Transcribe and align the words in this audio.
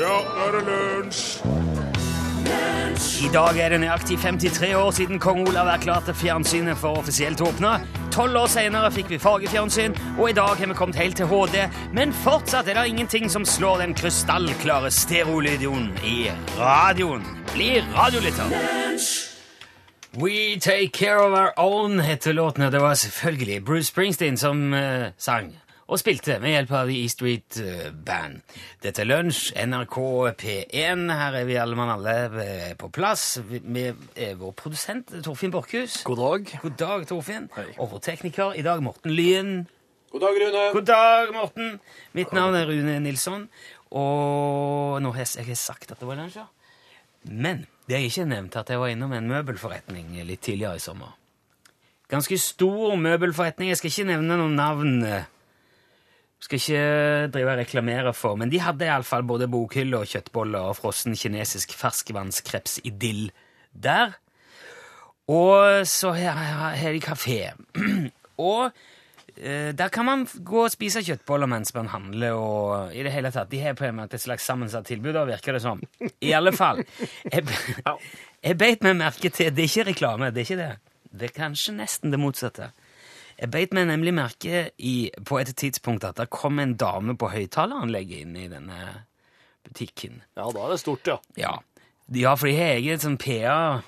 Ja, 0.00 0.06
nå 0.24 0.44
er 0.46 0.54
det 0.54 0.60
lunsj! 0.64 1.24
I 3.20 3.28
dag 3.34 3.58
er 3.60 3.74
det 3.74 3.80
nøyaktig 3.82 4.16
53 4.22 4.70
år 4.78 4.94
siden 4.96 5.20
kong 5.20 5.42
Olav 5.44 5.68
erklærte 5.74 6.14
fjernsynet 6.16 6.78
for 6.80 6.96
offisielt 7.02 7.42
åpna. 7.44 7.74
Tolv 8.14 8.38
år 8.40 8.48
senere 8.48 8.88
fikk 8.94 9.12
vi 9.12 9.18
fargefjernsyn, 9.20 9.98
og 10.16 10.30
i 10.30 10.36
dag 10.38 10.56
har 10.56 10.72
vi 10.72 10.78
kommet 10.78 10.96
helt 10.96 11.20
til 11.20 11.28
HD. 11.28 11.58
Men 11.92 12.16
fortsatt 12.24 12.72
er 12.72 12.80
det 12.80 12.86
ingenting 12.94 13.28
som 13.28 13.44
slår 13.44 13.84
den 13.84 13.92
krystallklare 13.94 14.88
stereolyden 14.88 15.90
i 16.00 16.30
radioen. 16.56 17.26
Bli 17.52 17.74
radiolytter! 17.92 18.56
We 20.16 20.56
Take 20.58 20.96
Care 20.96 21.20
of 21.20 21.36
Our 21.36 21.52
Own 21.60 22.00
heter 22.00 22.32
låten, 22.32 22.62
og 22.62 22.72
det 22.72 22.80
var 22.80 22.94
selvfølgelig 22.94 23.64
Bruce 23.64 23.92
Springsteen 23.92 24.36
som 24.36 24.72
uh, 24.72 25.12
sang 25.18 25.59
og 25.90 25.98
spilte 25.98 26.36
med 26.38 26.54
hjelp 26.54 26.70
av 26.78 26.90
The 26.90 26.98
E 27.02 27.08
Street 27.10 27.56
eh, 27.58 27.88
Band. 27.90 28.44
Dette 28.82 29.02
er 29.02 29.08
Lunsj, 29.08 29.50
NRK 29.58 29.96
P1. 30.38 31.02
Her 31.10 31.38
er 31.40 31.48
vi 31.48 31.56
alle 31.58 31.78
mann 31.78 31.90
alle 31.96 32.14
eh, 32.44 32.68
på 32.78 32.92
plass 32.94 33.40
med 33.50 33.98
eh, 34.14 34.36
vår 34.38 34.54
produsent 34.58 35.10
Torfinn 35.26 35.50
Borchhus. 35.50 36.00
God 36.06 36.22
dag. 36.22 36.52
God 36.62 36.76
dag, 36.78 37.06
Torfinn. 37.10 37.48
Hei. 37.56 37.66
Og 37.78 37.90
vår 37.96 38.04
tekniker 38.06 38.54
i 38.54 38.62
dag, 38.66 38.82
Morten 38.86 39.16
Lyen. 39.16 39.64
God 40.14 40.22
dag, 40.26 40.38
Rune. 40.44 40.62
God 40.76 40.86
dag, 40.86 41.34
Morten. 41.34 41.74
Mitt 42.14 42.30
navn 42.38 42.58
er 42.58 42.70
Rune 42.70 42.94
Nilsson, 43.02 43.48
og 43.90 45.02
nå 45.02 45.12
har 45.14 45.24
jeg, 45.24 45.32
jeg 45.40 45.50
har 45.50 45.58
sagt 45.58 45.90
at 45.90 45.98
det 45.98 46.06
var 46.06 46.18
lunsj, 46.22 46.38
ja. 46.38 46.46
Men 47.26 47.66
det 47.90 47.98
jeg 47.98 48.12
ikke 48.12 48.28
nevnte, 48.30 48.62
at 48.62 48.70
jeg 48.70 48.80
var 48.80 48.94
innom 48.94 49.12
en 49.12 49.26
møbelforretning 49.28 50.14
litt 50.22 50.46
tidligere 50.46 50.78
i 50.78 50.86
sommer. 50.86 51.18
Ganske 52.10 52.38
stor 52.42 52.94
møbelforretning. 52.98 53.70
Jeg 53.70 53.82
skal 53.82 53.90
ikke 53.90 54.08
nevne 54.14 54.38
noen 54.38 54.56
navn. 54.58 54.96
Skal 56.40 56.56
ikke 56.56 56.84
drive 57.34 57.52
og 57.52 57.58
reklamere 57.60 58.12
for, 58.16 58.38
men 58.40 58.48
de 58.52 58.62
hadde 58.64 58.86
iallfall 58.88 59.26
både 59.28 59.48
bokhylle 59.52 59.98
og 60.00 60.08
kjøttboller 60.08 60.70
og 60.70 60.78
frossen 60.78 61.16
kinesisk 61.18 61.74
ferskvannskreps-idyll 61.76 63.26
der. 63.76 64.16
Og 65.30 65.86
så 65.86 66.14
har 66.16 66.40
har 66.80 66.92
de 66.92 67.00
kafé. 67.04 67.52
og 68.50 68.72
eh, 69.36 69.70
der 69.76 69.88
kan 69.88 70.04
man 70.04 70.26
gå 70.44 70.64
og 70.64 70.72
spise 70.72 71.04
kjøttboller 71.04 71.46
mens 71.46 71.74
man 71.74 71.92
handler 71.92 72.32
og 72.32 72.94
i 72.96 73.04
det 73.04 73.12
hele 73.12 73.30
tatt. 73.30 73.50
De 73.52 73.60
har 73.60 73.76
på 73.76 73.84
en 73.84 74.00
måte 74.00 74.16
et 74.16 74.24
slags 74.24 74.48
sammensatt 74.48 74.88
tilbud, 74.88 75.12
da 75.12 75.26
virker 75.28 75.52
det 75.52 75.62
som. 75.62 75.82
I 76.20 76.32
alle 76.32 76.52
fall. 76.56 76.82
Jeg, 77.34 77.44
jeg 78.40 78.56
beit 78.56 78.82
meg 78.82 78.96
merke 78.96 79.28
til 79.28 79.52
Det 79.52 79.66
er 79.66 79.68
ikke 79.68 79.90
reklame, 79.90 80.30
det 80.32 80.40
er 80.40 80.48
ikke 80.48 80.62
det. 80.62 80.72
Det 81.12 81.28
er 81.28 81.36
kanskje 81.36 81.76
nesten 81.76 82.10
det 82.10 82.18
motsatte. 82.22 82.70
Jeg 83.40 83.48
beit 83.54 83.72
meg 83.72 83.86
nemlig 83.88 84.12
merke 84.12 84.66
i, 84.76 85.08
på 85.24 85.38
et 85.40 85.54
tidspunkt 85.56 86.04
at 86.04 86.18
det 86.20 86.28
kom 86.34 86.60
en 86.60 86.74
dame 86.76 87.16
på 87.16 87.30
høyttaleranlegget 87.32 88.26
inn 88.26 88.36
i 88.36 88.50
denne 88.52 88.80
butikken. 89.64 90.20
Ja, 90.36 90.50
da 90.52 90.66
er 90.66 90.74
det 90.74 90.80
stort, 90.82 91.08
ja. 91.08 91.16
Ja, 91.40 91.54
ja 92.12 92.34
for 92.36 92.50
de 92.50 92.58
har 92.58 92.76
eget 92.76 93.06
sånn 93.06 93.16
PA. 93.20 93.80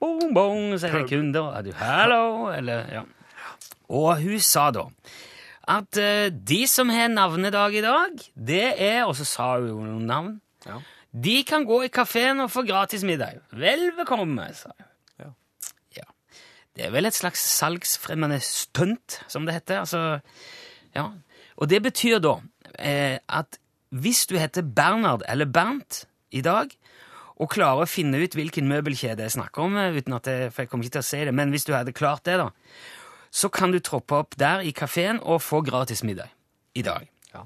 Bong, 0.00 0.32
bong, 0.36 0.72
er 0.76 0.96
det 0.96 1.04
kunder. 1.10 1.52
Er 1.58 1.66
du 1.66 1.76
hallo? 1.76 2.24
Eller, 2.54 2.88
ja. 2.92 3.04
Og 3.92 4.16
hun 4.22 4.40
sa 4.42 4.70
da 4.74 4.88
at 5.66 5.98
uh, 5.98 6.28
de 6.30 6.60
som 6.70 6.90
har 6.94 7.08
navnedag 7.10 7.74
i 7.74 7.82
dag, 7.82 8.20
det 8.34 8.66
er 8.78 9.00
Og 9.04 9.16
så 9.18 9.24
sa 9.26 9.48
hun 9.56 9.68
jo 9.68 9.80
noen 9.82 10.04
navn. 10.06 10.34
Ja. 10.66 10.78
De 11.10 11.40
kan 11.48 11.64
gå 11.66 11.80
i 11.86 11.90
kafeen 11.90 12.42
og 12.44 12.52
få 12.52 12.62
gratis 12.66 13.02
middag. 13.06 13.40
Vel 13.50 13.90
bekomme, 13.98 14.46
sa 14.54 14.70
hun. 14.70 14.86
Det 16.76 16.84
er 16.86 16.92
vel 16.92 17.08
et 17.08 17.16
slags 17.16 17.40
salgsfremmende 17.56 18.38
stunt, 18.44 19.20
som 19.32 19.46
det 19.48 19.54
heter. 19.56 19.80
Altså, 19.84 20.20
ja. 20.96 21.06
Og 21.56 21.70
det 21.72 21.80
betyr 21.86 22.20
da 22.20 22.34
eh, 22.78 23.16
at 23.28 23.56
hvis 23.96 24.26
du 24.28 24.36
heter 24.36 24.66
Bernhard 24.66 25.24
eller 25.28 25.48
Bernt 25.48 26.04
i 26.36 26.42
dag, 26.44 26.72
og 27.36 27.52
klarer 27.52 27.84
å 27.84 27.88
finne 27.88 28.20
ut 28.22 28.36
hvilken 28.36 28.68
møbelkjede 28.68 29.24
jeg 29.26 29.34
snakker 29.36 29.66
om, 29.66 29.76
eh, 29.80 29.96
uten 29.96 30.16
at 30.16 30.28
jeg, 30.28 30.52
for 30.52 30.64
jeg 30.64 30.72
kommer 30.72 30.88
ikke 30.88 30.98
til 30.98 31.04
å 31.04 31.08
si 31.10 31.24
det, 31.28 31.34
men 31.36 31.52
hvis 31.52 31.66
du 31.68 31.72
hadde 31.76 31.96
klart 31.96 32.24
det, 32.28 32.38
da, 32.40 32.50
så 33.32 33.50
kan 33.52 33.72
du 33.72 33.80
troppe 33.84 34.16
opp 34.16 34.36
der 34.40 34.64
i 34.64 34.72
kafeen 34.76 35.20
og 35.20 35.42
få 35.44 35.60
gratis 35.64 36.04
middag 36.06 36.32
i 36.76 36.84
dag. 36.86 37.08
Ja. 37.34 37.44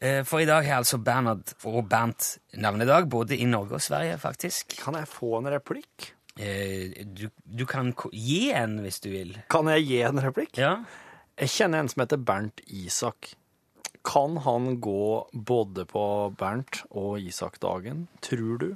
Eh, 0.00 0.22
For 0.28 0.40
i 0.40 0.48
dag 0.48 0.64
har 0.68 0.80
altså 0.80 1.00
Bernhard 1.04 1.54
og 1.68 1.88
Bernt 1.88 2.38
navnedag, 2.56 3.08
både 3.12 3.36
i 3.36 3.48
Norge 3.48 3.76
og 3.76 3.84
Sverige, 3.84 4.18
faktisk. 4.20 4.76
Kan 4.80 4.96
jeg 4.96 5.08
få 5.08 5.38
en 5.40 5.52
replikk? 5.52 6.12
Eh, 6.38 7.04
Du, 7.06 7.28
du 7.44 7.64
kan 7.66 7.92
gi 8.12 8.50
en 8.54 8.78
hvis 8.84 9.00
du 9.02 9.10
vil. 9.10 9.34
Kan 9.50 9.66
jeg 9.72 9.86
gi 9.88 10.00
en 10.06 10.20
replikk? 10.22 10.56
Ja? 10.60 10.76
Jeg 11.40 11.48
kjenner 11.48 11.80
en 11.80 11.88
som 11.88 12.02
heter 12.04 12.20
Bernt 12.20 12.60
Isak. 12.68 13.32
Kan 14.04 14.36
han 14.44 14.78
gå 14.80 15.28
både 15.32 15.84
på 15.88 16.04
Bernt 16.38 16.84
og 16.90 17.18
Isak-dagen, 17.20 18.06
tror 18.24 18.58
du? 18.62 18.70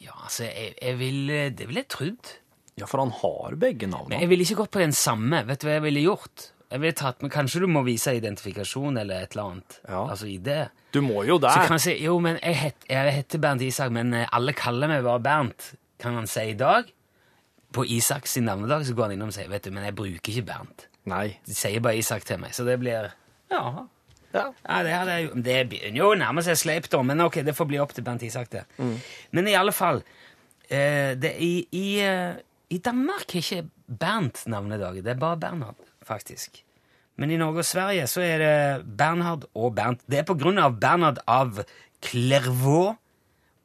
Ja, 0.00 0.12
altså, 0.24 0.44
jeg, 0.48 0.74
jeg 0.82 0.98
vil 1.00 1.20
Det 1.56 1.66
ville 1.68 1.82
jeg 1.84 1.88
trodd. 1.92 2.32
Ja, 2.80 2.86
for 2.90 2.98
han 3.04 3.12
har 3.14 3.54
begge 3.60 3.86
Men 3.86 3.94
navnene. 3.94 4.20
jeg 4.20 4.28
ville 4.32 4.42
ikke 4.44 4.56
gått 4.64 4.72
på 4.74 4.82
den 4.82 4.92
samme. 4.96 5.44
Vet 5.46 5.60
du 5.62 5.68
hva 5.68 5.76
jeg 5.78 5.84
ville 5.86 6.02
gjort? 6.08 6.48
Jeg 6.72 6.80
ville 6.82 6.96
tatt 6.98 7.20
men 7.22 7.30
Kanskje 7.30 7.60
du 7.62 7.68
må 7.70 7.84
vise 7.86 8.16
identifikasjon 8.18 8.96
eller 8.98 9.22
et 9.22 9.36
eller 9.36 9.52
annet. 9.52 9.76
Ja. 9.86 10.00
Altså 10.10 10.26
ID. 10.26 10.48
Du 10.96 11.00
må 11.04 11.22
jo 11.28 11.36
Så 11.38 11.44
der. 11.46 11.66
kan 11.68 11.76
jeg 11.78 11.84
si 11.84 11.94
jo, 12.04 12.16
men 12.24 12.40
jeg, 12.42 12.56
het, 12.58 12.88
jeg 12.90 13.12
heter 13.20 13.38
Bernt 13.44 13.62
Isak, 13.62 13.92
men 13.94 14.12
eh, 14.14 14.26
alle 14.34 14.52
kaller 14.58 14.90
meg 14.90 15.04
bare 15.06 15.22
Bernt. 15.22 15.70
Kan 16.04 16.18
han 16.20 16.28
si 16.28 16.50
i 16.52 16.58
dag? 16.58 16.90
På 17.74 17.82
Isaks 17.88 18.36
sin 18.36 18.44
navnedag 18.46 18.84
så 18.86 18.94
går 18.94 19.08
han 19.08 19.16
innom 19.16 19.32
og 19.32 19.36
sier 19.36 19.48
vet 19.50 19.64
du, 19.64 19.72
men 19.74 19.86
jeg 19.88 19.96
bruker 19.96 20.30
ikke 20.34 20.46
Bernt. 20.52 20.86
Nei. 21.10 21.38
De 21.48 21.56
sier 21.56 21.82
bare 21.84 21.98
Isak 22.00 22.26
til 22.28 22.40
meg, 22.42 22.52
så 22.56 22.66
det 22.68 22.78
blir 22.82 23.10
Ja. 23.52 23.64
Ja. 24.34 24.48
Ja, 24.66 24.82
det, 24.82 24.92
hadde 24.92 25.42
det 25.46 25.56
begynner 25.70 26.00
jo 26.00 26.10
å 26.10 26.18
nærme 26.18 26.42
seg 26.42 26.58
sleipt, 26.58 26.90
da, 26.90 27.00
men 27.06 27.22
ok, 27.22 27.38
det 27.46 27.54
får 27.54 27.68
bli 27.70 27.78
opp 27.78 27.92
til 27.94 28.02
Bernt 28.06 28.24
Isak, 28.26 28.48
det. 28.50 28.64
Men 29.30 29.46
i 29.46 29.54
alle 29.54 29.70
fall 29.72 30.00
eh, 30.68 31.14
det, 31.14 31.36
i, 31.38 31.52
i, 31.70 31.86
eh, 32.02 32.34
I 32.74 32.80
Danmark 32.82 33.30
er 33.30 33.44
ikke 33.44 33.62
Bernt 33.86 34.42
navnedag, 34.50 34.98
det 35.04 35.14
er 35.14 35.20
bare 35.20 35.38
Bernhard, 35.38 35.78
faktisk. 36.02 36.64
Men 37.16 37.30
i 37.30 37.38
Norge 37.38 37.62
og 37.62 37.68
Sverige 37.68 38.08
så 38.10 38.24
er 38.26 38.42
det 38.42 38.86
Bernhard 38.98 39.46
og 39.54 39.76
Bernt. 39.76 40.02
Det 40.10 40.24
er 40.24 40.26
på 40.26 40.34
grunn 40.40 40.58
av 40.58 40.80
Bernhard 40.82 41.20
av 41.30 41.62
Clervaux 42.02 42.96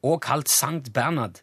og 0.06 0.20
kalt 0.22 0.52
Sankt 0.52 0.92
Bernhard. 0.94 1.42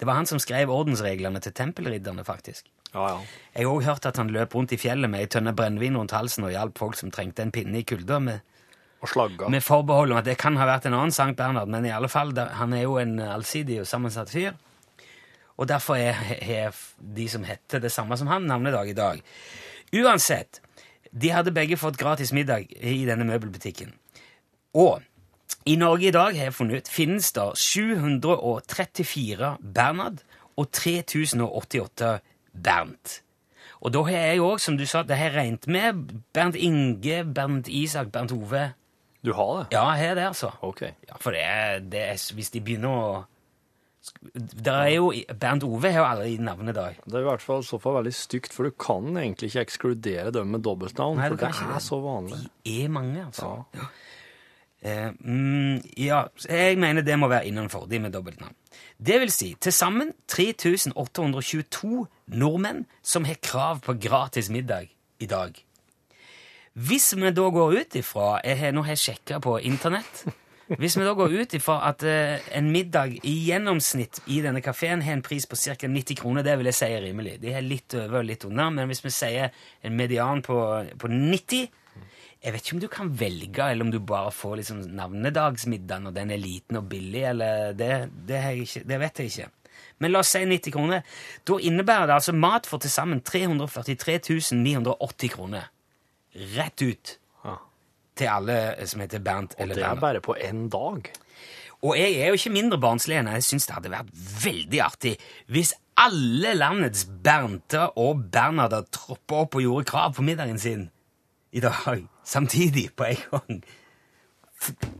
Det 0.00 0.06
var 0.08 0.18
han 0.18 0.26
som 0.26 0.40
skrev 0.42 0.72
ordensreglene 0.74 1.40
til 1.40 1.54
tempelridderne, 1.54 2.24
faktisk. 2.26 2.66
Ja, 2.94 3.08
ja. 3.08 3.20
Jeg 3.54 3.66
har 3.66 3.74
også 3.74 3.90
hørt 3.90 4.06
at 4.06 4.16
han 4.16 4.32
løp 4.34 4.54
rundt 4.54 4.72
i 4.74 4.78
fjellet 4.78 5.10
med 5.10 5.24
ei 5.24 5.30
tønne 5.30 5.54
brennevin 5.56 5.96
rundt 5.98 6.14
halsen 6.14 6.46
og 6.46 6.54
hjalp 6.54 6.78
folk 6.78 6.98
som 6.98 7.10
trengte 7.14 7.42
en 7.42 7.52
pinne 7.54 7.80
i 7.80 7.86
kulda, 7.86 8.18
med, 8.22 8.42
med 9.48 9.62
forbehold 9.62 10.14
om 10.14 10.20
at 10.20 10.28
det 10.28 10.38
kan 10.40 10.56
ha 10.56 10.66
vært 10.68 10.86
en 10.88 10.96
annen 10.96 11.14
Sankt 11.14 11.38
Bernhard, 11.38 11.70
men 11.70 11.86
i 11.86 11.92
alle 11.94 12.08
fall, 12.08 12.32
han 12.34 12.72
er 12.72 12.86
jo 12.86 12.98
en 13.02 13.18
allsidig 13.20 13.80
og 13.82 13.90
sammensatt 13.90 14.30
fyr. 14.30 14.54
Og 15.54 15.68
derfor 15.70 15.98
er, 15.98 16.18
er 16.42 16.74
de 16.98 17.28
som 17.30 17.44
heter 17.46 17.82
det 17.82 17.92
samme 17.94 18.18
som 18.18 18.30
han, 18.30 18.46
navnedag 18.50 18.90
i 18.90 18.96
dag. 18.98 19.20
Uansett, 19.94 20.60
de 21.14 21.30
hadde 21.30 21.54
begge 21.54 21.78
fått 21.78 21.98
gratis 22.00 22.32
middag 22.34 22.66
i 22.74 23.04
denne 23.06 23.26
møbelbutikken. 23.28 23.92
Og 24.74 25.02
i 25.64 25.76
Norge 25.80 26.08
i 26.08 26.14
dag 26.14 26.36
har 26.36 26.48
jeg 26.50 26.54
funnet 26.56 26.84
ut, 26.84 26.88
finnes 26.92 27.32
det 27.36 27.44
734 27.60 29.56
Bernhard 29.60 30.22
og 30.60 30.70
3088 30.76 32.14
Bernt. 32.54 33.20
Og 33.84 33.92
da 33.92 34.00
har 34.06 34.30
jeg 34.30 34.40
òg, 34.44 34.60
som 34.62 34.78
du 34.80 34.86
sa, 34.88 35.02
det 35.04 35.18
har 35.18 35.32
jeg 35.32 35.36
regnet 35.36 35.66
med 35.68 36.14
Bernt 36.32 36.56
Inge, 36.56 37.20
Bernt 37.36 37.68
Isak, 37.68 38.08
Bernt 38.14 38.32
Ove. 38.32 38.70
Du 39.24 39.32
har 39.36 39.52
det? 39.58 39.66
Ja, 39.76 39.84
jeg 39.92 40.08
har 40.08 40.18
det, 40.18 40.26
altså. 40.32 40.50
Ok. 40.64 40.82
Ja, 41.08 41.18
for 41.20 41.36
det 41.36 41.42
er, 41.44 41.80
det 41.80 42.04
er 42.12 42.20
hvis 42.36 42.52
de 42.52 42.60
begynner 42.64 42.92
å 42.92 43.06
Der 44.34 44.82
er 44.84 44.90
jo 44.98 45.12
Bernt 45.40 45.64
Ove 45.64 45.88
har 45.92 46.02
jo 46.02 46.06
alle 46.06 46.44
navnet 46.44 46.74
i 46.74 46.76
dag. 46.76 46.98
Det 47.04 47.16
er 47.16 47.24
i 47.24 47.28
hvert 47.28 47.44
fall 47.44 47.64
så 47.64 47.78
fall 47.80 47.96
veldig 48.02 48.12
stygt, 48.12 48.52
for 48.52 48.68
du 48.68 48.74
kan 48.76 49.16
egentlig 49.16 49.48
ikke 49.48 49.64
ekskludere 49.64 50.32
dem 50.32 50.52
med 50.52 50.64
dobbeltnavn, 50.64 51.20
Nei, 51.20 51.30
for 51.32 51.40
det 51.40 51.48
er, 51.48 51.60
det 51.70 51.78
er 51.78 51.84
så 51.84 52.00
vanlig. 52.04 52.40
De 52.68 52.74
er 52.84 52.92
mange, 52.92 53.24
altså. 53.24 53.54
Ja. 53.76 53.88
Eh, 54.84 55.10
mm, 55.20 55.80
ja, 55.96 56.26
jeg 56.44 56.76
mener 56.78 57.02
det 57.02 57.16
må 57.18 57.28
være 57.32 57.48
innenfor, 57.48 57.86
de 57.88 57.98
med 58.04 58.12
dobbeltnavn. 58.12 58.52
Det 59.00 59.16
vil 59.22 59.32
si 59.32 59.54
til 59.60 59.72
sammen 59.72 60.12
3822 60.28 62.06
nordmenn 62.36 62.84
som 63.02 63.24
har 63.24 63.40
krav 63.42 63.80
på 63.86 63.96
gratis 63.96 64.50
middag 64.52 64.90
i 65.20 65.26
dag. 65.26 65.56
Hvis 66.74 67.14
vi 67.16 67.30
da 67.30 67.50
går 67.54 67.78
ut 67.80 67.96
ifra 67.96 68.40
jeg 68.44 68.58
har, 68.58 68.72
Nå 68.74 68.82
har 68.82 68.96
jeg 68.96 69.04
sjekka 69.04 69.38
på 69.40 69.60
internett. 69.62 70.24
Hvis 70.80 70.96
vi 70.96 71.04
da 71.04 71.12
går 71.16 71.32
ut 71.32 71.54
ifra 71.54 71.78
at 71.88 72.02
eh, 72.08 72.40
en 72.56 72.70
middag 72.72 73.18
i 73.22 73.34
gjennomsnitt 73.46 74.22
i 74.32 74.40
denne 74.44 74.62
kafeen 74.64 75.04
har 75.04 75.16
en 75.16 75.22
pris 75.22 75.46
på 75.46 75.56
ca. 75.56 75.76
90 75.86 76.18
kroner, 76.20 76.42
det 76.42 76.56
vil 76.58 76.68
jeg 76.68 76.76
si 76.76 76.88
er 76.88 77.04
rimelig. 77.04 77.38
De 77.42 77.52
har 77.52 77.64
litt 77.64 77.94
over 77.94 78.22
og 78.22 78.28
litt 78.28 78.44
under, 78.48 78.72
men 78.72 78.88
hvis 78.88 79.04
vi 79.04 79.12
sier 79.12 79.52
en 79.84 79.96
median 79.96 80.42
på, 80.44 80.56
på 80.98 81.10
90 81.12 81.68
Jeg 82.44 82.52
vet 82.52 82.66
ikke 82.66 82.76
om 82.76 82.80
du 82.82 82.90
kan 82.92 83.10
velge, 83.16 83.64
eller 83.64 83.86
om 83.86 83.90
du 83.92 84.00
bare 84.04 84.32
får 84.34 84.58
liksom 84.60 84.82
navnedagsmiddagen, 84.98 86.10
og 86.10 86.16
den 86.16 86.32
er 86.34 86.40
liten 86.42 86.76
og 86.76 86.88
billig, 86.90 87.22
eller 87.30 87.72
det, 87.72 87.92
det, 88.28 88.40
ikke, 88.66 88.82
det 88.84 88.98
vet 89.00 89.20
jeg 89.22 89.32
ikke. 89.32 89.46
Men 90.04 90.12
la 90.12 90.20
oss 90.20 90.32
si 90.34 90.42
90 90.44 90.74
kroner. 90.74 91.04
Da 91.48 91.56
innebærer 91.56 92.10
det 92.10 92.18
altså 92.18 92.34
mat 92.36 92.68
for 92.68 92.82
til 92.82 92.92
sammen 92.92 93.22
343 93.24 94.58
980 94.60 95.32
kroner. 95.32 95.70
Rett 96.56 96.82
ut. 96.82 97.18
Ja. 97.44 97.58
til 98.16 98.30
alle 98.30 98.86
som 98.86 99.00
heter 99.02 99.18
Bernt 99.18 99.54
eller 99.58 99.74
Det 99.74 99.84
er 99.84 100.00
bare 100.00 100.20
på 100.22 100.36
én 100.38 100.68
dag. 100.70 101.10
Og 101.82 101.98
jeg 101.98 102.14
er 102.16 102.30
jo 102.30 102.38
ikke 102.38 102.52
mindre 102.54 102.78
barnslig 102.80 103.18
enn 103.18 103.28
jeg 103.28 103.44
syns 103.44 103.66
det 103.68 103.74
hadde 103.76 103.90
vært 103.92 104.12
veldig 104.44 104.80
artig 104.80 105.14
hvis 105.52 105.74
alle 106.00 106.54
landets 106.56 107.04
Bernter 107.04 107.92
og 108.00 108.22
Bernader 108.32 108.86
troppa 108.94 109.42
opp 109.44 109.58
og 109.58 109.66
gjorde 109.66 109.90
krav 109.90 110.14
på 110.16 110.24
middagen 110.26 110.58
sin 110.58 110.86
i 111.54 111.62
dag, 111.62 112.06
samtidig, 112.26 112.88
på 112.98 113.06
en 113.06 113.20
gang. 113.30 113.60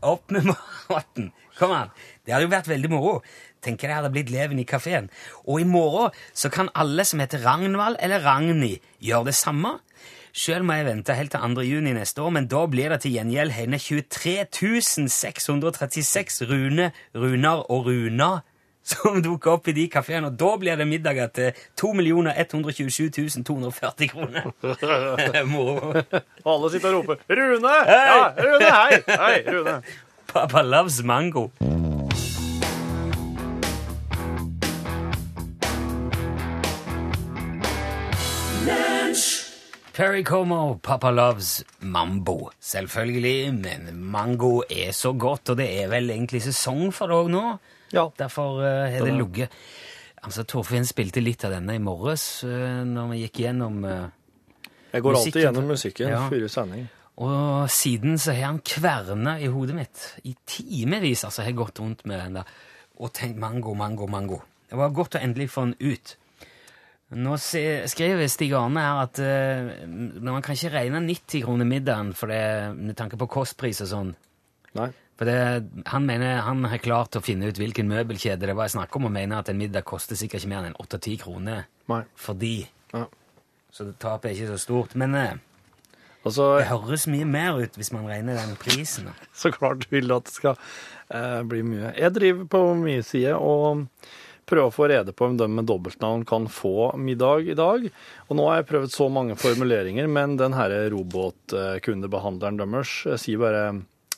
Opp 0.05 0.31
med 0.31 0.47
maten! 0.47 1.31
Kom 1.57 1.71
an! 1.71 1.91
Det 2.23 2.33
hadde 2.33 2.45
jo 2.45 2.51
vært 2.53 2.69
veldig 2.69 2.91
moro. 2.91 3.17
Tenker 3.63 3.89
det 3.89 3.97
hadde 3.97 4.11
blitt 4.13 4.31
leven 4.31 4.59
i 4.61 4.67
kafeen. 4.67 5.09
Og 5.47 5.63
i 5.63 5.67
morgen 5.67 6.15
så 6.35 6.51
kan 6.53 6.71
alle 6.77 7.05
som 7.07 7.19
heter 7.23 7.43
Ragnvald 7.43 7.99
eller 8.03 8.23
Ragnhild, 8.23 8.83
gjøre 9.03 9.31
det 9.31 9.35
samme. 9.39 9.77
Sjøl 10.35 10.65
må 10.67 10.75
jeg 10.75 10.89
vente 10.89 11.15
helt 11.15 11.31
til 11.31 11.55
2. 11.55 11.63
juni 11.63 11.93
neste 11.95 12.23
år, 12.23 12.33
men 12.35 12.49
da 12.51 12.65
blir 12.67 12.91
det 12.91 13.01
til 13.05 13.15
gjengjeld 13.15 13.55
henne 13.55 13.79
23 13.79 15.07
636 15.07 16.41
Rune, 16.49 16.91
Runar 17.15 17.63
og 17.71 17.87
Runa 17.87 18.33
som 18.85 19.21
dukker 19.25 19.55
opp 19.57 19.67
i 19.71 19.75
de 19.75 19.87
kafeene, 19.89 20.29
og 20.29 20.37
da 20.39 20.51
blir 20.61 20.77
det 20.77 20.87
middager 20.87 21.31
til 21.33 21.61
2 21.81 21.93
127 22.45 23.43
240 23.43 24.09
kroner. 24.13 24.51
Moro. 25.53 25.93
Og 26.43 26.51
alle 26.53 26.71
sitter 26.71 26.93
og 26.93 27.01
roper 27.01 27.15
'Rune!' 27.29 27.77
Ja, 27.89 28.29
Rune, 28.37 28.71
hei! 28.77 29.01
Hei, 29.07 29.37
Rune. 29.49 29.81
Papa 30.33 30.61
loves 30.61 31.03
mango. 31.03 31.49
Perry 39.95 40.23
Como, 40.23 40.73
Papa 40.83 41.09
loves 41.09 41.63
mambo. 41.79 42.49
Selvfølgelig, 42.59 43.53
men 43.53 43.95
mango 44.11 44.61
er 44.69 44.91
så 44.91 45.13
godt, 45.13 45.49
og 45.49 45.57
det 45.57 45.83
er 45.83 45.87
vel 45.87 46.09
egentlig 46.09 46.41
sesong 46.43 46.91
for 46.93 47.07
det 47.07 47.15
òg 47.15 47.31
nå. 47.31 47.43
Ja. 47.93 48.07
Derfor 48.17 48.61
uh, 48.63 48.85
har 48.91 49.05
det 49.05 49.13
ligget 49.13 49.53
Altså, 50.25 50.41
Torfinn 50.49 50.87
spilte 50.89 51.21
litt 51.21 51.43
av 51.45 51.51
denne 51.53 51.75
i 51.77 51.81
morges 51.81 52.43
uh, 52.47 52.81
når 52.87 53.11
vi 53.11 53.19
gikk 53.25 53.43
gjennom 53.43 53.83
uh, 53.85 54.07
Jeg 54.93 55.05
går 55.05 55.19
alltid 55.19 55.41
gjennom 55.43 55.69
musikken 55.69 56.09
Ja. 56.09 56.23
før 56.31 56.47
sending. 56.49 56.87
Og 57.21 57.69
siden 57.71 58.17
så 58.19 58.33
har 58.35 58.49
han 58.49 58.59
kverna 58.65 59.37
i 59.39 59.47
hodet 59.47 59.75
mitt. 59.77 60.01
I 60.27 60.33
timevis 60.49 61.23
altså, 61.23 61.43
jeg 61.43 61.53
har 61.53 61.61
gått 61.61 61.79
rundt 61.79 62.03
med 62.09 62.19
den 62.19 62.39
der 62.41 62.55
og 62.95 63.11
tenkt 63.13 63.39
mango, 63.39 63.73
mango, 63.75 64.07
mango. 64.07 64.41
Det 64.69 64.77
var 64.79 64.93
godt 64.95 65.17
å 65.17 65.21
endelig 65.23 65.49
få 65.51 65.67
den 65.67 65.93
ut. 65.93 66.15
Nå 67.15 67.35
skriver 67.37 68.27
Stig 68.31 68.53
Arne 68.57 68.81
her 68.81 69.01
at 69.03 69.19
uh, 69.21 69.85
man 69.85 70.41
kan 70.43 70.57
ikke 70.57 70.73
regne 70.73 71.03
90 71.05 71.43
kroner 71.45 71.67
middagen 71.69 72.13
for 72.17 72.31
det, 72.33 72.41
med 72.75 72.95
tanke 72.97 73.19
på 73.19 73.27
kostpris 73.29 73.83
og 73.85 73.91
sånn. 73.91 74.13
Nei. 74.79 74.89
For 75.15 75.29
det, 75.29 75.39
han 75.87 76.07
mener 76.07 76.41
han 76.43 76.65
har 76.67 76.81
klart 76.83 77.15
å 77.15 77.23
finne 77.23 77.47
ut 77.47 77.59
hvilken 77.61 77.87
møbelkjede 77.87 78.49
det 78.49 78.55
var 78.57 78.71
snakk 78.71 78.95
om, 78.99 79.07
og 79.07 79.15
mener 79.15 79.39
at 79.39 79.51
en 79.51 79.59
middag 79.59 79.85
koster 79.87 80.19
sikkert 80.19 80.43
ikke 80.43 80.51
mer 80.51 80.67
enn 80.67 80.75
8-10 80.81 81.21
kroner 81.23 81.67
Nei. 81.91 82.01
fordi. 82.19 82.55
Ja. 82.91 83.05
Så 83.71 83.87
det 83.87 83.95
tapet 84.03 84.31
er 84.31 84.35
ikke 84.35 84.55
så 84.55 84.61
stort. 84.65 84.95
Men 84.99 85.15
Altså, 86.25 86.55
det 86.57 86.69
høres 86.71 87.05
mye 87.05 87.25
mer 87.29 87.59
ut 87.61 87.75
hvis 87.77 87.91
man 87.93 88.07
regner 88.09 88.39
den 88.39 88.55
prisen. 88.57 89.11
så 89.39 89.51
klart 89.53 89.85
vil 89.91 90.09
du 90.09 90.15
at 90.17 90.25
det 90.25 90.33
skal 90.33 90.55
eh, 91.13 91.41
bli 91.45 91.61
mye. 91.65 91.93
Jeg 91.93 92.15
driver 92.15 92.47
på 92.49 92.61
mye 92.81 93.03
side 93.05 93.35
og 93.37 93.85
prøver 94.49 94.69
å 94.69 94.73
få 94.73 94.87
rede 94.89 95.13
på 95.13 95.27
om 95.29 95.37
de 95.37 95.47
med 95.49 95.67
dobbeltnavn 95.69 96.25
kan 96.29 96.47
få 96.49 96.91
middag 97.01 97.49
i 97.49 97.57
dag. 97.57 97.85
Og 98.27 98.37
nå 98.37 98.47
har 98.49 98.61
jeg 98.61 98.69
prøvd 98.71 98.93
så 98.93 99.09
mange 99.13 99.37
formuleringer, 99.37 100.09
men 100.09 100.37
den 100.41 100.57
herre 100.57 100.87
robotkundebehandleren 100.93 102.61
deres 102.61 102.97
eh, 103.05 103.19
sier 103.21 103.41
bare 103.41 103.67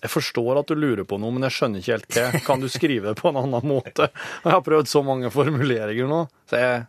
jeg 0.03 0.11
forstår 0.13 0.59
at 0.61 0.69
du 0.69 0.75
lurer 0.77 1.07
på 1.09 1.17
noe, 1.21 1.33
men 1.33 1.47
jeg 1.47 1.55
skjønner 1.55 1.81
ikke 1.81 1.95
helt 1.95 2.17
hva. 2.17 2.41
Kan 2.45 2.61
du 2.61 2.67
skrive 2.69 3.11
det 3.11 3.21
på 3.21 3.31
en 3.31 3.39
annen 3.41 3.65
måte? 3.65 4.09
Jeg 4.43 4.53
har 4.53 4.61
prøvd 4.65 4.89
så 4.91 5.01
mange 5.05 5.31
formuleringer 5.33 6.09
nå, 6.09 6.21
så 6.49 6.61
jeg 6.61 6.85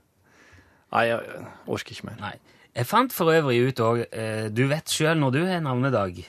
Nei, 0.89 1.03
jeg 1.05 1.43
orker 1.69 1.93
ikke 1.93 2.07
mer. 2.09 2.15
Nei. 2.21 2.37
Jeg 2.79 2.89
fant 2.89 3.13
for 3.13 3.29
øvrig 3.29 3.59
ut 3.69 3.81
òg 3.85 3.99
Du 4.57 4.63
vet 4.71 4.89
sjøl 4.89 5.19
når 5.21 5.35
du 5.35 5.39
har 5.45 5.61
navnedag. 5.61 6.23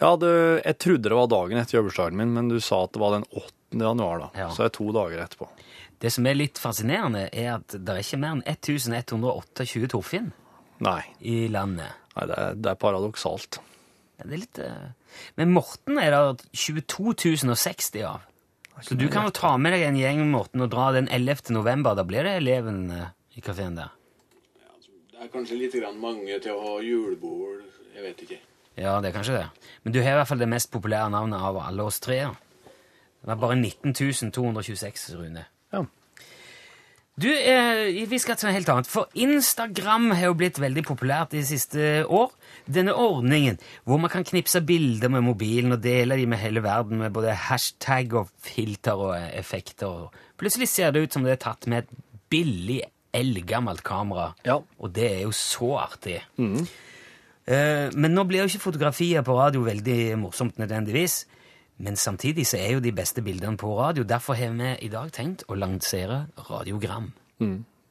Ja, 0.00 0.10
du, 0.20 0.26
jeg 0.58 0.76
trodde 0.82 1.08
det 1.08 1.16
var 1.16 1.30
dagen 1.32 1.60
etter 1.60 1.78
jobbursdagen 1.78 2.18
min, 2.18 2.34
men 2.34 2.50
du 2.50 2.58
sa 2.60 2.82
at 2.84 2.92
det 2.92 3.00
var 3.00 3.14
den 3.14 3.24
8. 3.30 3.54
januar, 3.80 4.24
da. 4.26 4.28
Ja. 4.36 4.48
Så 4.52 4.64
det 4.64 4.72
er 4.72 4.74
to 4.76 4.88
dager 4.92 5.22
etterpå. 5.24 5.48
Det 6.04 6.10
som 6.12 6.26
er 6.28 6.36
litt 6.36 6.60
fascinerende, 6.60 7.28
er 7.32 7.54
at 7.54 7.76
det 7.78 7.94
er 7.94 8.02
ikke 8.02 8.20
mer 8.20 8.34
enn 8.36 8.42
1128 8.50 9.88
Torfinn 9.94 10.32
Nei, 10.84 11.00
i 11.24 11.46
landet. 11.48 11.94
nei 12.16 12.26
det, 12.28 12.36
er, 12.42 12.58
det 12.60 12.72
er 12.74 12.80
paradoksalt. 12.82 13.60
Ja, 14.18 14.26
Det 14.28 14.32
er 14.32 14.42
litt 14.44 14.58
eh, 14.62 15.18
Men 15.40 15.52
Morten 15.54 15.98
er 15.98 16.14
det 16.14 16.46
22.060 16.54 18.04
av. 18.06 18.22
Så 18.82 18.96
du 18.98 19.06
kan 19.10 19.28
jo 19.28 19.34
ta 19.34 19.52
med 19.58 19.74
deg 19.74 19.84
en 19.86 19.98
gjeng 19.98 20.24
Morten 20.32 20.64
og 20.64 20.70
dra 20.72 20.88
den 20.94 21.06
11. 21.08 21.50
november. 21.54 21.94
Da 21.94 22.04
blir 22.06 22.26
det 22.26 22.38
eleven 22.40 22.88
eh, 22.90 23.12
i 23.38 23.44
kafeen 23.44 23.78
der. 23.78 23.92
Det 25.14 25.20
er 25.22 25.30
kanskje 25.32 25.58
litt 25.58 25.74
grann 25.78 26.00
mange 26.02 26.38
til 26.42 26.52
å 26.56 26.62
ha 26.64 26.74
julebord. 26.84 27.62
Jeg 27.94 28.02
vet 28.04 28.24
ikke. 28.26 28.40
Ja, 28.74 28.96
det 29.00 29.10
er 29.12 29.14
kanskje 29.14 29.36
det. 29.38 29.44
Men 29.84 29.94
du 29.94 30.00
har 30.02 30.16
i 30.16 30.18
hvert 30.18 30.28
fall 30.28 30.42
det 30.42 30.50
mest 30.50 30.72
populære 30.74 31.12
navnet 31.14 31.42
av 31.46 31.60
alle 31.62 31.86
oss 31.86 32.00
tre. 32.02 32.18
da. 32.26 32.34
Det 33.24 33.30
var 33.30 33.38
bare 33.40 33.56
19 33.56 33.94
226, 34.34 35.04
Rune. 35.16 35.46
Ja. 35.72 35.84
Du, 37.14 37.28
eh, 37.30 38.08
vi 38.10 38.18
skal 38.18 38.34
til 38.34 38.48
noe 38.48 38.56
helt 38.56 38.70
annet. 38.72 38.88
For 38.90 39.06
Instagram 39.14 40.08
har 40.18 40.32
jo 40.32 40.38
blitt 40.38 40.58
veldig 40.58 40.82
populært 40.82 41.30
de 41.36 41.44
siste 41.46 42.02
år. 42.10 42.32
Denne 42.66 42.96
ordningen 42.98 43.60
hvor 43.86 44.00
man 44.02 44.10
kan 44.10 44.26
knipse 44.26 44.58
bilder 44.66 45.12
med 45.14 45.22
mobilen 45.22 45.76
og 45.76 45.84
dele 45.84 46.18
de 46.18 46.26
med 46.26 46.42
hele 46.42 46.64
verden 46.64 46.98
med 46.98 47.14
både 47.14 47.36
hashtag 47.46 48.16
og 48.18 48.32
filter 48.42 48.98
og 48.98 49.14
eh, 49.14 49.30
effekter. 49.38 50.08
Plutselig 50.40 50.72
ser 50.72 50.90
det 50.90 51.04
ut 51.04 51.14
som 51.14 51.22
det 51.22 51.36
er 51.36 51.44
tatt 51.46 51.68
med 51.70 51.84
et 51.84 52.02
billig, 52.34 52.80
eldgammelt 53.14 53.84
kamera. 53.86 54.32
Ja. 54.42 54.58
Og 54.82 54.90
det 54.96 55.06
er 55.12 55.22
jo 55.22 55.30
så 55.38 55.70
artig. 55.84 56.18
Eh, 56.34 57.94
men 57.94 58.10
nå 58.10 58.26
blir 58.26 58.42
jo 58.42 58.50
ikke 58.50 58.66
fotografier 58.72 59.22
på 59.22 59.38
radio 59.38 59.62
veldig 59.62 60.16
morsomt 60.18 60.58
nødvendigvis. 60.58 61.20
Men 61.84 61.98
samtidig 62.00 62.46
så 62.48 62.56
er 62.58 62.72
jo 62.78 62.80
de 62.84 62.92
beste 62.96 63.20
bildene 63.24 63.58
på 63.60 63.74
radio. 63.76 64.04
Derfor 64.08 64.38
har 64.40 64.54
vi 64.56 64.70
i 64.86 64.88
dag 64.92 65.10
tenkt 65.12 65.44
å 65.52 65.56
lansere 65.58 66.22
radiogram. 66.48 67.10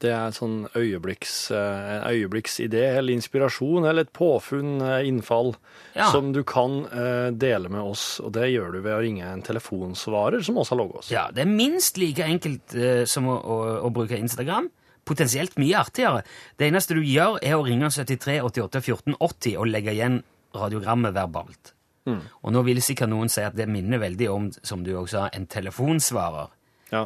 Det 0.04 0.12
er 0.12 0.34
sånn 0.36 0.66
øyeblikks, 0.76 1.34
eh, 1.56 1.92
en 1.94 2.02
øyeblikksidé 2.10 2.82
eller 2.98 3.14
inspirasjon 3.14 3.86
eller 3.88 4.02
et 4.04 4.12
påfunn, 4.12 4.82
eh, 4.84 5.06
innfall, 5.08 5.54
Ja. 5.96 6.10
som 6.12 6.34
du 6.34 6.42
kan 6.44 6.86
eh, 6.92 7.30
dele 7.32 7.70
med 7.70 7.80
oss. 7.80 8.20
Og 8.20 8.34
det 8.34 8.50
gjør 8.52 8.74
du 8.74 8.82
ved 8.82 8.98
å 8.98 9.00
ringe 9.02 9.24
en 9.24 9.42
telefonsvarer 9.42 10.44
som 10.44 10.56
også 10.60 10.76
har 10.76 10.78
logget 10.82 10.98
oss. 10.98 11.12
Ja, 11.12 11.30
Det 11.32 11.46
er 11.46 11.52
minst 11.54 11.98
like 11.98 12.20
enkelt 12.20 12.76
eh, 12.76 13.06
som 13.06 13.26
å, 13.32 13.38
å, 13.46 13.82
å 13.88 13.94
bruke 13.94 14.18
Instagram. 14.20 14.70
Potensielt 15.06 15.56
mye 15.58 15.76
artigere. 15.80 16.24
Det 16.58 16.68
eneste 16.72 16.96
du 16.96 17.02
gjør, 17.02 17.38
er 17.42 17.56
å 17.56 17.64
ringe 17.66 17.88
73 17.92 18.42
88 18.44 18.82
14 18.82 19.16
80 19.22 19.58
og 19.58 19.68
legge 19.68 19.92
igjen 19.96 20.24
radiogrammet 20.54 21.14
verbalt. 21.14 21.72
Og 22.08 22.52
nå 22.52 22.64
vil 22.68 22.82
sikkert 22.84 23.10
noen 23.10 23.30
si 23.32 23.42
at 23.42 23.56
det 23.56 23.68
minner 23.72 24.00
veldig 24.02 24.30
om, 24.30 24.50
som 24.64 24.84
du 24.84 24.92
også 24.96 25.12
sa, 25.18 25.30
en 25.34 25.46
telefonsvarer. 25.48 26.50
Ja, 26.92 27.06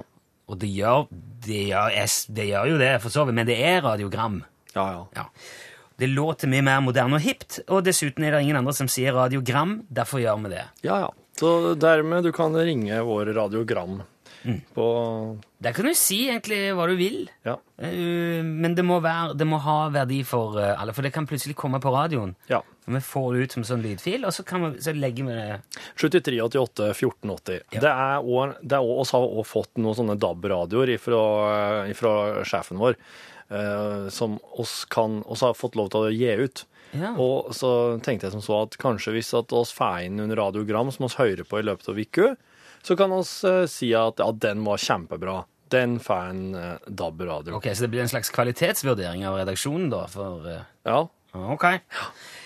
Og 0.49 0.59
det 0.59 0.69
gjør, 0.71 1.07
det 1.45 1.67
gjør, 1.69 1.91
det 2.33 2.45
gjør 2.49 2.67
jo 2.71 2.77
det, 2.79 2.91
for 3.03 3.09
så 3.13 3.25
vidt, 3.27 3.35
men 3.35 3.45
det 3.49 3.57
er 3.61 3.81
radiogram. 3.83 4.43
ja. 4.75 4.85
ja. 4.91 5.05
Ja. 5.15 5.25
Det 5.97 6.05
låter 6.13 6.45
mye 6.47 6.61
mer 6.61 6.81
moderne 6.85 7.17
og 7.17 7.23
hipt, 7.25 7.55
og 7.73 7.81
dessuten 7.87 8.23
er 8.23 8.35
det 8.35 8.43
ingen 8.45 8.55
andre 8.59 8.73
som 8.77 8.85
sier 8.87 9.15
radiogram, 9.17 9.79
derfor 9.89 10.19
gjør 10.21 10.43
vi 10.43 10.51
det. 10.53 10.65
ja, 10.85 10.99
ja. 11.07 11.09
Så 11.37 11.75
dermed 11.77 12.23
du 12.25 12.31
kan 12.33 12.53
ringe 12.55 12.95
vår 13.05 13.29
radiogram 13.33 13.99
på 14.73 14.85
Der 15.61 15.73
kan 15.73 15.85
du 15.85 15.93
si 15.97 16.27
egentlig 16.29 16.71
hva 16.77 16.85
du 16.89 16.95
vil, 16.97 17.27
Ja. 17.45 17.57
eh, 17.81 18.41
men 18.45 18.73
det 18.75 18.85
må, 18.85 18.99
være, 19.01 19.35
det 19.37 19.45
må 19.47 19.57
ha 19.61 19.89
verdi 19.89 20.23
for 20.23 20.57
eh, 20.61 20.75
alle, 20.81 20.93
for 20.93 21.01
det 21.05 21.11
kan 21.13 21.27
plutselig 21.27 21.55
komme 21.55 21.79
på 21.81 21.91
radioen. 21.93 22.35
ja. 22.49 22.61
Vi 22.87 23.01
får 23.03 23.25
det 23.35 23.39
ut 23.43 23.55
som 23.57 23.63
sånn 23.67 23.81
lydfil, 23.83 24.23
og 24.23 24.31
så, 24.31 24.45
kan 24.47 24.63
vi, 24.63 24.81
så 24.83 24.93
legger 24.95 25.27
vi 25.27 25.33
det 25.35 25.81
73 25.99 26.37
88 26.45 26.85
14 26.93 27.33
80. 27.33 27.57
Ja. 27.75 27.81
Det 27.83 27.91
er 27.91 28.21
også, 28.23 28.61
det 28.63 28.77
er 28.77 28.91
også, 28.93 29.17
har 29.17 29.25
også 29.41 29.49
fått 29.51 29.81
noen 29.83 29.97
sånne 29.97 30.15
DAB-radioer 30.23 30.93
fra, 31.03 31.21
sjefen 32.47 32.79
vår, 32.79 32.95
eh, 33.49 34.07
som 34.13 34.39
oss, 34.55 34.85
kan, 34.87 35.19
oss 35.27 35.43
har 35.43 35.57
fått 35.59 35.75
lov 35.75 35.91
til 35.91 36.07
å 36.07 36.13
gi 36.15 36.31
ut. 36.47 36.63
Ja. 36.95 37.11
Og 37.19 37.51
så 37.55 37.69
tenkte 37.99 38.29
jeg 38.29 38.37
som 38.37 38.45
så 38.45 38.61
at 38.63 38.77
kanskje 38.79 39.17
hvis 39.17 39.33
at 39.35 39.51
oss 39.51 39.73
får 39.75 40.05
inn 40.07 40.15
noen 40.21 40.31
radiogram 40.39 40.87
som 40.95 41.09
oss 41.09 41.19
hører 41.19 41.43
på 41.43 41.59
i 41.59 41.67
løpet 41.67 41.91
av 41.91 41.99
uka, 41.99 42.31
så 42.87 42.95
kan 42.95 43.11
oss 43.11 43.41
eh, 43.43 43.65
si 43.67 43.91
at 43.97 44.23
ja, 44.23 44.31
den 44.31 44.63
var 44.63 44.79
kjempebra. 44.79 45.41
Den 45.75 45.97
får 45.99 46.29
en 46.31 46.43
eh, 46.55 46.87
DAB-radio. 46.87 47.57
Ok, 47.59 47.67
Så 47.75 47.83
det 47.83 47.91
blir 47.91 48.05
en 48.05 48.11
slags 48.15 48.31
kvalitetsvurdering 48.31 49.27
av 49.27 49.41
redaksjonen, 49.41 49.89
da? 49.91 50.05
For, 50.07 50.47
Ja. 50.87 51.01
Ok. 51.53 51.65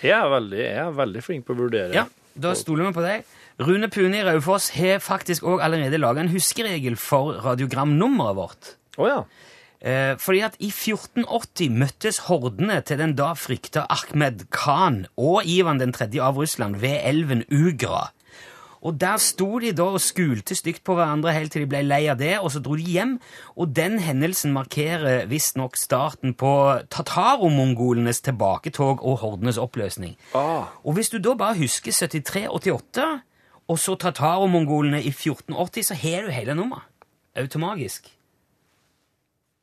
Jeg 0.02 0.16
er, 0.18 0.28
veldig, 0.32 0.60
jeg 0.64 0.82
er 0.86 0.98
veldig 0.98 1.22
flink 1.26 1.46
på 1.48 1.56
å 1.56 1.62
vurdere. 1.62 1.94
Ja, 1.96 2.08
da 2.34 2.56
stoler 2.58 2.90
vi 2.90 2.96
på 2.98 3.06
deg. 3.06 3.30
Rune 3.62 3.90
Pune 3.94 4.18
i 4.18 4.26
Raufoss 4.26 4.72
har 4.78 5.02
faktisk 5.04 5.46
òg 5.46 5.62
allerede 5.62 6.00
laga 6.02 6.24
en 6.24 6.32
huskeregel 6.32 6.98
for 6.98 7.36
radiogramnummeret 7.44 8.38
vårt. 8.40 8.72
Å 8.98 9.10
ja. 9.10 9.20
Eh, 9.82 10.14
fordi 10.22 10.44
at 10.46 10.58
i 10.62 10.70
1480 10.70 11.74
møttes 11.74 12.22
hordene 12.28 12.80
til 12.86 13.00
den 13.02 13.16
da 13.18 13.32
frykta 13.38 13.88
Ahmed 13.90 14.46
Khan 14.54 15.06
og 15.18 15.48
Ivan 15.50 15.82
3. 15.82 16.10
av 16.22 16.38
Russland 16.38 16.78
ved 16.84 17.00
elven 17.02 17.42
Ugra. 17.50 18.12
Og 18.82 18.98
der 19.02 19.18
sto 19.22 19.60
de 19.62 19.72
da 19.78 19.86
og 19.94 20.02
skulte 20.02 20.56
stygt 20.58 20.84
på 20.88 20.96
hverandre 20.98 21.34
helt 21.36 21.54
til 21.54 21.64
de 21.64 21.70
ble 21.70 21.84
lei 21.86 22.02
av 22.10 22.18
det, 22.18 22.34
og 22.42 22.50
så 22.54 22.62
dro 22.64 22.76
de 22.80 22.86
hjem. 22.96 23.18
Og 23.56 23.76
den 23.78 24.00
hendelsen 24.02 24.56
markerer 24.56 25.28
visstnok 25.30 25.78
starten 25.78 26.34
på 26.34 26.54
tataromongolenes 26.90 28.24
tilbaketog 28.26 29.04
og 29.06 29.20
hordenes 29.22 29.60
oppløsning. 29.62 30.16
Ah. 30.34 30.74
Og 30.82 30.98
hvis 30.98 31.14
du 31.14 31.20
da 31.22 31.36
bare 31.38 31.60
husker 31.62 31.94
73-88, 31.94 33.06
og 33.72 33.80
så 33.80 33.96
tataromongolene 33.96 35.04
i 35.04 35.14
1480, 35.14 35.92
så 35.92 35.96
har 35.96 36.26
du 36.26 36.34
hele 36.34 36.56
nummeret. 36.58 36.88
Automagisk. 37.38 38.10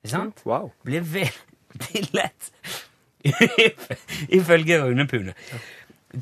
Ikke 0.04 0.14
sant? 0.14 0.40
Wow. 0.46 0.70
blir 0.84 1.02
veldig 1.02 2.04
lett, 2.18 2.52
ifølge 4.38 4.78
Rune 4.84 5.06
Pune. 5.10 5.34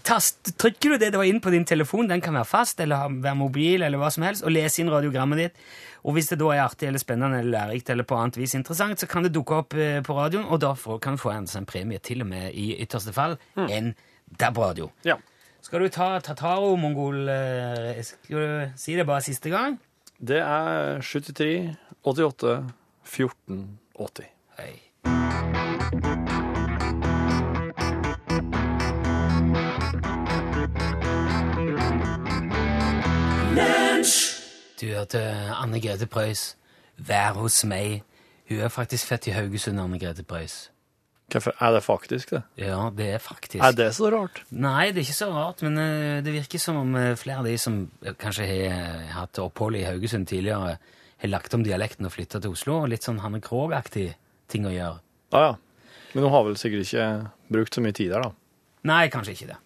Tast, 0.03 0.57
trykker 0.59 0.95
du 0.95 0.99
det 0.99 1.13
da 1.15 1.21
inn 1.23 1.39
på 1.39 1.53
din 1.55 1.65
telefon, 1.65 2.09
den 2.11 2.23
kan 2.23 2.35
være 2.35 2.49
fast 2.49 2.81
eller 2.83 3.07
være 3.23 3.39
mobil, 3.39 3.85
eller 3.87 4.01
hva 4.01 4.09
som 4.11 4.25
helst, 4.27 4.43
og 4.43 4.51
lese 4.51 4.83
inn 4.83 4.91
radiogrammet 4.91 5.39
ditt, 5.39 5.61
og 6.03 6.17
hvis 6.17 6.33
det 6.33 6.41
da 6.41 6.49
er 6.55 6.65
artig 6.65 6.89
eller 6.89 7.03
spennende 7.03 7.39
eller 7.39 7.55
lærerikt 7.55 7.93
eller 7.95 8.07
på 8.09 8.19
annet 8.19 8.41
vis 8.41 8.57
interessant, 8.59 8.99
så 8.99 9.07
kan 9.11 9.23
det 9.23 9.31
dukke 9.37 9.61
opp 9.61 9.79
eh, 9.79 10.01
på 10.03 10.17
radioen, 10.19 10.49
og 10.51 10.59
da 10.65 10.73
kan 11.03 11.15
du 11.15 11.23
få 11.23 11.31
en, 11.37 11.47
en 11.47 11.71
premie, 11.71 12.03
til 12.03 12.27
og 12.27 12.31
med 12.33 12.51
i 12.51 12.73
ytterste 12.83 13.15
fall, 13.15 13.39
en 13.63 13.95
DAB-radio. 14.27 14.91
Ja. 15.07 15.21
Skal 15.63 15.83
du 15.83 15.91
ta 15.91 16.13
Tataro-mongol 16.23 17.27
eh, 17.33 18.03
Skal 18.07 18.37
du 18.39 18.79
si 18.79 18.95
det 18.95 19.07
bare 19.07 19.25
siste 19.27 19.51
gang? 19.51 19.81
Det 20.19 20.39
er 20.39 21.03
73, 21.03 21.75
88, 22.07 22.59
14, 23.03 23.65
80. 23.99 24.31
Hei. 24.59 25.76
Du 34.81 34.87
hørte 34.93 35.21
Anne 35.57 35.81
Grete 35.81 36.07
Preus. 36.07 36.51
Vær 36.97 37.33
hos 37.39 37.63
meg. 37.65 38.03
Hun 38.49 38.61
er 38.61 38.73
faktisk 38.73 39.09
født 39.09 39.31
i 39.31 39.37
Haugesund, 39.37 39.81
Anne 39.81 39.99
Grete 40.01 40.25
Preus. 40.25 40.67
Hvorfor 41.33 41.57
er 41.59 41.73
det 41.75 41.81
faktisk 41.83 42.31
det? 42.31 42.43
Ja, 42.61 42.91
det 42.97 43.07
er 43.17 43.19
faktisk. 43.19 43.59
Er 43.65 43.73
det 43.75 43.89
så 43.97 44.11
rart? 44.13 44.43
Nei, 44.51 44.93
det 44.93 45.01
er 45.01 45.09
ikke 45.09 45.17
så 45.17 45.31
rart, 45.33 45.63
men 45.67 45.79
eh, 45.83 46.21
det 46.23 46.35
virker 46.35 46.61
som 46.63 46.77
om 46.85 46.95
eh, 46.95 47.17
flere 47.19 47.41
av 47.41 47.49
de 47.49 47.57
som 47.59 47.81
eh, 48.05 48.15
kanskje 48.15 48.47
har 48.47 49.09
hatt 49.17 49.41
opphold 49.43 49.81
i 49.81 49.87
Haugesund 49.89 50.29
tidligere, 50.31 50.77
har 51.25 51.33
lagt 51.33 51.57
om 51.57 51.65
dialekten 51.67 52.07
og 52.07 52.15
flytta 52.15 52.39
til 52.45 52.55
Oslo. 52.55 52.79
Litt 52.87 53.09
sånn 53.09 53.19
Hanne 53.25 53.41
Krogh-aktig 53.43 54.13
ting 54.53 54.69
å 54.69 54.75
gjøre. 54.75 55.01
Ja, 55.35 55.43
ja. 55.49 55.55
Men 56.13 56.29
hun 56.29 56.33
har 56.37 56.47
vel 56.47 56.61
sikkert 56.61 56.87
ikke 56.87 57.09
brukt 57.53 57.75
så 57.75 57.83
mye 57.83 57.97
tid 57.97 58.13
der, 58.15 58.29
da. 58.29 58.46
Nei, 58.87 59.07
kanskje 59.13 59.35
ikke 59.35 59.49
det. 59.51 59.57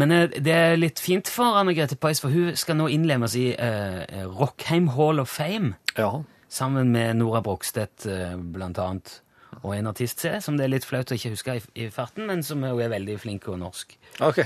Men 0.00 0.12
eh, 0.14 0.26
det 0.38 0.54
er 0.54 0.76
litt 0.78 1.00
fint 1.02 1.28
for 1.32 1.58
Anne 1.60 1.74
Grete 1.76 1.96
Preus, 2.00 2.20
for 2.22 2.30
hun 2.34 2.52
skal 2.58 2.78
nå 2.78 2.86
innlemmes 2.94 3.34
i 3.40 3.48
eh, 3.56 4.20
Rockheim 4.30 4.92
Hall 4.96 5.18
of 5.22 5.30
Fame 5.32 5.74
Ja. 5.98 6.12
sammen 6.50 6.92
med 6.94 7.16
Nora 7.18 7.40
Brogstedt, 7.42 8.06
eh, 8.10 8.36
blant 8.36 8.78
annet, 8.78 9.16
og 9.62 9.74
en 9.76 9.90
artist 9.90 10.20
til, 10.22 10.38
som 10.42 10.56
det 10.56 10.64
er 10.68 10.74
litt 10.76 10.86
flaut 10.86 11.10
å 11.10 11.16
ikke 11.18 11.32
huske 11.34 11.56
i, 11.58 11.62
i 11.84 11.88
farten, 11.90 12.26
men 12.30 12.42
som 12.46 12.62
er, 12.64 12.78
er 12.86 12.92
veldig 12.94 13.18
flink 13.22 13.48
og 13.50 13.58
norsk. 13.60 13.96
OK. 14.22 14.44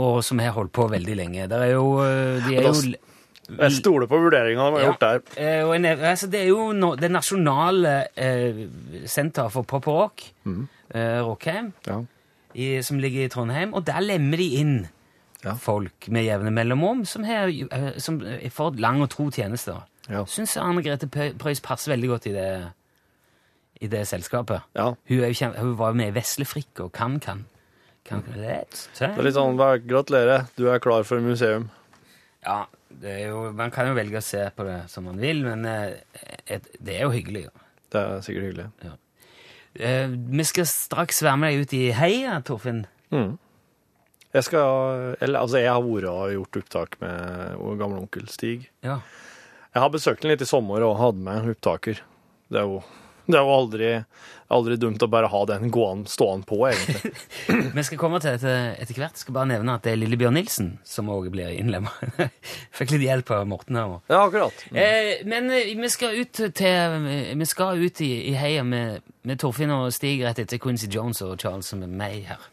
Og 0.00 0.22
som 0.26 0.38
har 0.42 0.54
holdt 0.56 0.72
på 0.74 0.86
veldig 0.90 1.14
lenge. 1.18 1.48
Der 1.50 1.66
er 1.66 1.74
jo, 1.74 1.88
eh, 2.02 2.38
de 2.46 2.56
er 2.56 2.70
jo 2.70 2.94
Jeg 3.58 3.74
stoler 3.76 4.08
på 4.08 4.16
vurderinga 4.22 4.70
de 4.70 4.78
har 4.78 4.86
gjort 4.86 5.02
der. 5.02 5.20
Eh, 5.36 5.60
og 5.66 5.74
en, 5.76 5.84
altså, 5.92 6.30
det 6.32 6.40
er 6.46 6.48
jo 6.48 6.70
no, 6.72 6.94
det 6.96 7.10
nasjonale 7.12 7.92
eh, 8.16 8.62
senteret 9.10 9.52
for 9.52 9.66
pop 9.68 9.86
og 9.92 9.98
rock, 10.00 10.24
eh, 10.46 11.18
Rockheim, 11.26 11.72
Ja. 11.86 12.00
I, 12.54 12.82
som 12.82 12.98
ligger 13.02 13.24
i 13.26 13.30
Trondheim, 13.32 13.74
og 13.74 13.84
der 13.86 14.00
lemmer 14.04 14.36
de 14.40 14.48
inn 14.60 14.76
Ja. 15.44 15.52
folk 15.60 16.06
med 16.08 16.24
jevne 16.24 16.50
mellomrom 16.54 17.04
som, 17.04 17.24
har, 17.28 17.48
eh, 17.48 17.98
som 18.00 18.20
eh, 18.24 18.48
får 18.50 18.78
lang 18.80 19.02
og 19.04 19.10
tro 19.12 19.26
tjenester. 19.30 19.82
Ja. 20.08 20.22
Syns 20.24 20.56
Anne 20.56 20.82
Grete 20.84 21.08
Preus 21.08 21.60
passer 21.60 21.92
veldig 21.92 22.08
godt 22.08 22.26
i 22.30 22.32
det, 22.32 22.48
i 23.80 23.86
det 23.92 24.06
selskapet. 24.08 24.62
ja. 24.76 24.94
Hun, 25.08 25.24
kjem, 25.34 25.54
hun 25.58 25.74
var 25.76 25.92
jo 25.92 25.98
med 26.00 26.08
i 26.12 26.14
Vesle 26.18 26.44
Frikk 26.48 26.80
og 26.86 26.92
Kan 26.92 27.18
Kan. 27.20 27.44
kan, 28.04 28.22
Det 28.36 28.44
er 29.00 29.22
litt 29.24 29.34
sånn 29.34 29.56
gratulerer, 29.56 30.46
du 30.56 30.66
er 30.68 30.78
klar 30.78 31.04
for 31.04 31.20
museum. 31.20 31.70
Ja, 32.44 32.66
det 32.90 33.10
er 33.22 33.28
jo, 33.30 33.50
man 33.52 33.70
kan 33.72 33.88
jo 33.88 33.94
velge 33.96 34.20
å 34.20 34.22
se 34.24 34.50
på 34.56 34.64
det 34.64 34.90
som 34.92 35.04
man 35.08 35.16
vil, 35.20 35.42
men 35.44 35.64
eh, 35.64 35.94
et, 36.46 36.68
det 36.80 36.98
er 36.98 37.06
jo 37.06 37.10
hyggelig. 37.14 37.46
Det 37.90 38.00
er 38.00 38.20
sikkert 38.20 38.48
hyggelig. 38.50 38.66
Eh, 39.74 40.08
vi 40.08 40.44
skal 40.46 40.68
straks 40.70 41.22
være 41.24 41.38
med 41.40 41.52
deg 41.52 41.64
ut 41.64 41.74
i 41.76 41.84
heia, 41.96 42.38
Torfinn. 42.46 42.84
Mm. 43.14 43.34
Jeg 44.34 44.46
skal 44.48 45.14
Eller 45.22 45.44
altså, 45.44 45.60
jeg 45.62 45.70
har 45.70 45.82
vært 45.84 46.08
og 46.10 46.32
gjort 46.32 46.58
opptak 46.58 46.96
med 47.02 47.78
gamle 47.78 48.02
onkel 48.02 48.26
Stig. 48.32 48.68
Ja. 48.82 48.98
Jeg 49.74 49.82
har 49.82 49.90
besøkt 49.90 50.22
den 50.22 50.30
litt 50.30 50.42
i 50.42 50.48
sommer 50.48 50.82
og 50.86 50.98
hadde 51.00 51.22
med 51.26 51.48
opptaker. 51.54 52.02
Det 52.50 52.60
er 52.60 52.68
jo, 52.70 52.82
det 53.26 53.38
er 53.38 53.44
jo 53.46 53.52
aldri, 53.54 53.90
aldri 54.52 54.76
dumt 54.80 55.02
å 55.02 55.08
bare 55.10 55.30
ha 55.32 55.40
den 55.48 55.70
gående, 55.72 56.10
stående 56.12 56.46
på, 56.48 56.58
egentlig. 56.68 57.12
Vi 57.76 57.84
skal 57.88 58.00
komme 58.00 58.20
til 58.20 58.36
dette 58.36 58.52
etter 58.82 59.00
hvert. 59.00 59.20
Skal 59.20 59.36
bare 59.36 59.50
nevne 59.54 59.76
at 59.78 59.86
det 59.86 59.94
er 59.94 60.00
Lillebjørn 60.02 60.36
Nilsen 60.36 60.70
som 60.84 61.08
òg 61.12 61.30
blir 61.32 61.54
innlemma. 61.54 61.92
Fikk 62.76 62.94
litt 62.94 63.06
hjelp 63.06 63.32
av 63.36 63.46
Morten 63.48 63.80
her. 63.80 63.96
også. 63.96 64.12
Ja, 64.12 64.20
akkurat. 64.26 64.66
Eh, 64.72 65.24
men 65.30 65.48
eh, 65.54 65.72
vi 65.78 65.92
skal 65.92 66.20
ut 66.20 66.44
til 66.54 67.08
Vi 67.40 67.48
skal 67.48 67.80
ut 67.80 68.04
i, 68.04 68.12
i 68.30 68.36
heia 68.38 68.64
med, 68.66 69.00
med 69.24 69.40
Torfinn 69.40 69.72
og 69.74 69.88
Stig 69.94 70.24
rett 70.26 70.42
etter 70.44 70.60
Quincy 70.60 70.90
Jones 70.92 71.24
og 71.24 71.38
Charles 71.40 71.72
som 71.72 71.82
er 71.86 71.90
meg 71.90 72.28
her. 72.28 72.50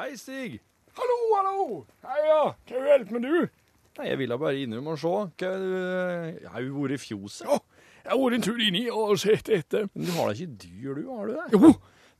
Hei, 0.00 0.14
Stig. 0.16 0.54
Hallo, 0.96 1.16
hallo! 1.36 1.64
Heia! 2.08 2.36
Hva 2.64 2.70
vil 2.72 2.84
du 2.86 2.88
hjelpe 2.88 3.12
med, 3.18 3.24
du? 3.26 3.58
Nei, 3.98 4.06
jeg 4.08 4.16
ville 4.22 4.38
bare 4.40 4.62
innom 4.62 4.86
og 4.88 4.96
se. 4.96 5.10
Hva, 5.42 5.50
jeg 6.40 6.52
har 6.54 6.64
jo 6.64 6.70
vært 6.78 6.94
i 6.94 6.98
fjoset. 7.02 7.42
Ja, 7.44 7.58
jeg 8.06 8.08
har 8.14 8.20
vært 8.22 8.36
en 8.38 8.46
tur 8.46 8.62
inni 8.64 8.86
og 8.88 9.12
sett 9.20 9.50
etter. 9.52 9.90
Men 9.92 10.08
du 10.08 10.14
har 10.16 10.30
da 10.30 10.38
ikke 10.38 10.56
dyr, 10.62 11.02
du? 11.02 11.02
Har 11.10 11.28
du 11.28 11.34
det? 11.36 11.44
Jo, 11.52 11.72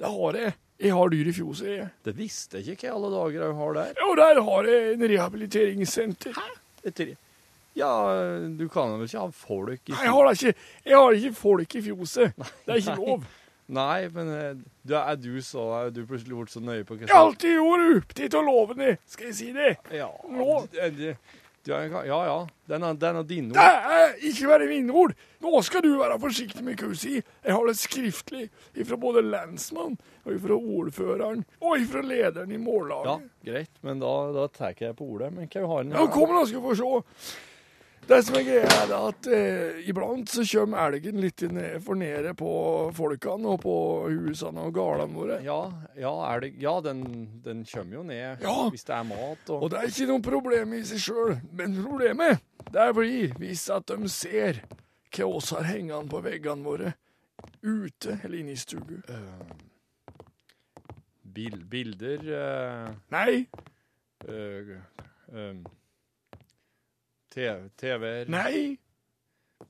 det 0.02 0.12
har 0.18 0.38
jeg. 0.42 0.52
Jeg 0.84 0.94
har 0.98 1.14
dyr 1.16 1.32
i 1.32 1.34
fjoset. 1.38 1.72
jeg. 1.78 1.88
Det 2.10 2.16
visste 2.20 2.60
jeg 2.60 2.76
ikke 2.76 2.90
hva 2.90 2.98
alle 3.00 3.14
dager 3.16 3.46
jeg 3.46 3.58
har 3.62 3.80
der. 3.80 3.96
Jo, 4.04 4.12
der 4.20 4.44
har 4.50 4.70
jeg 4.74 4.92
en 4.92 5.08
rehabiliteringssenter. 5.14 6.36
Hæ? 6.36 6.46
Etter, 6.92 7.16
ja, 7.80 7.90
du 8.60 8.66
kan 8.68 8.92
vel 8.98 9.08
ikke 9.08 9.24
ha 9.24 9.32
folk 9.40 9.88
i 9.88 9.96
Nei, 9.96 10.04
jeg 10.04 10.14
har 10.18 10.28
da 10.28 10.36
ikke, 10.36 10.54
jeg 10.84 11.00
har 11.00 11.16
ikke 11.22 11.36
folk 11.46 11.80
i 11.80 11.86
fjoset. 11.88 12.36
Det 12.66 12.74
er 12.76 12.84
ikke 12.84 13.00
Nei. 13.00 13.06
lov. 13.08 13.30
Nei, 13.70 14.08
men 14.10 14.30
eh, 14.34 14.54
du, 14.82 14.94
er 14.98 15.18
du 15.20 15.36
så 15.46 15.62
Er 15.84 15.90
du 15.94 16.00
plutselig 16.08 16.34
blitt 16.34 16.50
så 16.56 16.62
nøye 16.64 16.82
på 16.88 16.96
hva 16.96 17.06
Jeg 17.06 17.14
har 17.14 17.28
alltid 17.28 17.52
gjort 17.54 17.84
opptatt 18.00 18.34
og 18.40 18.48
lovende, 18.48 18.96
skal 19.06 19.28
jeg 19.30 19.36
si 19.38 19.52
det. 19.54 19.76
Ja, 19.94 20.08
Nå. 20.26 20.56
du, 20.96 21.04
du 21.68 21.70
er, 21.76 21.90
ja, 22.08 22.18
ja. 22.26 22.38
Den 22.72 22.86
er, 22.88 22.96
den 22.98 23.18
er 23.20 23.26
dine 23.28 23.52
Det 23.54 23.60
ord. 23.62 23.90
er 23.94 24.14
ikke 24.30 24.48
være 24.50 24.66
mine 24.70 24.94
ord. 24.96 25.12
Nå 25.44 25.60
skal 25.66 25.84
du 25.84 25.90
være 26.00 26.16
forsiktig 26.22 26.64
med 26.66 26.80
hva 26.80 26.88
du 26.90 26.96
sier. 26.98 27.22
Jeg 27.46 27.54
har 27.56 27.68
det 27.68 27.76
skriftlig 27.78 28.46
ifra 28.80 28.98
både 29.00 29.22
lensmannen 29.28 29.98
og 30.24 30.32
ifra 30.34 30.56
ordføreren 30.58 31.44
og 31.60 31.76
ifra 31.84 32.02
lederen 32.04 32.50
i 32.56 32.58
mållaget. 32.60 33.28
Ja, 33.46 33.52
greit, 33.52 33.70
men 33.86 34.02
da, 34.02 34.10
da 34.34 34.48
tar 34.56 34.74
jeg 34.80 34.96
på 34.98 35.06
ordet. 35.14 35.30
Men 35.36 35.46
hva 35.52 35.66
har 35.76 35.86
den 35.86 35.94
Ja, 35.94 36.08
kom 36.10 36.34
da 36.34 36.42
skal 36.48 36.64
vi 36.64 36.74
få 36.74 36.80
se. 36.80 37.38
Det 38.10 38.18
som 38.26 38.34
er 38.40 38.42
greia, 38.42 38.66
er 38.66 38.92
at 38.96 39.26
eh, 39.30 39.76
iblant 39.86 40.32
så 40.32 40.42
kommer 40.42 40.88
elgen 40.88 41.20
litt 41.22 41.44
ned, 41.46 41.76
for 41.84 41.94
nede 41.94 42.32
på 42.34 42.50
folkene 42.96 43.52
og 43.52 43.60
på 43.62 43.74
husene 44.10 44.64
og 44.66 44.74
gårdene 44.74 45.14
våre. 45.14 45.36
Ja, 45.46 45.60
ja, 45.94 46.10
elg, 46.32 46.56
ja 46.58 46.72
den, 46.82 47.04
den 47.44 47.62
kommer 47.70 48.00
jo 48.00 48.02
ned 48.08 48.42
Ja. 48.42 48.56
hvis 48.74 48.82
det 48.88 48.96
er 48.96 49.06
mat. 49.06 49.44
Og, 49.46 49.62
Og 49.62 49.70
det 49.70 49.78
er 49.78 49.92
ikke 49.92 50.08
noe 50.10 50.24
problem 50.26 50.74
i 50.74 50.82
seg 50.90 51.04
sjøl, 51.06 51.36
men 51.54 51.78
problemet 51.84 52.42
det 52.74 52.90
blir 52.98 53.38
hvis 53.38 53.64
at 53.70 53.86
de 53.86 54.10
ser 54.10 54.64
hva 55.14 55.30
oss 55.30 55.54
har 55.54 55.70
hengende 55.70 56.10
på 56.10 56.26
veggene 56.26 56.66
våre, 56.66 56.94
ute 57.62 58.18
eller 58.24 58.40
inne 58.42 58.58
i 58.58 58.58
stugu. 58.58 58.98
bil, 61.22 61.62
bilder 61.70 62.26
uh... 62.26 62.94
Nei, 63.14 63.44
Uh, 64.28 64.76
TV, 65.32 65.62
TV-er, 67.34 68.30
nei, 68.32 68.78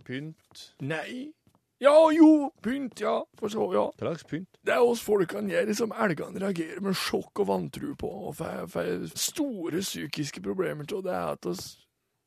pynt 0.06 0.64
nei. 0.80 1.32
Ja, 1.80 1.94
jo, 2.12 2.50
pynt, 2.60 3.00
ja, 3.00 3.22
for 3.40 3.48
så, 3.48 3.66
ja. 3.72 3.86
Hva 3.96 4.10
slags 4.10 4.26
pynt? 4.28 4.58
Det 4.66 4.74
er 4.74 4.84
oss 4.84 5.00
folkene 5.00 5.48
gjør 5.48 5.70
som 5.78 5.94
elgene 5.96 6.42
reagerer 6.42 6.82
med 6.84 6.98
sjokk 7.00 7.40
og 7.40 7.48
vantro 7.48 7.94
på, 7.96 8.10
og 8.28 8.36
får 8.36 9.06
store 9.16 9.80
psykiske 9.80 10.42
problemer 10.44 10.84
til, 10.84 11.00
det 11.06 11.14
er 11.16 11.38
at 11.38 11.48
oss 11.48 11.70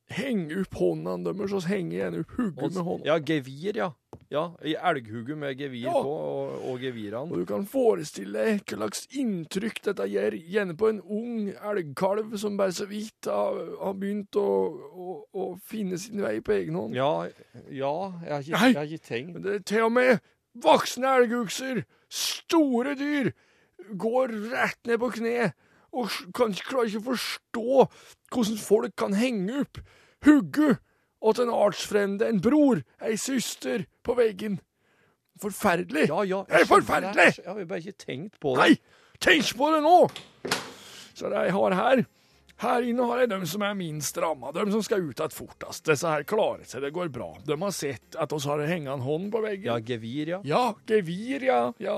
henger 0.10 0.64
opp 0.64 0.80
håndene 0.80 1.30
deres, 1.30 1.54
oss 1.54 1.70
henger 1.70 2.00
igjen 2.00 2.18
opp 2.24 2.34
hugget 2.40 2.74
med 2.74 2.88
hånda. 2.90 3.12
Ja, 3.12 3.20
gevir, 3.22 3.78
ja. 3.78 3.92
Ja, 4.34 4.48
i 4.66 4.74
elghugget 4.74 5.38
med 5.38 5.60
gevir 5.60 5.84
Ja. 5.86 5.94
på, 5.94 6.10
og, 6.10 6.54
og 6.72 6.80
gevirene. 6.82 7.32
Og 7.32 7.44
du 7.44 7.46
kan 7.46 7.66
forestille 7.70 8.34
deg 8.34 8.64
hva 8.66 8.80
slags 8.80 9.04
inntrykk 9.14 9.82
dette 9.86 10.08
gjør 10.10 10.38
gjerne 10.40 10.76
på 10.78 10.90
en 10.90 11.02
ung 11.06 11.52
elgkalv 11.54 12.34
som 12.42 12.58
bare 12.58 12.74
så 12.74 12.88
vidt 12.90 13.30
har, 13.30 13.60
har 13.78 13.94
begynt 14.00 14.40
å, 14.42 14.48
å, 14.90 15.18
å 15.38 15.50
finne 15.70 16.00
sin 16.02 16.24
vei 16.24 16.40
på 16.42 16.56
egen 16.58 16.80
hånd. 16.80 16.98
Ja, 16.98 17.28
ja 17.70 17.94
jeg, 18.26 18.58
har 18.58 18.88
ikke, 18.88 19.04
tenkt 19.06 19.44
det 19.46 19.60
er 19.60 19.68
til 19.70 19.86
og 19.86 19.94
med 20.00 20.18
voksne 20.64 21.14
elgukser, 21.20 21.84
store 22.10 22.96
dyr, 22.98 23.34
går 24.00 24.34
rett 24.54 24.82
ned 24.88 24.98
på 25.02 25.12
kne 25.20 25.52
og 25.94 26.10
kan 26.34 26.54
klarer 26.58 26.90
ikke 26.90 27.12
forstå 27.12 27.86
hvordan 28.34 28.58
folk 28.58 28.96
kan 28.98 29.14
henge 29.18 29.62
opp 29.62 29.82
hugget 30.26 30.82
åt 31.24 31.40
en 31.40 31.52
artsfrende, 31.54 32.28
en 32.28 32.42
bror, 32.44 32.84
ei 33.04 33.16
søster, 33.18 33.86
på 34.04 34.16
veggen. 34.20 34.60
Forferdelig! 35.42 36.10
Ja, 36.12 36.24
ja. 36.28 36.42
Det 36.50 36.62
er 36.62 36.68
forferdelig! 36.70 37.30
Jeg 37.40 37.48
har 37.48 37.70
bare 37.70 37.80
ikke 37.80 38.06
tenkt 38.06 38.40
på 38.44 38.56
det. 38.58 38.66
Nei, 38.66 39.14
tenk 39.24 39.54
på 39.58 39.70
det 39.74 39.80
nå! 39.86 39.96
Så 41.14 41.30
det 41.32 41.46
jeg 41.48 41.56
har 41.56 41.78
her 41.78 42.04
Her 42.64 42.86
inne 42.86 43.06
har 43.10 43.24
jeg 43.24 43.30
dem 43.32 43.46
som 43.50 43.64
er 43.66 43.74
minst 43.76 44.18
ramma, 44.22 44.52
dem 44.56 44.70
som 44.72 44.84
skal 44.86 45.02
ut 45.04 45.18
igjen 45.18 45.34
fortest. 45.34 45.84
Disse 45.90 46.08
her 46.08 46.24
klarer 46.28 46.68
seg, 46.70 46.84
det 46.86 46.94
går 46.96 47.10
bra. 47.12 47.32
De 47.44 47.58
har 47.60 47.74
sett 47.76 48.16
at 48.20 48.36
oss 48.36 48.46
har 48.48 48.62
hengt 48.70 48.92
en 48.94 49.04
hånd 49.04 49.32
på 49.34 49.42
veggen. 49.44 49.72
Ja, 49.72 49.80
gevir, 49.84 50.36
ja. 50.36 50.40
Ja, 50.48 50.62
gevir, 50.88 51.44
ja. 51.44 51.64
ja. 51.82 51.98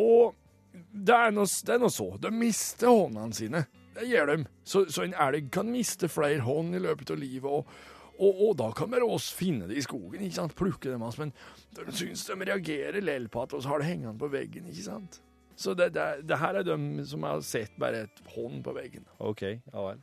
Og 0.00 0.34
det 0.74 1.16
er 1.16 1.32
noe 1.32 1.46
så. 1.92 2.10
De 2.20 2.34
mister 2.34 2.90
håndene 2.90 3.36
sine. 3.36 3.64
Det 3.94 4.08
gjør 4.10 4.32
de. 4.32 4.38
Så, 4.66 4.84
så 4.90 5.06
en 5.06 5.14
elg 5.28 5.48
kan 5.54 5.70
miste 5.70 6.10
flere 6.10 6.42
hånd 6.44 6.74
i 6.74 6.82
løpet 6.82 7.14
av 7.14 7.20
livet. 7.22 7.46
Og, 7.46 7.93
og, 8.14 8.40
og 8.48 8.56
da 8.60 8.70
kan 8.76 8.90
bare 8.92 9.06
oss 9.10 9.30
finne 9.34 9.68
det 9.70 9.78
i 9.80 9.84
skogen, 9.84 10.22
ikke 10.22 10.38
sant? 10.38 10.56
plukke 10.58 10.90
dem 10.92 11.02
av 11.02 11.12
oss. 11.12 11.20
Men 11.20 11.34
de 11.74 11.94
syns 11.96 12.24
de 12.28 12.38
reagerer 12.44 13.02
lell 13.02 13.28
på 13.32 13.42
at 13.42 13.56
oss 13.58 13.68
har 13.70 13.82
det 13.82 13.90
hengende 13.90 14.18
på 14.20 14.30
veggen, 14.32 14.68
ikke 14.70 14.86
sant? 14.86 15.20
Så 15.56 15.74
det, 15.78 15.92
det, 15.94 16.06
det 16.26 16.38
her 16.38 16.60
er 16.60 16.66
de 16.66 17.06
som 17.06 17.26
har 17.26 17.42
sett 17.46 17.74
bare 17.78 18.06
et 18.06 18.22
hånd 18.34 18.62
på 18.66 18.74
veggen. 18.74 19.06
OK, 19.22 19.44
ja 19.46 19.84
vel. 19.88 20.00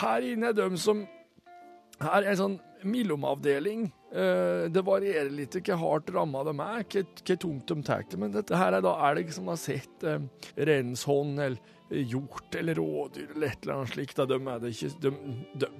Her 0.00 0.26
inne 0.26 0.50
er 0.50 0.56
de 0.58 0.80
som 0.82 1.04
Her 2.02 2.24
er 2.24 2.32
en 2.32 2.40
sånn 2.40 2.56
mellomavdeling. 2.84 3.84
Eh, 4.10 4.64
det 4.70 4.82
varierer 4.84 5.30
litt 5.32 5.54
hva 5.54 5.76
hardt 5.78 6.10
ramma 6.14 6.42
de 6.46 6.54
er, 6.58 6.82
hva 6.90 7.36
tungt 7.38 7.70
de 7.70 7.76
tar 7.86 8.02
det. 8.10 8.18
Men 8.20 8.34
dette 8.34 8.58
her 8.58 8.74
er 8.74 8.82
da 8.84 8.96
elg 9.10 9.30
som 9.34 9.46
har 9.50 9.60
sett 9.62 10.06
uh, 10.06 10.18
renshånd 10.58 11.38
eller 11.38 11.74
hjort 11.94 12.54
eller 12.58 12.78
rådyr 12.80 13.30
eller 13.34 13.52
et 13.52 13.62
eller 13.62 13.76
annet 13.76 13.94
slikt. 13.94 14.18
De 14.18 14.38
er 14.38 14.64
det 14.64 14.72
de, 15.04 15.12
de, 15.62 15.70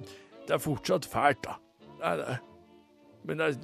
Det 0.45 0.55
er 0.55 0.61
fortsatt 0.61 1.07
fælt, 1.09 1.43
da. 1.45 1.55
Det 1.95 2.11
er 2.11 2.21
det. 2.21 2.35
Men 3.25 3.41
det 3.41 3.47
er, 3.47 3.55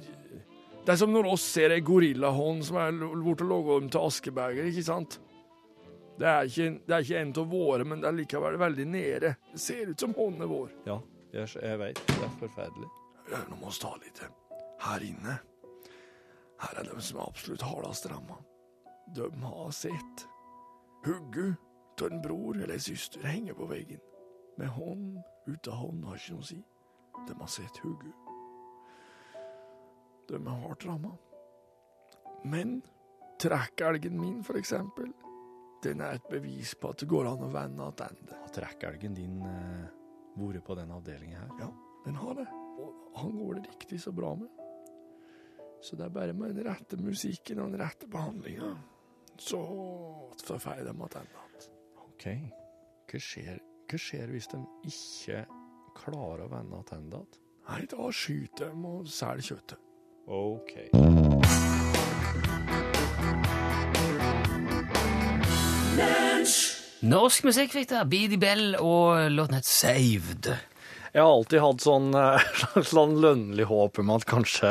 det 0.82 0.94
er 0.94 0.98
som 0.98 1.12
når 1.14 1.28
oss 1.34 1.44
ser 1.54 1.74
ei 1.74 1.82
gorillahånd 1.86 2.64
som 2.66 2.80
er 2.82 2.96
borte 3.22 3.46
og 3.46 3.52
laga 3.52 3.76
om 3.78 3.90
til 3.92 4.02
askebeger, 4.02 4.70
ikke 4.70 4.86
sant? 4.86 5.20
Det 6.18 6.28
er 6.28 6.48
ikke, 6.48 6.66
det 6.86 6.96
er 6.96 7.06
ikke 7.06 7.20
en 7.22 7.32
av 7.40 7.48
våre, 7.50 7.86
men 7.88 8.02
det 8.02 8.08
er 8.10 8.18
likevel 8.18 8.58
veldig 8.60 8.86
nede. 8.90 9.34
Det 9.52 9.62
ser 9.62 9.92
ut 9.92 10.02
som 10.02 10.14
hånden 10.18 10.44
er 10.44 10.50
vår. 10.50 10.74
Ja, 10.86 10.98
jeg, 11.32 11.48
jeg 11.62 11.80
veit. 11.80 12.02
Det 12.10 12.26
er 12.26 12.36
forferdelig. 12.42 12.90
Nå 13.32 13.58
må 13.60 13.70
vi 13.70 13.80
ta 13.80 13.92
litt 14.02 14.22
her 14.82 15.06
inne. 15.06 15.38
Her 16.62 16.78
er 16.78 16.88
de 16.90 17.02
som 17.02 17.18
er 17.18 17.30
absolutt 17.30 17.64
hardest 17.66 18.06
ramma. 18.10 18.38
De 19.16 19.28
har 19.42 19.70
sett 19.74 20.26
hugget 21.06 22.02
av 22.02 22.10
en 22.10 22.22
bror 22.22 22.56
eller 22.56 22.74
en 22.74 22.82
søster 22.82 23.24
henge 23.26 23.54
på 23.54 23.66
veggen. 23.70 24.02
Med 24.58 24.70
hånd 24.76 25.18
ut 25.46 25.68
av 25.68 25.80
hånd 25.80 26.04
har 26.06 26.18
ikke 26.18 26.36
noe 26.36 26.44
å 26.44 26.50
si. 26.52 26.60
De 27.28 27.36
har 27.38 27.50
sett 27.50 27.82
hugget. 27.84 28.14
De 30.28 30.38
er 30.38 30.62
hardt 30.64 30.86
ramma. 30.86 31.12
Men 32.44 32.80
trekkelgen 33.42 34.20
min, 34.20 34.40
for 34.44 34.58
eksempel, 34.58 35.12
den 35.82 36.00
er 36.00 36.18
et 36.18 36.28
bevis 36.30 36.74
på 36.78 36.92
at 36.92 37.02
det 37.02 37.10
går 37.10 37.28
an 37.32 37.46
å 37.46 37.50
vende 37.52 37.86
tilbake. 37.86 38.38
Har 38.38 38.54
trekkelgen 38.54 39.14
din 39.18 39.40
eh, 39.46 39.86
vært 40.38 40.64
på 40.66 40.76
den 40.78 40.92
avdelinga 40.94 41.42
her? 41.42 41.54
Ja, 41.60 41.70
den 42.06 42.18
har 42.18 42.38
det. 42.38 42.48
Og 42.82 43.18
han 43.18 43.34
går 43.38 43.58
det 43.58 43.70
riktig 43.70 44.00
så 44.02 44.12
bra 44.14 44.34
med. 44.38 44.50
Så 45.82 45.98
det 45.98 46.06
er 46.06 46.14
bare 46.14 46.34
med 46.38 46.54
den 46.54 46.68
rette 46.68 46.96
musikken 47.02 47.58
og 47.58 47.72
den 47.72 47.82
rette 47.82 48.06
behandlinga, 48.06 48.76
så 49.38 49.58
får 50.38 50.84
de 50.86 50.92
tilbake. 50.94 51.64
OK. 52.04 52.26
Hva 53.10 53.20
skjer, 53.20 53.58
hva 53.90 53.98
skjer 53.98 54.30
hvis 54.30 54.46
de 54.52 54.60
ikke 54.86 55.42
klarer 55.96 56.46
å 56.46 56.50
vende 56.52 56.82
tilbake 56.88 57.12
igjen? 57.12 57.38
Nei, 57.70 57.84
da 57.86 58.08
skyter 58.10 58.72
de 58.72 58.88
og 58.90 59.06
selger 59.08 59.52
kjøttet. 59.52 59.78
OK. 60.26 60.72
Norsk 67.02 67.46
musikk 67.46 67.72
fikk 67.74 67.88
det. 67.90 68.02
Beady 68.10 68.38
Bell 68.38 68.76
og 68.78 69.30
låten 69.34 69.58
het 69.58 69.66
Saved. 69.66 70.50
Jeg 71.12 71.20
har 71.20 71.28
alltid 71.28 71.62
hatt 71.62 71.84
sånn, 71.84 72.12
eh, 72.16 72.44
slags 72.62 72.92
sånn 72.94 73.18
lønnlig 73.22 73.66
håp 73.68 73.98
om 74.00 74.12
at 74.14 74.24
kanskje 74.30 74.70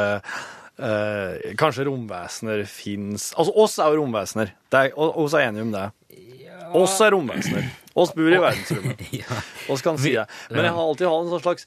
eh, 0.82 1.52
Kanskje 1.60 1.86
romvesener 1.86 2.64
fins 2.66 3.28
Altså, 3.36 3.54
oss 3.54 3.78
er 3.78 3.92
jo 3.92 4.02
romvesener. 4.02 4.56
Er, 4.72 4.90
oss 4.98 5.36
er 5.38 5.50
enige 5.50 5.68
om 5.68 5.76
det. 5.76 5.86
Oss 6.78 6.96
er 7.04 7.14
romvesener. 7.14 7.68
Oss 7.96 8.14
bor 8.16 8.32
i 8.32 8.38
verdensrommet. 8.40 9.02
ja. 9.22 9.40
Oss 9.74 9.82
kan 9.84 9.98
si 10.00 10.14
det. 10.16 10.28
Men 10.50 10.64
jeg 10.68 10.74
har 10.78 10.84
alltid 10.88 11.08
hatt 11.12 11.26
en 11.26 11.32
sånn 11.34 11.44
slags 11.44 11.66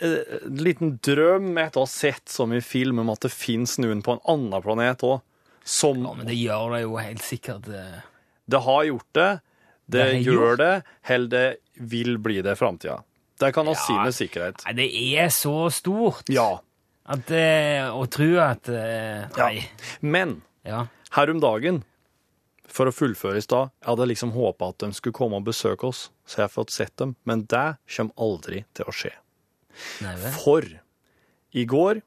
eh, 0.00 0.48
liten 0.48 0.94
drøm 1.04 1.50
etter 1.60 1.82
å 1.82 1.84
ha 1.86 1.90
sett 1.92 2.28
så 2.32 2.46
mye 2.48 2.62
film 2.64 3.02
om 3.02 3.10
at 3.12 3.20
det 3.26 3.32
fins 3.34 3.76
noen 3.82 4.00
på 4.06 4.16
en 4.16 4.22
annen 4.32 4.64
planet 4.64 5.04
òg. 5.04 5.20
Som 5.64 6.00
ja, 6.06 6.14
men 6.18 6.26
det 6.26 6.34
gjør 6.40 6.72
det 6.74 6.80
jo 6.86 6.96
helt 6.98 7.22
sikkert. 7.22 7.68
eh. 7.68 8.00
det 8.50 8.60
har 8.64 8.84
gjort 8.88 9.08
det, 9.14 9.28
det, 9.86 10.02
Det 10.02 10.22
gjør 10.24 10.40
gjort. 10.56 10.58
det, 10.58 10.72
eller 11.14 11.28
det 11.28 11.46
vil 11.92 12.16
bli 12.18 12.40
det 12.42 12.56
i 12.56 12.58
framtida. 12.58 12.96
Det 13.38 13.52
kan 13.54 13.66
ha 13.66 13.72
Ja. 13.74 13.84
si 13.86 13.92
med 13.98 14.14
sikkerhet. 14.14 14.64
Nei, 14.66 14.72
det 14.80 14.88
er 15.22 15.28
så 15.34 15.68
stort 15.70 16.28
Ja. 16.30 16.60
at 17.06 17.30
eh, 17.30 17.86
å 17.90 18.06
tro 18.10 18.38
at 18.40 18.68
Nei. 19.36 19.68
Men 20.00 20.42
Ja. 20.64 20.86
her 21.12 21.30
om 21.30 21.40
dagen, 21.40 21.82
for 22.68 22.88
å 22.88 22.94
fullføre 22.94 23.40
i 23.40 23.44
stad, 23.44 23.72
jeg 23.82 23.90
hadde 23.90 24.08
liksom 24.10 24.32
håpa 24.36 24.70
at 24.72 24.84
de 24.84 24.92
skulle 24.96 25.16
komme 25.16 25.40
og 25.40 25.48
besøke 25.48 25.88
oss, 25.88 26.06
så 26.24 26.40
jeg 26.40 26.46
har 26.46 26.54
fått 26.54 26.74
sett 26.74 26.94
dem, 27.00 27.16
men 27.28 27.44
det 27.50 27.76
kommer 27.96 28.26
aldri 28.28 28.62
til 28.76 28.88
å 28.88 28.94
skje. 28.96 29.12
Nei. 30.04 30.14
For 30.36 30.66
i 31.58 31.64
går 31.68 32.02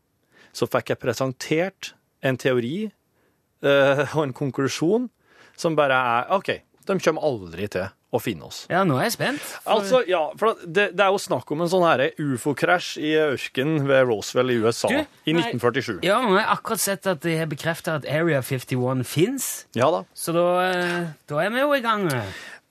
så 0.56 0.68
fikk 0.72 0.94
jeg 0.94 1.02
presentert 1.02 1.92
en 2.26 2.40
teori 2.42 2.88
eh, 2.88 4.16
og 4.16 4.22
en 4.24 4.36
konklusjon 4.36 5.10
som 5.60 5.78
bare 5.78 5.98
er 5.98 6.34
OK, 6.36 6.52
de 6.86 6.98
kommer 7.02 7.26
aldri 7.26 7.68
til 7.72 7.90
å 8.14 8.20
finne 8.22 8.46
oss. 8.48 8.66
Ja, 8.70 8.84
nå 8.88 8.96
er 9.00 9.04
jeg 9.10 9.12
spent. 9.18 9.42
for- 9.42 9.72
Altså, 9.74 10.04
ja, 10.08 10.30
for 10.38 10.56
det, 10.66 10.96
det 10.96 11.00
er 11.04 11.12
jo 11.12 11.18
snakk 11.20 11.52
om 11.52 11.62
en 11.62 11.68
sånn 11.68 11.84
her 11.84 12.12
ufo-krasj 12.18 12.98
i 13.02 13.12
ørkenen 13.20 13.86
ved 13.88 14.08
Roswell 14.08 14.52
i 14.52 14.60
USA 14.64 14.88
Du, 14.88 14.96
i 15.26 15.34
nei. 15.34 15.42
1947. 15.52 16.00
Ja, 16.06 16.22
nå 16.22 16.30
har 16.38 16.40
jeg 16.46 16.58
akkurat 16.58 16.80
sett 16.80 17.08
at 17.08 17.20
de 17.26 17.36
har 17.38 17.46
bekrefta 17.48 17.96
at 18.00 18.06
Area 18.08 18.42
51 18.42 19.04
fins, 19.06 19.66
Ja 19.76 19.90
da. 19.92 20.04
så 20.16 20.32
da, 20.34 20.46
eh, 20.70 21.08
da 21.28 21.40
er 21.40 21.50
vi 21.50 21.60
jo 21.60 21.74
i 21.74 21.82
gang. 21.82 22.08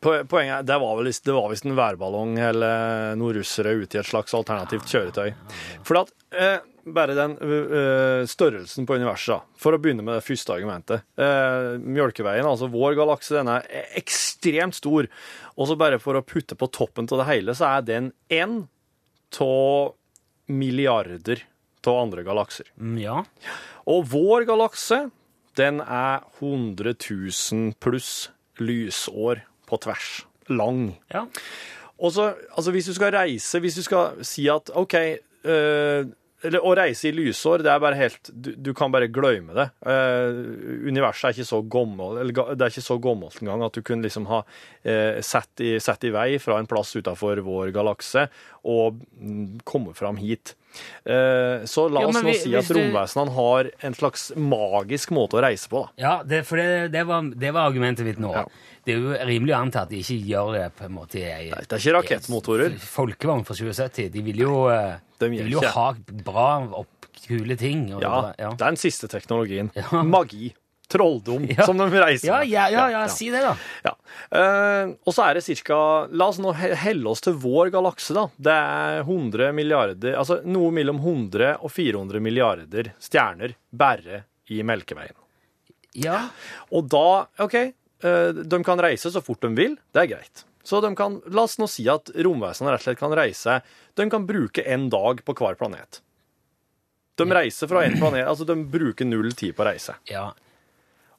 Po- 0.04 0.20
Poenget 0.28 0.66
det 0.68 0.76
var 0.82 0.98
vel 1.00 1.08
det 1.08 1.32
var 1.36 1.48
visst 1.52 1.64
en 1.68 1.76
værballong 1.78 2.36
eller 2.50 3.14
noen 3.16 3.38
russere 3.38 3.72
ute 3.80 3.96
i 3.96 4.00
et 4.02 4.08
slags 4.10 4.34
alternativt 4.36 4.84
kjøretøy. 4.92 5.30
For 5.88 6.02
at 6.02 6.12
eh, 6.36 6.58
bare 6.84 7.14
den 7.16 7.38
uh, 7.40 8.26
størrelsen 8.28 8.84
på 8.84 8.98
universet, 9.00 9.40
for 9.56 9.72
å 9.72 9.78
begynne 9.80 10.04
med 10.04 10.18
det 10.18 10.26
første 10.26 10.52
argumentet. 10.52 11.06
Eh, 11.16 11.78
Mjølkeveien, 11.80 12.44
altså 12.44 12.68
vår 12.68 12.98
galakse, 12.98 13.38
den 13.38 13.48
er 13.54 13.64
ekstremt 13.96 14.76
stor. 14.76 15.08
Og 15.56 15.70
så 15.70 15.78
bare 15.80 15.96
for 16.02 16.18
å 16.20 16.24
putte 16.28 16.58
på 16.60 16.68
toppen 16.76 17.08
av 17.08 17.22
det 17.22 17.28
hele, 17.30 17.54
så 17.56 17.70
er 17.78 17.86
den 17.88 18.10
én 18.28 18.58
av 19.40 19.94
milliarder 20.52 21.40
av 21.88 22.02
andre 22.02 22.22
galakser. 22.28 22.68
Mm, 22.80 22.98
Ja. 23.00 23.22
Og 23.88 24.04
vår 24.12 24.44
galakse, 24.48 25.06
den 25.56 25.80
er 25.80 26.20
100 26.40 26.94
000 27.00 27.72
pluss 27.80 28.28
lysår 28.60 29.42
på 29.68 29.78
tvers. 29.82 30.26
Lang. 30.48 30.98
ja. 31.14 31.24
Og 31.98 32.12
så, 32.12 32.34
altså 32.56 32.70
hvis 32.70 32.86
du 32.90 32.94
skal 32.94 33.14
reise, 33.14 33.60
hvis 33.60 33.74
du 33.74 33.82
skal 33.82 34.24
si 34.26 34.48
at 34.48 34.70
OK 34.74 34.94
eller 35.44 36.10
Å 36.44 36.72
reise 36.76 37.08
i 37.08 37.12
lysår, 37.16 37.62
det 37.64 37.70
er 37.72 37.78
bare 37.80 37.96
helt 37.96 38.28
Du, 38.32 38.50
du 38.56 38.72
kan 38.76 38.92
bare 38.92 39.08
glemme 39.08 39.54
det. 39.56 39.68
Eh, 39.86 40.40
universet 40.90 41.30
er 41.30 41.36
ikke 41.38 41.48
så 41.48 41.60
gammelt 41.72 42.20
eller 42.20 42.54
det 42.54 42.66
er 42.66 42.74
ikke 42.74 42.84
så 42.84 42.98
gammelt 43.00 43.38
engang 43.40 43.64
at 43.64 43.72
du 43.78 43.80
kunne 43.86 44.04
liksom 44.04 44.26
ha 44.28 44.42
uh, 44.44 45.20
sett, 45.24 45.52
i, 45.64 45.76
sett 45.80 46.04
i 46.04 46.12
vei 46.14 46.28
fra 46.42 46.58
en 46.60 46.68
plass 46.68 46.92
utenfor 46.98 47.40
vår 47.46 47.72
galakse 47.74 48.26
og 48.64 49.00
mm, 49.20 49.60
komme 49.68 49.94
fram 49.96 50.16
hit. 50.20 50.54
Eh, 51.06 51.64
så 51.70 51.84
la 51.92 52.00
Ja, 52.02 52.08
oss 52.10 52.16
nå 52.18 52.22
vi- 52.26 52.34
si 52.40 52.54
at 52.58 52.66
du- 52.68 52.74
romvesenene 52.78 53.34
har 53.36 53.70
en 53.86 53.94
slags 53.94 54.32
magisk 54.36 55.12
måte 55.14 55.38
å 55.38 55.42
reise 55.44 55.68
på, 55.70 55.84
da. 55.84 55.92
ja 56.02 56.14
det, 56.26 56.42
for 56.48 56.56
det, 56.58 56.90
det, 56.92 57.04
var, 57.06 57.22
det 57.30 57.52
var 57.54 57.68
argumentet 57.70 58.04
mitt 58.08 58.18
nå. 58.18 58.32
Ja. 58.34 58.44
Det 58.84 58.92
er 58.96 59.00
jo 59.00 59.14
rimelig 59.28 59.54
å 59.54 59.60
anta 59.62 59.84
at 59.86 59.92
de 59.92 60.00
ikke 60.02 60.18
gjør 60.28 60.52
det 60.58 60.64
på 60.76 60.84
en 60.88 60.92
måte 60.96 61.20
i 61.22 61.22
Nei, 61.52 61.62
det 61.62 61.72
er 61.72 61.80
ikke 61.80 61.94
rakettmotorer. 62.00 62.74
Folkevogn 62.84 63.44
fra 63.48 63.54
2070. 63.56 64.10
De 64.12 64.24
vil 64.26 64.42
jo, 64.44 64.56
eh, 64.68 64.98
De 65.24 65.30
de 65.30 65.38
vil 65.38 65.54
jo 65.56 65.62
ikke. 65.62 65.72
ha 65.74 65.86
bra 66.26 66.48
opp, 66.84 67.08
kule 67.24 67.56
ting. 67.60 67.88
Og, 67.94 68.02
Ja, 68.04 68.18
ja. 68.38 68.50
det 68.52 68.60
er 68.60 68.74
den 68.76 68.80
siste 68.80 69.08
teknologien. 69.08 69.72
Ja. 69.78 70.02
Magi. 70.16 70.52
Trolldom, 70.94 71.46
som 71.66 71.78
de 71.80 71.86
reiser 71.88 72.28
med. 72.28 72.50
ja, 72.52 72.66
ja, 72.68 72.82
ja, 72.92 73.06
si 73.08 73.30
det, 73.32 73.40
da. 73.40 73.54
Ja. 73.86 73.94
Eh, 74.36 74.90
og 75.08 75.14
så 75.16 75.24
er 75.24 75.38
det 75.38 75.42
cirka 75.46 75.78
La 76.12 76.26
oss 76.28 76.36
nå 76.38 76.52
helle 76.52 77.08
oss 77.08 77.24
til 77.24 77.38
vår 77.40 77.70
galakse, 77.72 78.12
da. 78.14 78.26
Det 78.36 78.52
er 78.52 79.00
100 79.00 79.48
milliarder 79.56 80.18
Altså 80.20 80.42
noe 80.44 80.68
mellom 80.76 81.00
100 81.00 81.54
og 81.64 81.72
400 81.72 82.20
milliarder 82.22 82.92
stjerner 83.02 83.56
bare 83.72 84.26
i 84.52 84.60
Melkeveien. 84.62 85.16
Ja, 85.96 86.26
Og 86.70 86.84
da 86.92 87.06
OK, 87.42 87.54
eh, 87.54 88.30
de 88.44 88.62
kan 88.68 88.84
reise 88.84 89.10
så 89.10 89.24
fort 89.24 89.40
de 89.40 89.54
vil. 89.56 89.78
Det 89.94 90.04
er 90.04 90.12
greit. 90.18 90.44
Så 90.64 90.80
de 90.80 90.94
kan, 90.96 91.18
la 91.28 91.42
oss 91.44 91.58
nå 91.60 91.66
si 91.68 91.84
at 91.92 92.08
romvesenene 92.24 92.72
rett 92.72 92.80
og 92.80 92.86
slett 92.88 92.98
kan 93.02 93.12
reise 93.12 93.58
De 93.94 94.06
kan 94.10 94.24
bruke 94.26 94.64
en 94.64 94.86
dag 94.90 95.20
på 95.24 95.34
hver 95.36 95.58
planet. 95.60 96.00
De 97.20 97.26
reiser 97.30 97.68
fra 97.70 97.84
en 97.84 97.98
planet 98.00 98.26
Altså, 98.26 98.46
de 98.48 98.56
bruker 98.64 99.04
null 99.06 99.32
tid 99.36 99.54
på 99.56 99.62
å 99.64 99.70
reise. 99.72 99.94
ja. 100.10 100.30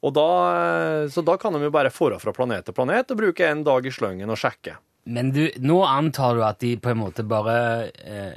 Og 0.05 0.11
da, 0.13 0.23
eh, 0.53 1.07
så 1.09 1.23
da 1.25 1.33
kan 1.41 1.53
de 1.55 1.63
jo 1.63 1.71
bare 1.73 1.89
fare 1.89 2.19
fra 2.21 2.29
planet 2.35 2.65
til 2.67 2.75
planet 2.77 3.09
og 3.09 3.17
bruke 3.17 3.41
en 3.47 3.63
dag 3.65 3.85
i 3.87 3.89
sløngen 3.89 4.29
og 4.29 4.37
sjekke. 4.37 4.75
Men 5.07 5.31
du, 5.33 5.47
nå 5.65 5.79
antar 5.87 6.35
du 6.37 6.43
at 6.45 6.59
de 6.61 6.75
på 6.77 6.91
en 6.91 6.97
måte 6.99 7.23
bare 7.25 7.91
eh, 8.03 8.35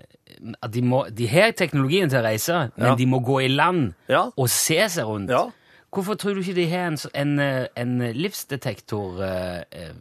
At 0.62 0.70
de 0.72 0.82
må 0.84 1.02
De 1.12 1.26
har 1.28 1.52
teknologien 1.56 2.08
til 2.08 2.20
å 2.20 2.24
reise, 2.24 2.70
men 2.76 2.86
Ja. 2.92 2.94
de 2.94 3.06
må 3.06 3.20
gå 3.24 3.42
i 3.44 3.48
land 3.48 3.94
Ja. 4.08 4.30
og 4.36 4.48
se 4.48 4.78
seg 4.88 5.04
rundt. 5.08 5.28
Ja. 5.32 5.46
Hvorfor 5.92 6.16
tror 6.20 6.34
du 6.36 6.40
ikke 6.40 6.54
de 6.54 6.68
har 6.70 6.88
en, 6.92 6.98
en, 7.14 7.38
en, 7.76 8.00
eh, 8.00 9.92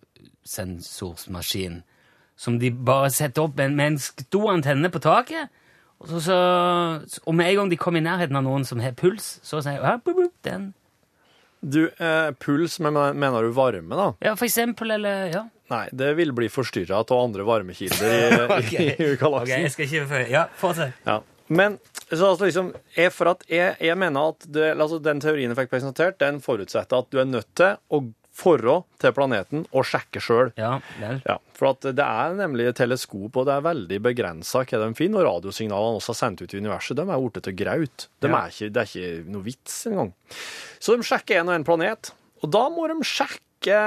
en 0.55 0.77
livsdetektorsensorsmaskin 0.77 1.83
som 2.37 2.59
de 2.61 2.69
bare 2.71 3.09
setter 3.09 3.47
opp 3.47 3.57
med, 3.57 3.79
en 3.81 3.99
stor 3.99 4.51
antenne 4.53 4.91
på 4.93 5.01
taket? 5.01 5.49
Og, 5.97 6.09
så, 6.11 6.19
så, 6.21 7.21
og 7.25 7.33
med 7.33 7.49
en 7.49 7.55
gang 7.61 7.71
de 7.71 7.79
kommer 7.81 8.03
i 8.03 8.05
nærheten 8.05 8.37
av 8.37 8.45
noen 8.45 8.65
som 8.67 8.81
har 8.83 8.93
puls, 8.93 9.39
så 9.41 9.63
sier 9.65 9.81
jeg 9.81 10.03
bup, 10.05 10.19
bup, 10.19 10.35
den. 10.45 10.67
Du, 11.65 11.87
eh, 11.89 12.29
puls, 12.37 12.77
men 12.85 12.93
mener 13.17 13.47
du 13.47 13.55
varme, 13.57 13.97
da? 13.97 14.11
Ja, 14.21 14.35
for 14.37 14.45
eksempel, 14.45 14.93
eller 14.99 15.31
Ja. 15.33 15.47
Nei, 15.67 15.89
det 15.91 16.13
vil 16.15 16.29
bli 16.31 16.47
forstyrra 16.47 17.01
av 17.01 17.09
andre 17.11 17.43
varmekilder 17.43 18.05
i, 18.07 18.43
okay. 18.59 18.85
i, 19.01 19.07
i 19.09 19.17
Ok, 19.17 19.49
jeg 19.49 19.73
skal 19.73 19.89
ikke 19.89 20.05
følge 20.13 20.29
Ja, 20.31 20.45
fortsett. 20.55 21.01
Ja. 21.03 21.17
Men 21.47 21.75
så 22.11 22.29
altså 22.29 22.47
liksom, 22.47 22.69
jeg, 22.95 23.11
for 23.11 23.33
at 23.33 23.43
jeg, 23.51 23.75
jeg 23.83 23.97
mener 23.99 24.31
at 24.31 24.47
det, 24.47 24.69
altså 24.75 24.99
den 25.03 25.19
teorien 25.23 25.51
jeg 25.51 25.59
fikk 25.59 25.73
presentert, 25.73 26.19
den 26.23 26.39
forutsetter 26.43 27.03
at 27.03 27.11
du 27.11 27.19
er 27.19 27.27
nødt 27.27 27.49
til 27.57 27.75
å 27.91 28.01
forå 28.37 28.75
til 29.01 29.13
planeten 29.17 29.63
og 29.73 29.85
sjekke 29.89 30.21
sjøl. 30.21 30.51
Ja. 30.61 30.75
Ja, 31.01 31.37
for 31.57 31.71
at 31.73 31.87
det 31.97 32.03
er 32.05 32.35
nemlig 32.37 32.67
teleskop, 32.77 33.33
og 33.41 33.47
det 33.49 33.55
er 33.55 33.63
veldig 33.65 33.97
begrensa 34.05 34.61
hva 34.61 34.81
de 34.83 34.91
finner. 34.99 35.25
Og 35.25 35.41
radiosignalene 35.41 35.97
også 35.97 36.13
har 36.13 36.19
sendt 36.21 36.43
ut 36.45 36.53
i 36.53 36.59
universet, 36.61 36.99
de 36.99 37.05
er 37.07 37.23
blitt 37.23 37.41
til 37.47 37.57
graut. 37.57 38.07
De 38.21 38.29
Ja. 38.29 38.43
er 38.45 38.53
ikke, 38.53 38.69
det 38.75 38.83
er 38.83 38.91
ikke 38.91 39.31
noe 39.33 39.43
vits 39.47 39.79
engang. 39.89 40.13
Så 40.79 40.95
de 40.97 41.07
sjekker 41.09 41.41
en 41.41 41.49
og 41.49 41.55
en 41.57 41.65
planet, 41.65 42.11
og 42.43 42.51
da 42.53 42.67
må 42.69 42.85
de 42.91 42.99
sjekke 43.01 43.81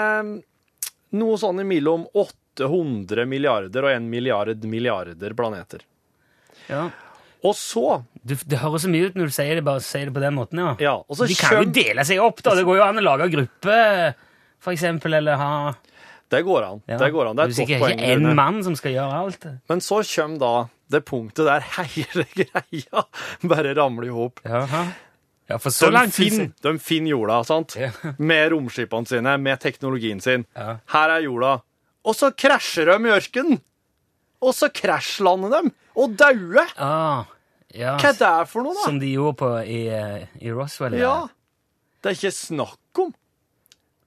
noe 1.12 1.36
sånn 1.38 1.62
imellom 1.62 2.08
800 2.14 3.26
milliarder 3.30 3.86
og 3.86 3.94
1 3.94 4.10
milliard 4.10 4.64
milliarder 4.66 5.34
planeter. 5.38 5.86
Ja. 6.70 6.88
Og 7.42 7.54
så 7.56 8.02
Du, 8.22 8.34
det 8.34 8.58
høres 8.60 8.82
så 8.84 8.90
mye 8.92 9.06
ut 9.08 9.14
når 9.16 9.30
du 9.30 9.32
sier 9.32 9.54
det, 9.56 9.62
bare 9.64 9.80
sier 9.80 10.10
det 10.10 10.12
på 10.12 10.20
den 10.20 10.34
måten, 10.36 10.58
ja. 10.60 10.74
Ja, 10.82 10.92
og 11.00 11.16
så 11.16 11.24
De 11.30 11.34
kan 11.38 11.62
jo 11.62 11.70
dele 11.72 12.04
seg 12.04 12.18
opp, 12.20 12.42
da. 12.44 12.52
Det 12.58 12.66
går 12.68 12.76
jo 12.76 12.84
an 12.84 13.00
å 13.00 13.04
lage 13.06 13.30
gruppe, 13.32 13.76
for 14.60 14.74
eksempel, 14.74 15.14
eller 15.18 15.36
ha 15.40 15.52
Det 16.30 16.42
går 16.46 16.62
an. 16.62 16.82
ja. 16.86 16.98
Det 17.00 17.10
går 17.12 17.30
an. 17.30 17.36
Det 17.36 17.44
er 17.44 17.50
et 17.50 17.56
godt 17.56 17.80
poeng. 17.80 17.96
Det 17.98 18.06
er 18.06 18.18
ikke 18.18 18.30
én 18.30 18.34
mann 18.38 18.62
som 18.62 18.76
skal 18.78 18.92
gjøre 18.94 19.20
alt. 19.24 19.46
Men 19.68 19.80
så 19.82 20.02
kommer 20.14 20.38
da 20.38 20.52
det 20.90 21.04
punktet 21.06 21.46
der 21.46 21.60
hele 21.94 22.26
greia 22.34 23.04
bare 23.42 23.74
ramler 23.78 24.06
i 24.06 24.14
hop. 24.14 24.40
Ja, 24.44 25.56
for 25.58 25.74
så 25.74 25.88
De 25.90 25.96
langt 25.96 26.14
finner, 26.14 26.52
de 26.62 26.76
finner 26.78 27.10
jorda, 27.10 27.40
sant? 27.42 27.74
Ja. 27.78 27.90
Med 28.22 28.52
romskipene 28.52 29.06
sine, 29.10 29.34
med 29.42 29.58
teknologien 29.58 30.20
sin. 30.22 30.44
Ja. 30.54 30.76
Her 30.94 31.16
er 31.16 31.24
jorda. 31.26 31.56
Og 32.06 32.14
så 32.16 32.30
krasjer 32.30 32.86
de 32.92 33.08
i 33.08 33.12
ørkenen! 33.16 33.58
Og 34.40 34.54
så 34.56 34.70
krasjlander 34.72 35.50
de 35.52 35.72
og 36.00 36.14
dauer! 36.16 36.70
Ah, 36.80 37.26
ja. 37.74 37.96
Hva 38.00 38.12
er 38.14 38.20
det 38.20 38.48
for 38.48 38.64
noe, 38.64 38.76
da? 38.78 38.84
Som 38.86 39.00
de 39.02 39.10
gjorde 39.10 39.36
på 39.42 39.50
i, 39.66 39.80
eh, 39.92 40.22
i 40.40 40.54
Roswell. 40.54 40.94
Ja. 40.96 41.26
Det 42.00 42.12
er 42.12 42.16
ikke 42.16 42.32
snakk 42.38 43.02
om. 43.02 43.10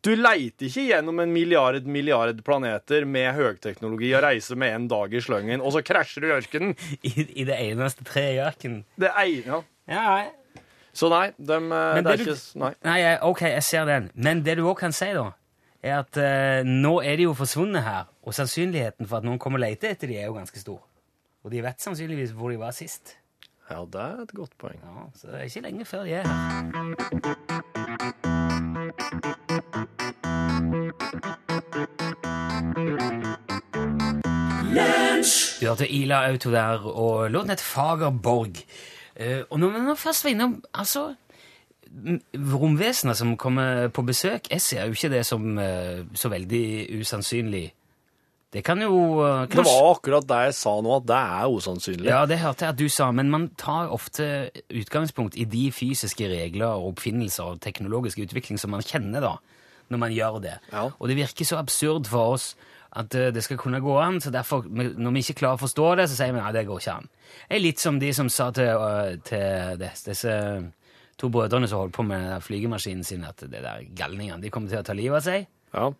Du 0.04 0.10
leiter 0.20 0.68
ikke 0.68 0.84
gjennom 0.90 1.20
en 1.24 1.32
milliard 1.32 1.86
milliard 1.88 2.42
planeter 2.44 3.06
med 3.08 3.30
høyteknologi 3.38 4.10
og 4.18 4.24
reiser 4.26 4.58
med 4.60 4.74
en 4.76 4.88
dag 4.92 5.14
i 5.16 5.22
sløngen, 5.24 5.62
og 5.64 5.72
så 5.72 5.80
krasjer 5.86 6.26
du 6.26 6.28
i 6.28 6.34
ørkenen. 6.36 6.74
I, 7.08 7.12
I 7.40 7.44
det 7.48 7.56
eneste 7.70 8.04
treet 8.08 8.36
i 8.36 8.42
ørkenen. 8.44 8.82
Det 9.00 9.12
ene, 9.22 9.44
ja. 9.48 9.62
Ja. 9.88 10.04
Så 10.94 11.08
nei, 11.10 11.32
de, 11.38 11.46
det, 11.48 11.60
det 12.04 12.12
er 12.12 12.18
du- 12.20 12.24
ikke 12.28 12.36
Nei. 12.62 12.74
Nei, 12.86 13.00
ok, 13.26 13.42
jeg 13.56 13.64
ser 13.64 13.86
den. 13.90 14.12
Men 14.14 14.44
det 14.46 14.58
du 14.60 14.64
òg 14.70 14.78
kan 14.84 14.92
si, 14.94 15.08
da, 15.16 15.30
er 15.84 15.96
at 16.04 16.18
uh, 16.20 16.62
nå 16.68 16.98
er 17.02 17.16
de 17.20 17.24
jo 17.30 17.34
forsvunnet 17.40 17.84
her, 17.88 18.04
og 18.28 18.34
sannsynligheten 18.38 19.08
for 19.10 19.18
at 19.22 19.26
noen 19.28 19.40
kommer 19.42 19.58
og 19.60 19.64
leter 19.66 19.88
etter 19.96 20.08
de 20.12 20.18
er 20.20 20.28
jo 20.30 20.36
ganske 20.38 20.60
stor. 20.62 20.82
Og 21.44 21.48
de 21.52 21.64
vet 21.66 21.80
sannsynligvis 21.84 22.32
hvor 22.38 22.50
de 22.54 22.58
var 22.62 22.72
sist. 22.76 23.16
Ja, 23.72 23.80
det 23.88 24.02
er 24.04 24.22
et 24.28 24.34
godt 24.36 24.54
poeng. 24.60 24.80
Ja, 24.84 25.08
Så 25.16 25.28
det 25.32 25.36
er 25.40 25.44
ikke 25.50 25.66
lenge 25.70 25.86
før 25.88 26.04
de 26.04 26.12
er 26.20 26.24
her. 26.28 26.34
Du 35.64 35.70
hørte 35.70 35.88
Ila 35.88 36.26
Auto 36.28 36.52
der, 36.52 36.82
og 36.84 37.30
låten 37.32 37.54
het 37.54 37.62
Fagerborg. 37.64 38.58
Eh, 39.16 39.46
og 39.50 39.60
når 39.62 39.70
vi 39.72 39.84
nå 39.86 39.94
først 39.96 40.26
var 40.26 40.34
innom 40.34 40.58
altså, 40.74 41.14
Romvesenet 42.36 43.16
som 43.16 43.38
kommer 43.38 43.88
på 43.94 44.04
besøk, 44.04 44.50
jeg 44.52 44.62
ser 44.62 44.90
jo 44.90 44.98
ikke 44.98 45.12
det 45.14 45.22
som 45.26 45.56
eh, 45.62 46.02
så 46.20 46.30
veldig 46.34 46.66
usannsynlig. 47.00 47.64
Det 48.54 48.64
kan 48.66 48.82
jo 48.82 49.24
eh, 49.24 49.46
Det 49.48 49.64
var 49.64 49.88
akkurat 49.94 50.28
det 50.28 50.42
jeg 50.50 50.58
sa 50.60 50.76
nå, 50.84 50.98
at 50.98 51.08
det 51.08 51.22
er 51.22 51.56
usannsynlig. 51.56 52.10
ja, 52.12 52.26
det 52.26 52.42
hørte 52.44 52.66
jeg 52.66 52.76
at 52.76 52.80
du 52.80 52.90
sa, 52.90 53.12
men 53.12 53.32
man 53.32 53.48
tar 53.56 53.88
ofte 53.88 54.52
utgangspunkt 54.68 55.40
i 55.40 55.46
de 55.46 55.72
fysiske 55.72 56.28
regler 56.28 56.76
og 56.76 56.92
oppfinnelser 56.92 57.56
og 57.56 57.64
teknologisk 57.64 58.20
utvikling 58.20 58.60
som 58.60 58.76
man 58.76 58.84
kjenner 58.84 59.24
da, 59.24 59.34
når 59.88 59.98
man 59.98 60.12
gjør 60.12 60.44
det. 60.44 60.60
Ja. 60.74 60.90
Og 61.00 61.08
det 61.08 61.22
virker 61.24 61.46
så 61.46 61.64
absurd 61.64 62.12
for 62.12 62.36
oss 62.36 62.52
at 62.96 63.16
eh, 63.18 63.32
det 63.34 63.42
skal 63.44 63.58
kunne 63.58 63.80
gå 63.82 63.96
an, 64.02 64.20
så 64.22 64.30
derfor, 64.34 64.66
når 64.70 65.14
vi 65.16 65.24
ikke 65.24 65.40
klarer 65.42 65.58
å 65.58 65.64
forstå 65.64 65.88
det, 65.98 66.08
så 66.12 66.18
sier 66.20 66.34
vi 66.36 66.40
at 66.44 66.54
det 66.54 66.66
går 66.68 66.80
ikke 66.84 66.96
an. 67.00 67.08
Det 67.50 67.58
er 67.58 67.64
litt 67.64 67.80
som 67.82 68.00
de 68.00 68.12
som 68.14 68.30
sa 68.30 68.52
til, 68.54 68.70
eh, 68.70 69.16
til 69.26 69.82
disse 69.82 70.36
to 71.18 71.30
brødrene 71.30 71.68
som 71.70 71.80
holdt 71.84 71.96
på 71.98 72.06
med 72.06 72.42
flygemaskinen 72.46 73.04
sin, 73.06 73.24
at 73.26 73.38
det 73.42 73.62
der 73.64 73.84
galningene, 73.98 74.42
de 74.42 74.50
kommer 74.54 74.70
til 74.70 74.82
å 74.82 74.86
ta 74.86 74.94
livet 74.98 75.18
av 75.22 75.26
seg 75.28 75.48
Ja. 75.74 75.92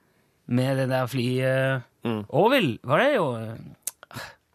med 0.48 0.78
det 0.78 0.90
der 0.90 1.08
flyet. 1.08 1.84
Mm. 2.04 2.26
Orville, 2.30 2.78
var 2.84 3.00
det 3.00 3.16
jo? 3.16 3.28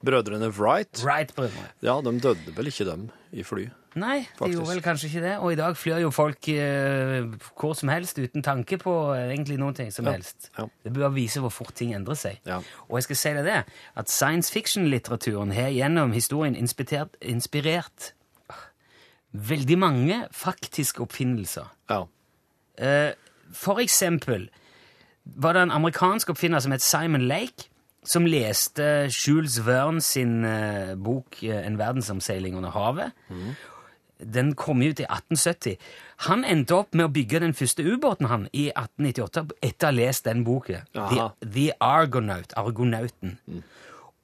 Brødrene 0.05 0.51
Wright, 0.55 1.01
Wright-brødrene. 1.03 1.71
ja, 1.83 2.01
de 2.01 2.13
døde 2.23 2.55
vel 2.55 2.67
ikke 2.71 2.85
dem 2.87 3.09
i 3.33 3.43
fly? 3.43 3.65
Nei, 3.97 4.27
de 4.39 4.51
gjorde 4.53 4.69
vel 4.69 4.83
kanskje 4.85 5.09
ikke 5.09 5.23
det. 5.25 5.33
Og 5.39 5.53
i 5.53 5.57
dag 5.59 5.77
flyr 5.77 5.99
jo 6.03 6.11
folk 6.15 6.49
eh, 6.53 7.25
hvor 7.59 7.73
som 7.75 7.89
helst 7.89 8.19
uten 8.21 8.43
tanke 8.45 8.77
på 8.79 8.93
eh, 9.15 9.31
egentlig 9.33 9.57
noen 9.59 9.75
ting 9.75 9.89
som 9.95 10.05
Ja, 10.07 10.13
helst. 10.13 10.51
ja. 10.59 10.67
Det 10.85 10.93
bør 10.93 11.09
vise 11.17 11.41
hvor 11.41 11.51
fort 11.51 11.73
ting 11.75 11.95
endrer 11.97 12.15
seg. 12.15 12.39
Ja. 12.47 12.61
Og 12.89 12.99
jeg 13.01 13.03
skal 13.09 13.17
si 13.17 13.33
deg 13.39 13.45
det, 13.49 13.57
at 13.97 14.11
science 14.13 14.53
fiction-litteraturen 14.53 15.53
har 15.57 15.71
gjennom 15.75 16.13
historien 16.13 16.55
inspirert, 16.55 17.17
inspirert 17.23 18.13
veldig 19.33 19.79
mange 19.79 20.21
faktiske 20.33 21.03
oppfinnelser. 21.05 21.67
Ja. 21.91 22.05
Eh, 22.79 23.13
for 23.53 23.81
eksempel 23.83 24.49
var 25.25 25.53
det 25.57 25.63
en 25.67 25.71
amerikansk 25.75 26.31
oppfinner 26.33 26.61
som 26.65 26.73
het 26.73 26.83
Simon 26.85 27.27
Lake, 27.29 27.67
som 28.09 28.25
leste 28.25 29.09
Jules 29.13 29.59
Verne 29.67 30.01
sin 30.01 30.45
eh, 30.47 30.95
bok 30.97 31.43
eh, 31.43 31.67
En 31.67 31.77
verdensomseiling 31.79 32.55
under 32.57 32.71
havet. 32.71 33.13
Den 34.19 34.55
kom 34.59 34.83
ut 34.83 35.01
i 35.01 35.07
1870. 35.07 35.77
Han 36.27 36.45
endte 36.45 36.75
opp 36.75 36.95
med 36.95 37.07
å 37.07 37.13
bygge 37.15 37.43
den 37.45 37.55
første 37.55 37.85
ubåten 37.87 38.27
han 38.31 38.49
i 38.51 38.69
1898 38.73 39.45
etter 39.63 39.87
å 39.87 39.91
ha 39.91 39.95
lest 39.95 40.27
den 40.27 40.45
boken. 40.47 40.89
The, 40.95 41.29
The 41.45 41.69
Argonaut. 41.81 42.55
Argonauten. 42.59 43.39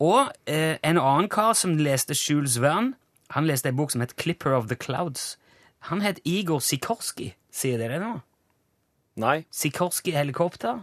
Og 0.02 0.32
eh, 0.50 0.76
en 0.82 0.98
annen 0.98 1.30
kar 1.30 1.54
som 1.58 1.76
leste 1.78 2.16
Jules 2.18 2.58
Verne, 2.62 2.96
han 3.34 3.46
leste 3.48 3.70
en 3.70 3.78
bok 3.78 3.94
som 3.94 4.02
het 4.02 4.16
Clipper 4.20 4.54
of 4.56 4.68
the 4.68 4.76
Clouds. 4.76 5.36
Han 5.90 6.02
het 6.04 6.20
Igor 6.24 6.60
Sikorski. 6.62 7.32
Sier 7.54 7.78
dere 7.78 7.98
det 7.98 8.02
nå? 8.02 8.18
Nei. 9.22 9.38
Sikorski 9.54 10.14
helikopter? 10.14 10.82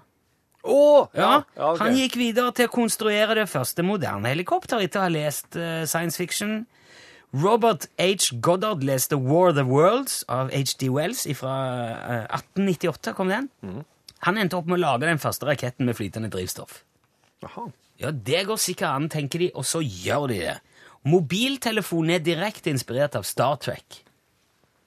Å! 0.61 0.81
Ja, 1.17 1.41
ja 1.57 1.71
okay. 1.71 1.79
Han 1.81 1.97
gikk 1.97 2.17
videre 2.19 2.53
til 2.55 2.69
å 2.69 2.73
konstruere 2.73 3.35
det 3.39 3.47
første 3.49 3.83
moderne 3.85 4.29
helikopter 4.31 4.83
etter 4.83 5.01
å 5.01 5.07
ha 5.07 5.11
lest 5.11 5.57
uh, 5.57 5.83
science 5.89 6.19
fiction. 6.21 6.61
Robert 7.33 7.87
H. 7.97 8.33
Goddard 8.41 8.83
leste 8.83 9.15
War 9.15 9.49
of 9.49 9.55
the 9.55 9.63
Worlds 9.63 10.23
av 10.27 10.49
H.D. 10.51 10.89
Wells 10.91 11.23
fra 11.39 11.53
1898. 12.27 13.13
kom 13.15 13.29
den. 13.31 13.49
Mhm. 13.61 13.83
Han 14.21 14.37
endte 14.37 14.57
opp 14.57 14.67
med 14.69 14.77
å 14.77 14.81
lage 14.83 15.07
den 15.07 15.17
første 15.17 15.47
raketten 15.47 15.85
med 15.85 15.95
flytende 15.97 16.29
drivstoff. 16.29 16.83
Jaha. 17.41 17.71
Ja, 17.97 18.11
det 18.11 18.43
går 18.45 18.57
sikkert 18.61 18.89
an, 18.89 19.07
tenker 19.09 19.39
de, 19.39 19.51
og 19.55 19.65
så 19.65 19.81
gjør 19.81 20.27
de 20.29 20.37
det. 20.43 20.57
Mobiltelefonen 21.09 22.11
er 22.15 22.19
direkte 22.19 22.69
inspirert 22.69 23.15
av 23.17 23.23
Star 23.25 23.55
Trek, 23.57 24.03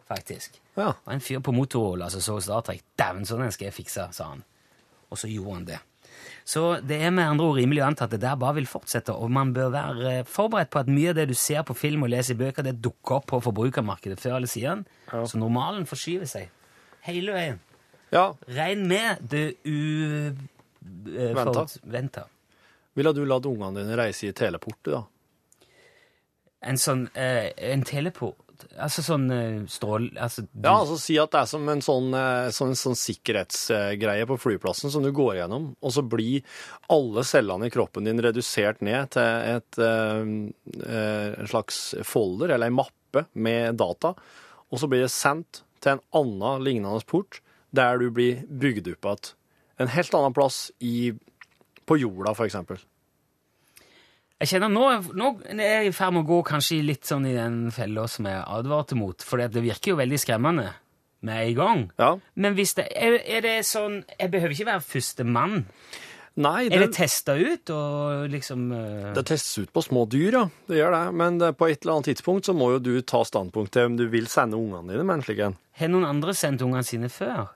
faktisk. 0.07 0.61
Ja. 0.77 0.93
Det 0.93 1.07
var 1.07 1.17
en 1.17 1.21
fyr 1.21 1.41
på 1.43 1.53
Motorola 1.55 2.11
som 2.11 2.23
så 2.23 2.37
Star 2.43 2.63
Trek. 2.67 2.85
Dæven, 2.99 3.27
sånn 3.27 3.43
den 3.43 3.51
skal 3.55 3.69
jeg 3.71 3.75
fikse, 3.81 4.07
sa 4.15 4.29
han. 4.31 4.45
Og 5.11 5.19
så 5.19 5.31
gjorde 5.31 5.55
han 5.55 5.67
det. 5.73 5.81
Så 6.45 6.63
det 6.85 6.99
er 7.01 7.11
med 7.15 7.25
andre 7.25 7.47
ord 7.49 7.57
rimelig 7.57 7.81
å 7.81 7.87
anta 7.87 8.05
at 8.05 8.13
det 8.13 8.21
der 8.21 8.35
bare 8.37 8.59
vil 8.59 8.67
fortsette, 8.69 9.15
og 9.17 9.31
man 9.33 9.55
bør 9.57 9.71
være 9.73 10.11
eh, 10.19 10.27
forberedt 10.29 10.69
på 10.75 10.83
at 10.83 10.91
mye 10.93 11.15
av 11.15 11.17
det 11.17 11.25
du 11.31 11.35
ser 11.41 11.63
på 11.65 11.73
film 11.77 12.05
og 12.05 12.11
leser 12.13 12.37
i 12.37 12.41
bøker, 12.43 12.67
det 12.67 12.75
dukker 12.85 13.17
opp 13.17 13.31
på 13.31 13.41
forbrukermarkedet 13.47 14.19
før 14.21 14.37
eller 14.37 14.51
siden. 14.53 14.83
Så 15.31 15.41
normalen 15.41 15.87
forskyver 15.89 16.29
seg 16.29 16.51
hele 17.09 17.33
veien. 17.33 17.61
ja. 18.13 18.27
Regn 18.59 18.85
med 18.89 19.25
det 19.33 19.47
u... 19.65 20.35
eh, 21.17 21.33
Ville 22.95 23.13
du 23.17 23.25
latt 23.25 23.49
ungene 23.49 23.81
dine 23.81 23.97
reise 23.99 24.29
i 24.29 24.37
teleport, 24.37 24.79
da? 24.85 25.01
En 26.65 26.77
sånn 26.81 27.09
eh, 27.19 27.51
En 27.73 27.83
teleport 27.85 28.44
Altså 28.79 29.03
sånn 29.05 29.27
eh, 29.35 29.63
strål... 29.71 30.09
Altså, 30.21 30.45
du, 30.47 30.65
Ja, 30.67 30.77
altså 30.81 30.97
si 31.01 31.17
at 31.21 31.33
det 31.35 31.41
er 31.43 31.51
som 31.51 31.69
en 31.71 31.83
sånn, 31.85 32.09
eh, 32.19 32.51
sånn, 32.55 32.75
sånn 32.79 32.97
sikkerhetsgreie 32.99 34.29
på 34.31 34.39
flyplassen 34.41 34.93
som 34.95 35.05
du 35.05 35.11
går 35.15 35.41
gjennom, 35.41 35.73
og 35.83 35.95
så 35.95 36.05
blir 36.07 36.45
alle 36.93 37.25
cellene 37.27 37.69
i 37.69 37.75
kroppen 37.75 38.09
din 38.09 38.23
redusert 38.23 38.83
ned 38.85 39.13
til 39.17 39.51
et, 39.57 39.81
øh, 39.83 40.23
en 40.85 41.51
slags 41.51 41.83
folder, 42.07 42.55
eller 42.55 42.71
en 42.71 42.79
mappe 42.79 43.27
med 43.35 43.79
data, 43.81 44.15
og 44.71 44.81
så 44.81 44.91
blir 44.91 45.05
det 45.05 45.13
sendt 45.15 45.65
til 45.85 45.97
en 45.97 46.05
annen 46.17 46.65
lignende 46.65 47.05
port, 47.09 47.41
der 47.75 47.99
du 47.99 48.09
blir 48.15 48.45
bygd 48.49 48.93
opp 48.95 49.11
igjen. 49.11 49.33
En 49.83 49.91
helt 49.91 50.15
annen 50.15 50.35
plass 50.35 50.69
i, 50.79 51.11
på 51.87 51.99
jorda, 51.99 52.35
for 52.39 52.47
eksempel. 52.47 52.79
Jeg 54.43 54.51
kjenner 54.51 54.73
nå, 54.73 54.87
nå 55.15 55.29
er 55.55 55.61
jeg 55.63 55.91
i 55.93 55.95
ferd 55.95 56.17
med 56.17 56.25
å 56.25 56.29
gå 56.33 56.41
kanskje 56.49 56.81
litt 56.85 57.07
sånn 57.07 57.29
i 57.31 57.37
den 57.37 57.69
fella 57.75 58.09
som 58.11 58.27
jeg 58.29 58.43
advarte 58.43 58.99
mot, 58.99 59.23
for 59.23 59.41
det 59.41 59.63
virker 59.63 59.95
jo 59.95 60.01
veldig 60.01 60.19
skremmende 60.21 60.73
med 61.25 61.47
en 61.47 61.55
gang. 61.57 61.85
Ja. 62.01 62.11
Men 62.35 62.57
hvis 62.59 62.75
det 62.77 62.89
er, 62.93 63.17
er 63.23 63.45
det 63.45 63.55
sånn 63.65 64.03
Jeg 64.19 64.29
behøver 64.35 64.53
ikke 64.53 64.69
være 64.69 64.85
førstemann. 64.85 65.63
Nei, 66.35 66.67
Er 66.67 66.83
det 66.83 66.89
det, 66.89 66.97
testa 66.97 67.37
ut 67.39 67.71
og 67.71 68.25
liksom 68.33 68.67
uh... 68.75 69.13
det 69.15 69.23
testes 69.29 69.63
ut 69.63 69.71
på 69.71 69.85
små 69.87 70.03
dyr, 70.11 70.35
ja. 70.35 70.45
Det 70.67 70.81
gjør 70.81 70.97
det. 70.97 71.03
Men 71.15 71.39
det, 71.39 71.53
på 71.61 71.69
et 71.71 71.79
eller 71.85 71.95
annet 71.95 72.11
tidspunkt 72.11 72.51
så 72.51 72.57
må 72.59 72.73
jo 72.75 72.81
du 72.83 72.95
ta 73.07 73.23
standpunkt 73.25 73.71
til 73.77 73.93
om 73.93 73.99
du 74.01 74.09
vil 74.11 74.27
sende 74.31 74.59
ungene 74.59 74.91
dine 74.91 75.07
med 75.07 75.21
en 75.21 75.23
slik 75.29 75.45
en. 75.47 75.55
Har 75.79 75.93
noen 75.95 76.09
andre 76.09 76.35
sendt 76.35 76.65
ungene 76.67 76.83
sine 76.87 77.11
før? 77.13 77.53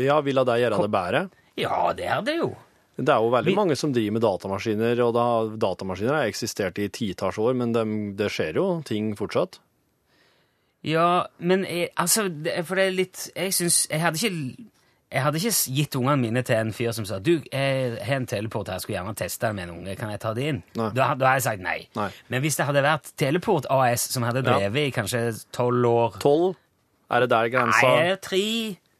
Ja, 0.00 0.16
vil 0.24 0.40
de 0.48 0.56
gjøre 0.62 0.80
det 0.80 0.92
bedre? 0.96 1.22
Ja, 1.60 1.76
det 1.96 2.08
er 2.08 2.24
det 2.24 2.38
jo. 2.40 2.54
Det 2.96 3.08
er 3.12 3.20
jo 3.20 3.28
veldig 3.30 3.50
Vi- 3.52 3.54
mange 3.58 3.76
som 3.76 3.92
driver 3.92 4.12
med 4.16 4.22
datamaskiner, 4.24 5.00
og 5.04 5.12
da, 5.14 5.26
datamaskiner 5.66 6.14
har 6.16 6.30
eksistert 6.30 6.78
i 6.80 6.88
titalls 6.88 7.36
år, 7.38 7.54
men 7.54 7.72
det, 7.72 7.84
det 8.16 8.30
skjer 8.32 8.54
jo 8.56 8.82
ting 8.88 9.14
fortsatt. 9.18 9.58
Ja, 10.86 11.26
men 11.38 11.64
jeg, 11.64 11.90
altså 11.98 12.28
det, 12.28 12.52
For 12.68 12.76
det 12.78 12.84
er 12.86 12.94
litt 12.94 13.22
Jeg 13.34 13.50
syns 13.56 13.88
Jeg 13.90 14.00
hadde 14.04 14.20
ikke 14.20 14.70
jeg 15.06 15.22
hadde 15.22 15.38
ikke 15.38 15.72
gitt 15.72 15.94
ungene 15.96 16.16
mine 16.18 16.42
til 16.42 16.56
en 16.58 16.72
fyr 16.74 16.90
som 16.92 17.04
sa 17.06 17.20
du, 17.22 17.36
jeg 17.52 17.92
har 18.04 18.16
en 18.18 18.26
teleport 18.26 18.66
her, 18.66 18.74
jeg 18.74 18.82
skulle 18.82 18.96
gjerne 18.98 19.14
teste 19.16 19.46
den 19.46 19.54
med 19.56 19.68
en 19.68 19.74
unge, 19.78 19.94
kan 19.96 20.10
jeg 20.10 20.18
ta 20.20 20.32
det 20.34 20.46
inn? 20.50 20.58
Da, 20.74 20.88
da 20.98 21.06
hadde 21.12 21.30
jeg 21.36 21.44
sagt 21.46 21.62
nei. 21.62 21.76
Nei. 21.94 22.08
Men 22.28 22.42
hvis 22.42 22.58
det 22.58 22.66
hadde 22.66 22.82
vært 22.82 23.12
Teleport 23.16 23.68
AS, 23.70 24.08
som 24.12 24.26
hadde 24.26 24.42
drevet 24.44 24.90
i 24.90 24.90
kanskje 24.92 25.22
tolv 25.54 25.86
år 25.92 26.18
Tolv? 26.20 26.56
Er 27.08 27.22
det 27.22 27.30
der 27.30 27.52
grensa? 27.54 27.86
Nei, 27.86 28.16
tre 28.26 28.42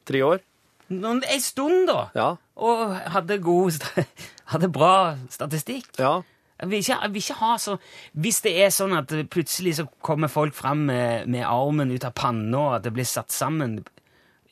Tre 0.06 0.22
år? 0.30 0.45
Noen, 0.88 1.22
En 1.24 1.40
stund, 1.40 1.86
da! 1.88 2.10
Ja. 2.14 2.28
Og 2.56 2.94
hadde 3.14 3.38
god 3.42 3.78
Hadde 4.52 4.68
bra 4.72 5.16
statistikk. 5.30 5.88
Ja. 5.98 6.22
Jeg 6.60 6.70
vil, 6.70 6.78
ikke, 6.80 6.98
jeg 7.02 7.12
vil 7.12 7.20
ikke 7.20 7.34
ha 7.42 7.56
så 7.60 7.74
Hvis 8.16 8.38
det 8.46 8.52
er 8.64 8.70
sånn 8.72 8.94
at 8.96 9.10
plutselig 9.28 9.74
så 9.76 9.84
kommer 10.00 10.28
folk 10.32 10.54
fram 10.56 10.86
med, 10.88 11.26
med 11.28 11.44
armen 11.44 11.90
ut 11.92 12.04
av 12.08 12.14
panna, 12.16 12.58
og 12.62 12.76
at 12.78 12.86
det 12.86 12.94
blir 12.96 13.04
satt 13.04 13.30
sammen 13.34 13.82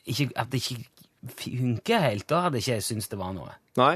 ikke, 0.05 0.29
At 0.37 0.51
det 0.53 0.61
ikke 0.61 0.83
funker 1.41 2.03
helt, 2.03 2.27
da 2.29 2.43
hadde 2.45 2.59
ikke 2.61 2.75
jeg 2.75 2.83
syntes 2.85 3.07
det 3.09 3.17
var 3.17 3.31
noe. 3.33 3.55
Nei. 3.79 3.95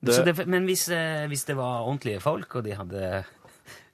Det- 0.00 0.14
Så 0.14 0.22
det, 0.24 0.46
men 0.46 0.64
hvis, 0.64 0.86
eh, 0.88 1.26
hvis 1.28 1.44
det 1.44 1.56
var 1.58 1.82
ordentlige 1.84 2.20
folk, 2.22 2.54
og 2.56 2.64
de 2.64 2.72
hadde 2.78 3.24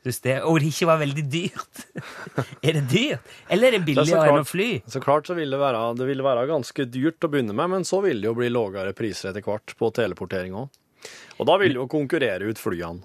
synes 0.05 0.21
det, 0.27 0.35
Og 0.45 0.59
det 0.61 0.69
ikke 0.73 0.89
var 0.91 1.01
veldig 1.01 1.25
dyrt 1.33 1.83
Er 2.67 2.79
det 2.79 2.85
dyrt? 2.93 3.33
Eller 3.49 3.69
er 3.73 3.77
det 3.79 3.81
er 3.83 3.87
billigere 3.89 4.27
enn 4.35 4.43
å 4.45 4.49
fly? 4.49 4.69
Så 4.91 5.03
klart 5.05 5.27
så 5.31 5.37
vil 5.39 5.51
det 5.55 5.61
være, 5.63 5.81
det 5.99 6.07
vil 6.11 6.23
være 6.27 6.47
ganske 6.51 6.87
dyrt 6.93 7.25
å 7.27 7.33
begynne 7.33 7.57
med, 7.57 7.73
men 7.79 7.89
så 7.89 8.03
vil 8.05 8.21
det 8.23 8.29
jo 8.31 8.37
bli 8.39 8.53
lavere 8.53 8.93
priser 8.97 9.33
etter 9.33 9.45
hvert 9.47 9.75
på 9.81 9.91
teleportering 9.97 10.55
òg. 10.61 10.81
Og 11.41 11.49
da 11.51 11.59
vil 11.61 11.75
det 11.75 11.81
jo 11.83 11.89
konkurrere 11.93 12.49
ut 12.49 12.61
flyene. 12.61 13.05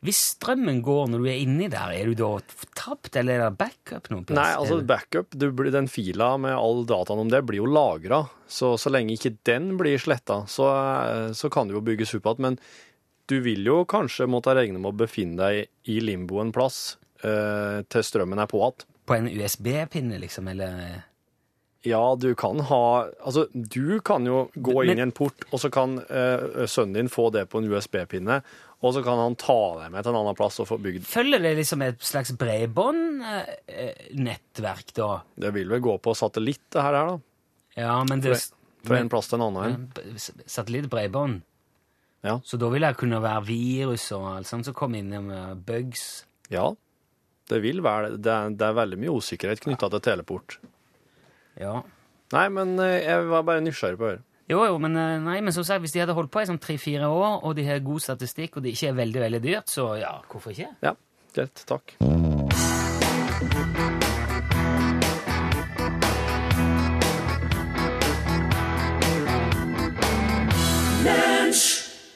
Hvis 0.00 0.16
strømmen 0.38 0.78
går 0.80 1.10
når 1.12 1.20
du 1.20 1.26
er 1.28 1.40
inni 1.42 1.66
der, 1.68 1.90
er 1.92 2.08
du 2.08 2.14
da 2.16 2.30
tapt, 2.78 3.18
eller 3.20 3.36
er 3.36 3.42
det 3.50 3.58
backup 3.60 4.06
noen 4.08 4.22
plass? 4.24 4.38
Nei, 4.38 4.52
altså 4.56 4.78
backup, 4.88 5.34
du, 5.36 5.50
blir- 5.52 5.74
den 5.74 5.90
fila 5.92 6.30
med 6.40 6.54
all 6.56 6.86
dataen 6.88 7.20
om 7.20 7.28
det 7.28 7.42
blir 7.44 7.60
jo 7.60 7.68
lagra. 7.68 8.22
Så, 8.48 8.70
så 8.80 8.88
lenge 8.88 9.12
ikke 9.18 9.34
den 9.44 9.74
blir 9.76 10.00
sletta, 10.00 10.38
så, 10.48 10.70
eh, 10.72 11.26
så 11.36 11.50
kan 11.52 11.68
det 11.68 11.76
jo 11.76 11.82
bygges 11.84 12.14
opp 12.16 12.30
igjen. 12.32 12.40
Men 12.46 12.56
du 13.30 13.36
vil 13.44 13.62
jo 13.68 13.76
kanskje 13.88 14.26
måtte 14.30 14.54
regne 14.58 14.78
med 14.82 14.90
å 14.92 14.96
befinne 15.04 15.36
deg 15.38 15.54
i 15.90 16.00
limbo 16.02 16.40
en 16.42 16.50
plass 16.54 16.96
eh, 17.22 17.78
til 17.92 18.02
strømmen 18.06 18.38
er 18.42 18.48
på 18.50 18.58
igjen. 18.64 18.80
På 19.06 19.12
en 19.18 19.28
USB-pinne, 19.30 20.16
liksom, 20.22 20.44
eller 20.52 20.70
Ja, 21.86 22.02
du 22.20 22.34
kan 22.36 22.58
ha 22.68 22.80
Altså, 23.24 23.46
du 23.54 24.00
kan 24.04 24.26
jo 24.28 24.50
gå 24.56 24.82
inn 24.84 24.90
Men- 24.92 24.98
i 24.98 25.02
en 25.08 25.12
port, 25.16 25.40
og 25.50 25.58
så 25.62 25.70
kan 25.72 25.98
eh, 26.10 26.66
sønnen 26.68 26.94
din 26.98 27.08
få 27.08 27.30
det 27.32 27.46
på 27.48 27.58
en 27.62 27.70
USB-pinne, 27.72 28.42
og 28.82 28.94
så 28.94 29.02
kan 29.04 29.18
han 29.20 29.34
ta 29.40 29.56
deg 29.82 29.90
med 29.92 30.02
til 30.04 30.12
en 30.12 30.18
annen 30.20 30.36
plass 30.36 30.60
og 30.60 30.66
få 30.68 30.76
bygd 30.80 31.04
Følger 31.08 31.38
det 31.42 31.54
liksom 31.58 31.82
et 31.86 32.00
slags 32.04 32.32
bredbåndnettverk, 32.36 34.92
da? 34.96 35.10
Det 35.36 35.50
vil 35.56 35.68
vel 35.72 35.80
gå 35.84 35.96
på 36.02 36.14
satellitt, 36.16 36.62
det 36.72 36.82
her, 36.84 36.92
da. 36.92 37.18
Ja, 37.80 38.04
men 38.08 38.20
det 38.24 38.36
Fra 38.84 38.96
en 38.96 39.08
plass 39.12 39.28
til 39.28 39.36
en 39.40 39.46
annen. 39.50 39.64
en. 39.92 40.18
Satellittbredbånd. 40.48 41.42
Ja. 42.26 42.36
Så 42.44 42.58
da 42.60 42.68
vil 42.72 42.84
det 42.84 42.96
kunne 43.00 43.20
være 43.22 43.46
virus 43.48 44.10
og 44.16 44.26
alt 44.34 44.48
sånt 44.50 44.68
som 44.68 44.76
kommer 44.76 45.00
inn 45.00 45.14
med 45.26 45.62
bugs. 45.66 46.24
Ja, 46.52 46.68
det 47.50 47.62
vil 47.64 47.82
være 47.82 48.16
det. 48.16 48.32
Er, 48.32 48.52
det 48.54 48.66
er 48.66 48.76
veldig 48.78 48.98
mye 49.00 49.14
usikkerhet 49.18 49.62
knytta 49.64 49.90
til 49.94 50.04
teleport. 50.04 50.58
Ja. 51.60 51.80
Nei, 52.34 52.48
men 52.54 52.76
eh, 52.78 53.00
jeg 53.02 53.30
var 53.30 53.46
bare 53.46 53.64
nysgjerrig 53.64 53.98
på 53.98 54.06
å 54.06 54.12
høre. 54.12 54.24
Jo, 54.50 54.64
jo, 54.66 54.78
men, 54.82 54.96
eh, 54.98 55.18
nei, 55.22 55.38
men 55.46 55.54
som 55.54 55.66
sagt, 55.66 55.82
hvis 55.84 55.94
de 55.94 56.02
hadde 56.02 56.16
holdt 56.16 56.32
på 56.34 56.42
i 56.42 56.48
sånn 56.48 56.62
tre-fire 56.62 57.10
år, 57.10 57.40
og 57.46 57.54
de 57.58 57.66
har 57.68 57.84
god 57.86 58.02
statistikk, 58.06 58.58
og 58.58 58.66
det 58.66 58.74
ikke 58.74 58.90
er 58.90 58.98
veldig, 59.02 59.22
veldig 59.26 59.44
dyrt, 59.46 59.70
så 59.70 59.92
ja, 60.00 60.16
hvorfor 60.30 60.54
ikke? 60.54 60.74
Ja, 60.86 60.96
greit. 61.36 61.64
Takk. 61.70 61.96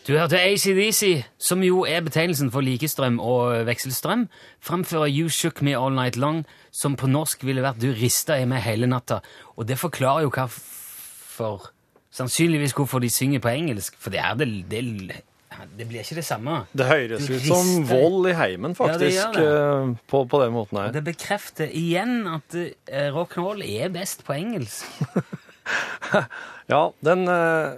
Du 0.04 0.12
hørte 0.12 0.36
ACDC, 0.36 1.24
som 1.40 1.62
jo 1.64 1.86
er 1.88 2.02
betegnelsen 2.04 2.50
for 2.52 2.60
likestrøm 2.60 3.14
og 3.24 3.62
vekselstrøm, 3.64 4.26
framfører 4.60 5.08
You 5.08 5.30
Shook 5.32 5.62
Me 5.64 5.72
All 5.78 5.94
Night 5.96 6.18
Long, 6.20 6.42
som 6.68 6.92
på 7.00 7.08
norsk 7.08 7.46
ville 7.48 7.64
vært 7.64 7.80
Du 7.80 7.88
rista 7.96 8.36
i 8.36 8.44
meg 8.44 8.60
hele 8.66 8.84
natta. 8.90 9.22
Og 9.56 9.64
det 9.70 9.78
forklarer 9.80 10.26
jo 10.26 10.32
hvorfor 10.34 11.70
Sannsynligvis 12.14 12.76
hvorfor 12.76 13.00
de 13.02 13.08
synger 13.10 13.40
på 13.42 13.50
engelsk, 13.50 13.96
for 13.98 14.12
det 14.14 14.20
er 14.20 14.36
det 14.36 14.46
Det, 14.68 15.22
det 15.78 15.88
blir 15.88 16.04
ikke 16.04 16.20
det 16.20 16.24
samme. 16.24 16.66
Det 16.76 16.86
høres 16.86 17.30
ut 17.30 17.48
som 17.48 17.88
vold 17.88 18.28
i 18.28 18.34
heimen, 18.36 18.76
Ja, 18.78 18.98
det 18.98 19.10
faktisk, 19.10 19.40
eh, 19.40 19.96
på, 20.06 20.24
på 20.24 20.42
den 20.44 20.52
måten 20.52 20.78
her. 20.78 20.92
Det 20.92 21.04
bekrefter 21.04 21.66
igjen 21.72 22.26
at 22.28 22.54
uh, 22.54 23.08
rock'n'roll 23.16 23.64
er 23.64 23.88
best 23.88 24.24
på 24.24 24.36
engelsk. 24.36 24.84
Ja, 26.68 26.90
den 27.04 27.28
eh, 27.28 27.76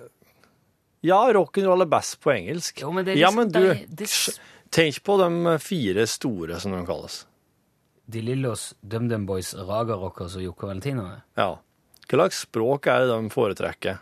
Ja, 1.06 1.20
rock'n'roll 1.36 1.84
er 1.86 1.90
best 1.92 2.18
på 2.24 2.32
engelsk. 2.34 2.80
Jo, 2.82 2.90
men 2.92 3.04
det 3.06 3.14
er 3.14 3.20
ja, 3.22 3.30
liksom- 3.30 3.36
men 3.36 3.52
du, 3.54 3.60
det- 3.74 3.96
det- 3.96 4.38
tenk 4.74 4.98
på 5.06 5.16
de 5.22 5.58
fire 5.62 6.06
store, 6.10 6.58
som 6.60 6.72
de 6.74 6.82
kalles. 6.88 7.20
De 8.08 8.20
Lillos, 8.22 8.72
DumDum 8.86 9.26
Boys, 9.26 9.54
Raga 9.54 9.94
Rockers 9.98 10.36
og 10.36 10.42
Jokke 10.42 10.66
Valentinoene. 10.68 11.22
Ja. 11.36 11.56
Hva 12.06 12.18
slags 12.20 12.44
språk 12.46 12.86
er 12.86 13.00
det 13.06 13.14
de 13.22 13.30
foretrekker? 13.34 13.98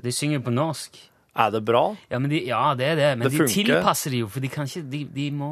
De 0.00 0.12
synger 0.14 0.40
på 0.46 0.52
norsk. 0.54 0.96
Er 1.36 1.50
det 1.54 1.60
bra? 1.64 1.96
Ja, 2.10 2.18
men 2.18 2.30
de, 2.30 2.40
ja, 2.46 2.74
det 2.74 2.86
er 2.86 2.96
det. 2.98 3.08
Men 3.18 3.28
Det 3.28 3.32
de 3.32 3.38
funker. 3.44 3.64
tilpasser 3.82 4.10
det 4.10 4.18
jo, 4.20 4.28
for 4.28 4.40
de 4.40 4.48
kan 4.48 4.66
ikke, 4.66 4.82
de, 4.90 5.04
de 5.04 5.30
må, 5.30 5.50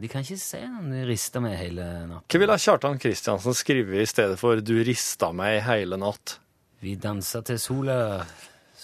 de 0.00 0.08
kan 0.08 0.22
ikke 0.24 0.38
se 0.40 0.60
om 0.64 0.90
de 0.90 1.02
rister 1.08 1.40
meg 1.44 1.58
hele 1.60 1.84
natt. 2.08 2.24
Hva 2.28 2.38
ville 2.40 2.56
Kjartan 2.56 2.98
Kristiansen 3.00 3.52
skrevet 3.56 4.00
i 4.00 4.06
stedet 4.08 4.38
for 4.38 4.56
'Du 4.60 4.82
rista 4.84 5.32
meg 5.32 5.62
hele 5.62 5.96
natt'? 6.00 6.38
Vi 6.80 6.94
danser 6.96 7.42
til 7.44 7.58
sola 7.58 8.24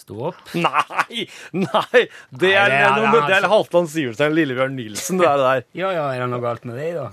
sto 0.07 0.31
opp. 0.31 0.39
Nei! 0.55 1.27
Nei! 1.59 2.03
Det 2.31 2.53
er, 2.55 2.71
Nei, 2.71 2.79
det 2.79 2.83
er- 2.87 2.99
noe, 3.03 3.23
det 3.27 3.37
er 3.43 3.49
Halvdan 3.51 3.89
Sivertsen 3.91 4.35
Lillebjørn 4.39 4.77
Nilsen, 4.79 5.19
det 5.19 5.27
er 5.27 5.41
det 5.43 5.47
der. 5.51 5.65
Ja, 5.83 5.91
ja, 5.99 6.05
er 6.15 6.23
det 6.25 6.29
noe 6.33 6.45
galt 6.45 6.65
med 6.69 6.79
deg, 6.79 6.95
da? 6.97 7.09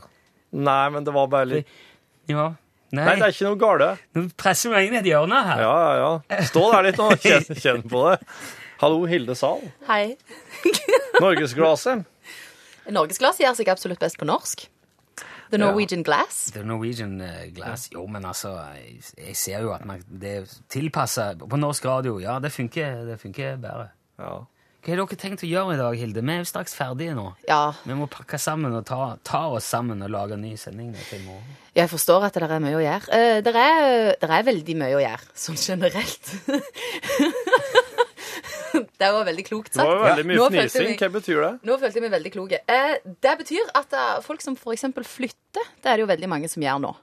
Nei, 0.53 0.83
men 0.93 1.07
det 1.07 1.13
var 1.15 1.31
bare 1.33 1.49
litt 1.49 1.79
Ja. 2.29 2.51
Nei, 2.93 3.07
Nei, 3.07 3.13
det 3.17 3.25
er 3.25 3.31
ikke 3.33 3.47
noe 3.49 3.57
gale. 3.57 3.85
nå 4.13 4.27
presser 4.37 4.69
du 4.69 4.75
meg 4.75 4.85
inn 4.85 4.93
i 4.93 4.99
et 4.99 5.07
hjørne 5.09 5.39
her. 5.47 5.63
Ja, 5.65 5.77
ja, 5.97 6.09
ja. 6.29 6.41
Stå 6.45 6.67
der 6.75 6.85
litt 6.91 6.99
nå. 7.01 7.07
Kjenn, 7.23 7.47
kjenn 7.63 7.81
på 7.89 8.03
det. 8.11 8.19
Hallo, 8.83 8.99
Hilde 9.09 9.33
Sahl. 9.39 9.63
Hei. 9.87 10.13
Norgesglasset. 11.23 12.03
Norgesglasset 12.93 13.45
gjør 13.47 13.57
seg 13.57 13.71
absolutt 13.73 14.01
best 14.03 14.19
på 14.21 14.27
norsk. 14.29 14.67
The 15.53 15.59
Norwegian 15.61 16.01
Glass. 16.05 16.47
The 16.55 16.63
Norwegian 16.65 17.19
eh, 17.21 17.43
Glass. 17.53 17.89
Jo, 17.93 18.07
men 18.09 18.25
altså, 18.25 18.55
jeg, 18.73 19.03
jeg 19.19 19.35
ser 19.37 19.61
jo 19.67 19.73
at 19.75 19.85
man, 19.85 20.01
det 20.09 20.47
tilpasser 20.73 21.37
På 21.45 21.59
norsk 21.61 21.85
radio, 21.85 22.17
ja, 22.23 22.39
det 22.41 22.49
funker, 22.55 23.03
det 23.05 23.19
funker 23.21 23.59
bedre. 23.61 23.91
Ja. 24.17 24.39
Hva 24.83 24.91
har 24.91 24.99
dere 24.99 25.15
tenkt 25.15 25.45
å 25.45 25.47
gjøre 25.47 25.77
i 25.77 25.79
dag, 25.79 25.93
Hilde? 25.95 26.19
Vi 26.27 26.33
er 26.33 26.41
jo 26.41 26.47
straks 26.49 26.73
ferdige 26.75 27.13
nå. 27.15 27.29
Ja, 27.47 27.69
Vi 27.87 27.95
må 27.95 28.09
pakke 28.11 28.35
sammen 28.41 28.73
og 28.75 28.81
ta, 28.89 29.13
ta 29.23 29.45
oss 29.55 29.69
sammen 29.71 30.03
og 30.03 30.11
lage 30.11 30.35
en 30.35 30.43
ny 30.43 30.57
sending 30.59 30.89
til 30.97 31.21
i 31.21 31.23
morgen. 31.23 31.53
jeg 31.77 31.87
forstår 31.87 32.25
at 32.27 32.35
det 32.35 32.49
er 32.51 32.59
mye 32.65 32.75
å 32.75 32.83
gjøre. 32.83 33.07
Uh, 33.07 33.39
Det 33.45 33.53
er, 33.55 34.17
er 34.27 34.43
veldig 34.49 34.75
mye 34.81 34.97
å 34.97 35.03
gjøre, 35.05 35.29
sånn 35.45 35.61
generelt. 35.61 36.33
det 39.01 39.09
var 39.15 39.25
veldig 39.27 39.45
klokt 39.47 39.73
Det 39.77 39.83
var 39.85 40.01
veldig 40.09 40.25
mye 40.29 40.37
Nå 40.39 40.47
fnising. 40.51 40.87
meg- 40.89 40.99
Hva 41.03 41.09
betyr 41.13 41.41
det? 41.45 41.51
Nå 41.69 41.77
følte 41.81 41.99
jeg 41.99 42.03
meg 42.05 42.13
veldig 42.15 42.31
kloke. 42.33 42.59
Eh, 42.67 42.95
det 43.25 43.33
betyr 43.43 43.69
at 43.79 43.93
uh, 43.97 44.21
folk 44.25 44.41
som 44.41 44.55
f.eks. 44.57 44.85
flytter, 45.09 45.67
det 45.83 45.91
er 45.91 45.97
det 45.99 46.03
jo 46.05 46.09
veldig 46.13 46.29
mange 46.31 46.49
som 46.51 46.63
gjør 46.65 46.81
nå. 46.83 46.93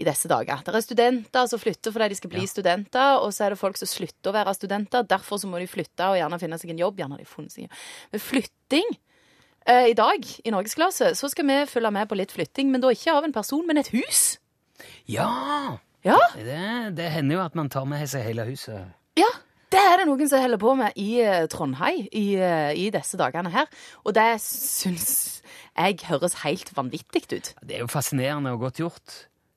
I 0.00 0.06
disse 0.08 0.26
dager. 0.30 0.62
Det 0.64 0.72
er 0.74 0.80
studenter 0.86 1.46
som 1.50 1.60
flytter 1.60 1.92
fordi 1.92 2.08
de 2.08 2.16
skal 2.16 2.30
bli 2.32 2.46
studenter, 2.48 3.18
og 3.20 3.28
så 3.36 3.44
er 3.44 3.52
det 3.52 3.58
folk 3.60 3.76
som 3.76 3.86
slutter 3.90 4.30
å 4.32 4.36
være 4.38 4.54
studenter. 4.56 5.04
Derfor 5.06 5.36
så 5.42 5.50
må 5.52 5.60
de 5.60 5.66
flytte 5.68 6.06
og 6.08 6.16
gjerne 6.16 6.38
finne 6.40 6.58
seg 6.58 6.72
en 6.72 6.80
jobb. 6.80 6.96
Gjerne 7.02 7.18
har 7.18 7.20
de 7.20 7.28
funnet 7.28 7.52
seg 7.52 7.64
en 7.64 7.68
jobb. 7.68 7.82
Men 8.14 8.22
flytting 8.24 8.88
eh, 9.68 9.90
I 9.92 9.94
dag 9.98 10.24
i 10.48 10.50
Norgesklasse 10.54 11.12
så 11.18 11.28
skal 11.30 11.46
vi 11.50 11.58
følge 11.68 11.92
med 11.92 12.08
på 12.08 12.16
litt 12.18 12.32
flytting, 12.32 12.72
men 12.72 12.80
da 12.82 12.88
ikke 12.96 13.12
av 13.14 13.28
en 13.28 13.36
person, 13.36 13.62
men 13.68 13.78
et 13.84 13.92
hus. 13.94 14.24
Ja! 15.06 15.78
Ja, 16.02 16.16
Det, 16.34 16.96
det 16.98 17.12
hender 17.14 17.36
jo 17.36 17.42
at 17.44 17.54
man 17.54 17.68
tar 17.70 17.84
med 17.86 18.08
seg 18.10 18.24
hele 18.26 18.42
huset. 18.48 18.88
ja. 19.20 19.28
Det 19.72 19.80
er 19.80 20.02
det 20.02 20.04
noen 20.04 20.28
som 20.28 20.42
holder 20.42 20.60
på 20.60 20.74
med 20.76 20.98
i 21.00 21.08
eh, 21.24 21.46
Trondheim 21.48 22.04
i, 22.12 22.26
eh, 22.36 22.72
i 22.76 22.90
disse 22.92 23.16
dagene 23.16 23.48
her. 23.54 23.70
Og 24.04 24.12
det 24.12 24.34
syns 24.44 25.40
jeg 25.72 26.02
høres 26.10 26.42
helt 26.42 26.68
vanvittig 26.76 27.22
ut. 27.32 27.52
Det 27.64 27.78
er 27.78 27.84
jo 27.86 27.88
fascinerende 27.88 28.52
og 28.52 28.66
godt 28.66 28.82
gjort. 28.82 29.14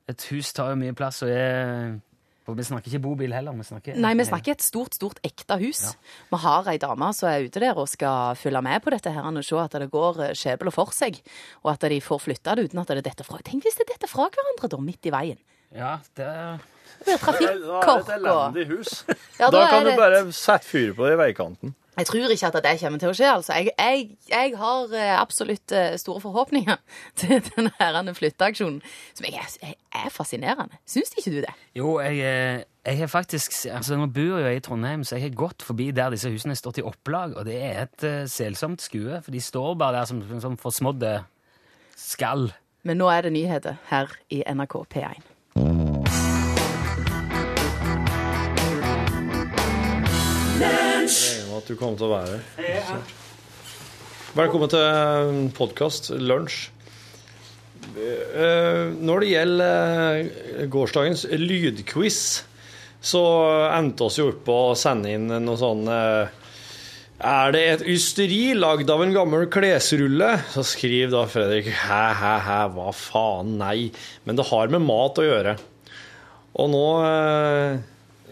Et 0.08 0.28
hus 0.30 0.54
tar 0.56 0.72
jo 0.72 0.78
mye 0.80 0.94
plass 0.96 1.20
og 1.26 1.32
er 1.34 1.98
Og 2.46 2.54
vi 2.54 2.62
snakker 2.62 2.92
ikke 2.92 3.02
bobil 3.02 3.32
heller. 3.34 3.52
Vi 3.58 3.64
snakker, 3.66 3.96
Nei, 3.98 4.12
vi 4.14 4.24
snakker 4.24 4.54
et 4.54 4.62
stort, 4.62 4.94
stort 4.94 5.18
ekte 5.26 5.58
hus. 5.58 5.96
Vi 6.30 6.38
har 6.38 6.68
ei 6.70 6.78
dame 6.78 7.08
som 7.12 7.26
er 7.28 7.42
ute 7.42 7.60
der 7.60 7.76
og 7.76 7.88
skal 7.90 8.38
følge 8.38 8.62
med 8.62 8.84
på 8.84 8.92
dette 8.94 9.10
her 9.10 9.26
og 9.26 9.42
se 9.44 9.58
at 9.58 9.74
det 9.82 9.90
går 9.90 10.22
eh, 10.28 10.32
skjebner 10.38 10.72
for 10.72 10.94
seg, 10.94 11.18
og 11.64 11.74
at 11.74 11.84
de 11.90 12.00
får 12.00 12.22
flytta 12.22 12.54
det 12.54 12.70
uten 12.70 12.80
at 12.80 12.94
det 12.94 13.04
detter 13.04 13.26
fra. 13.26 13.42
Tenk 13.42 13.66
hvis 13.66 13.76
det 13.82 13.88
detter 13.90 14.08
fra 14.08 14.30
hverandre 14.30 14.70
da, 14.70 14.80
midt 14.80 15.10
i 15.10 15.12
veien. 15.12 15.42
Ja, 15.74 15.98
det 16.16 16.30
Det 17.04 17.16
og 17.20 17.82
Da 17.82 17.96
er 17.96 18.02
det 18.02 18.08
et 18.08 18.14
elendig 18.16 18.66
hus. 18.70 19.04
Ja, 19.38 19.50
Da 19.50 19.58
da 19.58 19.66
kan 19.70 19.84
du 19.84 19.90
det- 19.90 19.98
bare 19.98 20.32
sette 20.32 20.64
fyr 20.66 20.94
på 20.94 21.06
det 21.06 21.12
i 21.18 21.20
veikanten. 21.26 21.74
Jeg 21.96 22.06
tror 22.06 22.28
ikke 22.28 22.46
at 22.46 22.56
det 22.64 22.80
kommer 22.80 22.98
til 23.00 23.08
å 23.08 23.14
skje, 23.16 23.28
altså. 23.32 23.52
Jeg, 23.56 23.70
jeg, 23.78 24.08
jeg 24.28 24.56
har 24.60 24.90
eh, 24.92 25.12
absolutt 25.16 25.72
eh, 25.72 25.94
store 25.96 26.20
forhåpninger 26.20 26.76
til 27.16 27.40
denne 27.40 27.70
herrende 27.78 28.12
flytteaksjonen, 28.14 28.82
som 29.16 29.24
jeg 29.24 29.38
er, 29.40 29.54
jeg 29.62 29.76
er 30.04 30.10
fascinerende. 30.12 30.76
Syns 30.84 31.14
ikke 31.16 31.30
du 31.30 31.38
det? 31.46 31.54
Jo, 31.78 31.94
jeg, 32.04 32.18
eh, 32.20 32.64
jeg 32.84 32.98
har 32.98 33.08
faktisk 33.08 33.56
altså 33.72 33.96
Nå 33.96 34.10
bor 34.12 34.42
jeg 34.44 34.56
i 34.56 34.60
Trondheim, 34.60 35.04
så 35.08 35.16
jeg 35.16 35.30
har 35.30 35.38
gått 35.40 35.64
forbi 35.64 35.88
der 35.96 36.12
disse 36.12 36.28
husene 36.30 36.52
har 36.52 36.60
stått 36.60 36.82
i 36.82 36.84
opplag, 36.84 37.32
og 37.36 37.48
det 37.48 37.56
er 37.64 37.80
et 37.86 38.04
uh, 38.04 38.26
selsomt 38.28 38.84
skue, 38.84 39.22
for 39.24 39.32
de 39.32 39.40
står 39.40 39.74
bare 39.80 39.96
der 39.96 40.04
som, 40.12 40.20
som 40.40 40.58
forsmådde 40.60 41.14
skall. 41.96 42.50
Men 42.86 43.00
nå 43.00 43.08
er 43.10 43.24
det 43.26 43.32
nyheter 43.32 43.80
her 43.88 44.12
i 44.30 44.42
NRK 44.46 44.76
P1. 44.92 45.24
At 51.66 51.72
du 51.74 51.78
kommer 51.80 51.98
til 51.98 52.06
å 52.06 52.14
være 52.14 52.36
her. 52.62 52.98
Velkommen 54.36 54.70
til 54.70 55.46
podkast 55.56 56.12
Lunsj. 56.14 56.68
Eh, 57.96 58.92
Når 59.02 59.24
det 59.24 59.30
gjelder 59.32 60.20
eh, 60.20 60.66
gårsdagens 60.70 61.24
lydquiz, 61.40 62.20
så 63.02 63.22
endte 63.74 64.06
oss 64.06 64.18
jo 64.20 64.28
opp 64.30 64.44
på 64.46 64.58
å 64.68 64.76
sende 64.78 65.10
inn 65.16 65.26
noe 65.26 65.58
sånn 65.58 65.82
eh, 65.90 66.30
Er 67.26 67.56
det 67.56 67.64
et 67.72 67.84
ysteri 67.96 68.54
lagd 68.54 68.92
av 68.92 69.02
en 69.02 69.16
gammel 69.16 69.48
klesrulle? 69.50 70.36
Så 70.54 70.62
skriver 70.70 71.16
da 71.16 71.24
Fredrik 71.32 71.72
hæ, 71.72 72.02
hæ, 72.20 72.34
hæ, 72.46 72.60
hva 72.76 72.94
faen, 72.94 73.56
nei. 73.58 73.90
Men 74.22 74.38
det 74.38 74.46
har 74.52 74.70
med 74.70 74.86
mat 74.86 75.18
å 75.18 75.26
gjøre. 75.26 75.58
Og 76.62 76.70
nå 76.72 76.86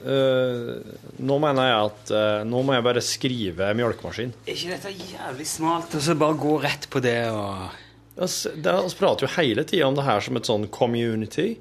eh, 0.04 0.98
Nå 1.24 1.38
mener 1.42 1.68
jeg 1.68 1.88
at 1.88 2.12
uh, 2.14 2.42
nå 2.48 2.60
må 2.66 2.76
jeg 2.76 2.84
bare 2.86 3.02
skrive 3.04 3.70
mjølkemaskin. 3.78 4.34
Er 4.44 4.52
ikke 4.54 4.74
dette 4.74 4.92
jævlig 5.14 5.48
smalt? 5.48 5.96
Og 5.96 6.04
så 6.04 6.16
bare 6.18 6.38
gå 6.40 6.58
rett 6.64 6.88
på 6.92 7.02
det 7.04 7.18
og 7.32 7.80
Altså, 8.14 8.52
Vi 8.54 8.94
prater 8.94 9.26
jo 9.26 9.32
hele 9.40 9.64
tida 9.66 9.88
om 9.88 9.96
det 9.96 10.04
her 10.06 10.20
som 10.22 10.36
et 10.38 10.46
sånn 10.46 10.68
community, 10.70 11.56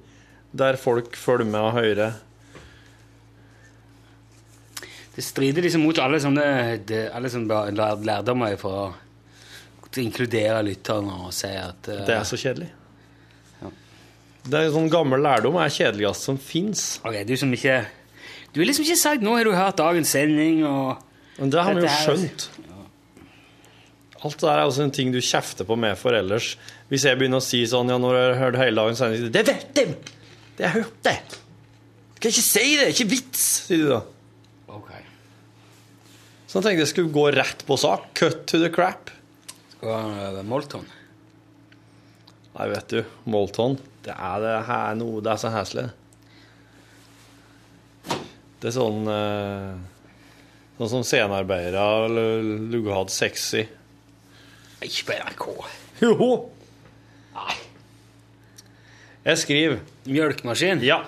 der 0.54 0.78
folk 0.78 1.16
følger 1.18 1.50
med 1.50 1.66
og 1.66 1.74
hører. 1.80 2.20
Det 5.16 5.24
strider 5.26 5.66
liksom 5.66 5.82
mot 5.86 5.98
alle 5.98 6.20
sånne 6.22 6.46
det, 6.86 7.08
alle 7.10 7.32
sånne 7.34 7.74
lærdommer 8.06 8.54
for 8.62 8.84
å 8.84 8.86
inkludere 10.02 10.62
lytterne 10.66 11.20
og 11.26 11.34
si 11.34 11.50
at 11.54 11.90
uh, 11.90 12.06
Det 12.06 12.16
er 12.20 12.24
så 12.26 12.38
kjedelig. 12.38 12.70
Det 14.44 14.60
er 14.60 14.74
sånn 14.74 14.90
gammel 14.92 15.22
lærdom 15.24 15.56
er 15.62 15.72
kjedeligst 15.72 16.28
som 16.28 16.38
fins. 16.42 16.98
Ok, 17.08 17.22
du 17.24 17.36
som 17.40 17.54
ikke 17.56 17.78
Du 18.54 18.62
har 18.62 18.70
liksom 18.70 18.86
ikke 18.86 19.00
sagt 19.02 19.24
'nå 19.26 19.34
har 19.38 19.48
du 19.48 19.56
hørt 19.58 19.78
dagens 19.78 20.14
sending', 20.14 20.62
og 20.66 21.02
Men 21.40 21.50
det 21.50 21.64
har 21.64 21.74
vi 21.74 21.82
jo 21.82 21.88
skjønt. 21.90 22.50
Alt 24.24 24.40
det 24.40 24.48
der 24.48 24.60
er 24.60 24.66
også 24.70 24.84
en 24.86 24.92
ting 24.92 25.12
du 25.12 25.20
kjefter 25.20 25.66
på 25.68 25.76
med 25.76 25.98
for 26.00 26.16
ellers. 26.16 26.54
Hvis 26.88 27.04
jeg 27.04 27.18
begynner 27.18 27.42
å 27.42 27.44
si 27.44 27.66
sånn 27.68 27.90
ja, 27.90 27.98
når 28.00 28.16
jeg 28.16 28.28
har 28.30 28.40
hørt 28.40 28.60
hele 28.62 28.80
dagens 28.80 29.02
er 29.02 29.18
det 29.34 29.42
vet 29.50 29.74
de! 29.76 29.86
Det 30.56 30.68
har 30.68 30.78
jeg 30.78 30.84
hørt, 30.86 31.00
det! 31.04 31.18
Du 32.14 32.22
kan 32.22 32.32
ikke 32.32 32.46
si 32.46 32.64
det! 32.78 32.78
Det 32.80 32.86
er 32.86 32.94
Ikke 32.94 33.10
vits! 33.10 33.44
sier 33.68 33.82
du 33.82 33.90
da. 33.90 34.00
Ok. 34.70 34.92
Så 36.48 36.60
jeg 36.60 36.64
tenkte 36.68 36.86
jeg 36.86 36.92
skulle 36.94 37.12
gå 37.12 37.26
rett 37.36 37.66
på 37.68 37.78
sak. 37.82 38.14
Cut 38.16 38.46
to 38.48 38.62
the 38.62 38.70
crap. 38.72 39.10
Skal 39.74 40.38
uh, 40.38 40.44
Molton. 40.48 40.86
Nei, 42.54 42.70
vet 42.70 42.94
du, 42.94 43.02
Molton, 43.26 43.80
det 44.06 44.14
er 44.14 44.42
det 44.44 44.58
her 44.68 44.94
noe 45.00 45.24
Det 45.26 45.32
er 45.34 45.42
så 45.42 45.50
heslig. 45.50 45.88
Det 48.64 48.70
er 48.70 48.76
sånn 48.78 49.08
eh, 49.12 49.74
Sånn 50.78 50.90
som 50.90 51.04
scenearbeidere 51.06 52.08
lugger 52.72 52.96
hatt 52.96 53.12
sexy. 53.14 53.66
Ikke 54.82 55.04
på 55.10 55.18
NRK. 55.20 55.44
Jo! 56.02 56.30
Nei. 57.36 57.58
Jeg 59.28 59.42
skriver. 59.44 59.84
Mjølkemaskin. 60.08 60.82
Ja. 60.84 61.04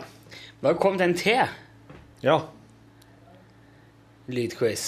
Bare 0.62 0.78
kom 0.78 1.00
til 1.00 1.08
en 1.08 1.18
T. 1.18 1.34
Ja. 2.22 2.38
Lydquiz. 4.30 4.86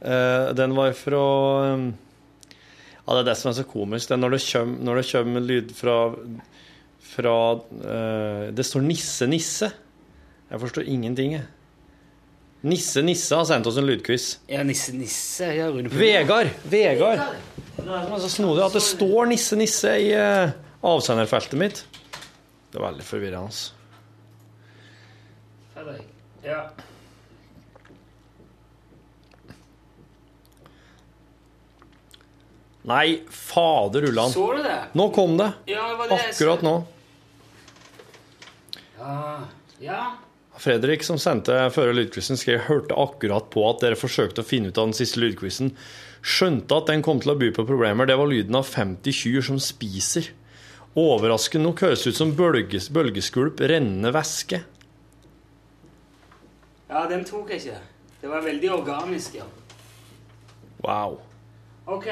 Uh, 0.00 0.54
den 0.56 0.74
var 0.76 0.92
fra 0.96 1.22
um, 1.74 1.86
Ja, 3.06 3.14
det 3.14 3.20
er 3.20 3.28
det 3.30 3.38
som 3.42 3.52
er 3.52 3.60
så 3.60 3.68
komisk. 3.68 4.08
Det 4.08 4.16
er 4.16 4.24
det 4.24 4.66
når 4.86 5.02
det 5.02 5.08
kommer 5.12 5.46
lyd 5.52 5.76
fra, 5.76 5.96
fra 7.16 7.34
uh, 7.56 8.52
Det 8.52 8.64
står 8.64 8.84
'Nisse 8.84 9.28
Nisse'. 9.30 9.70
Jeg 10.50 10.60
forstår 10.62 10.86
ingenting, 10.86 11.32
jeg. 11.38 11.46
Nisse 12.66 13.02
Nisse 13.02 13.36
har 13.36 13.46
sendt 13.48 13.66
oss 13.66 13.78
en 13.78 13.86
lydquiz. 13.86 14.38
Ja, 14.50 14.62
Nisse 14.66 14.92
Nisse. 14.94 15.48
Ja, 15.56 15.70
Vegard! 15.70 16.50
Vegard! 16.70 17.22
Det 17.76 17.86
er 17.86 18.18
så 18.22 18.30
snodig 18.30 18.64
at 18.64 18.74
det 18.76 18.82
står 18.82 19.30
Nisse 19.30 19.58
Nisse 19.58 19.92
i 20.02 20.10
uh, 20.16 20.54
avsenderfeltet 20.86 21.58
mitt. 21.60 21.84
Det 22.72 22.80
er 22.80 22.86
veldig 22.88 23.06
forvirrende. 23.06 23.46
Altså. 23.46 23.72
Ja. 26.46 26.60
Nei, 32.86 33.22
fader 33.30 34.04
ullan. 34.06 34.30
Så 34.30 34.52
du 34.54 34.62
det? 34.62 34.76
Nå 34.94 35.08
kom 35.14 35.34
det. 35.40 35.50
Ja, 35.66 35.88
det 35.90 35.96
var 35.98 36.10
det 36.10 36.20
jeg 36.20 36.34
Akkurat 36.36 36.62
nå. 36.62 36.74
Ja. 39.06 39.48
ja. 39.78 40.00
Fredrik 40.56 41.04
som 41.04 41.18
sendte 41.20 41.54
før 41.74 41.92
lydquizen, 41.94 42.38
skrev 42.40 42.64
hørte 42.66 42.96
akkurat 42.96 43.50
på 43.52 43.64
at 43.68 43.82
dere 43.84 43.98
forsøkte 43.98 44.42
å 44.42 44.48
finne 44.48 44.72
ut 44.72 44.80
av 44.80 44.88
den 44.88 44.96
siste 44.96 45.20
lydquizen. 45.20 45.74
Skjønte 46.26 46.78
at 46.80 46.88
den 46.90 47.04
kom 47.06 47.20
til 47.22 47.34
å 47.34 47.38
by 47.38 47.52
på 47.54 47.66
problemer. 47.68 48.08
Det 48.08 48.16
var 48.18 48.30
lyden 48.30 48.56
av 48.58 48.64
50 48.68 49.18
kyr 49.20 49.44
som 49.50 49.60
spiser. 49.62 50.30
Overraskende 50.96 51.68
nok 51.68 51.82
høres 51.84 52.06
ut 52.08 52.16
som 52.16 52.32
bølges, 52.38 52.88
bølgeskvulp, 52.88 53.60
rennende 53.68 54.14
væske. 54.16 54.62
Ja, 56.88 57.04
den 57.10 57.26
tok 57.28 57.52
jeg 57.52 57.66
ikke. 57.66 57.82
Det 58.22 58.32
var 58.32 58.44
veldig 58.46 58.72
organisk, 58.78 59.36
ja. 59.36 59.44
Wow. 60.80 61.20
Ok. 61.84 62.08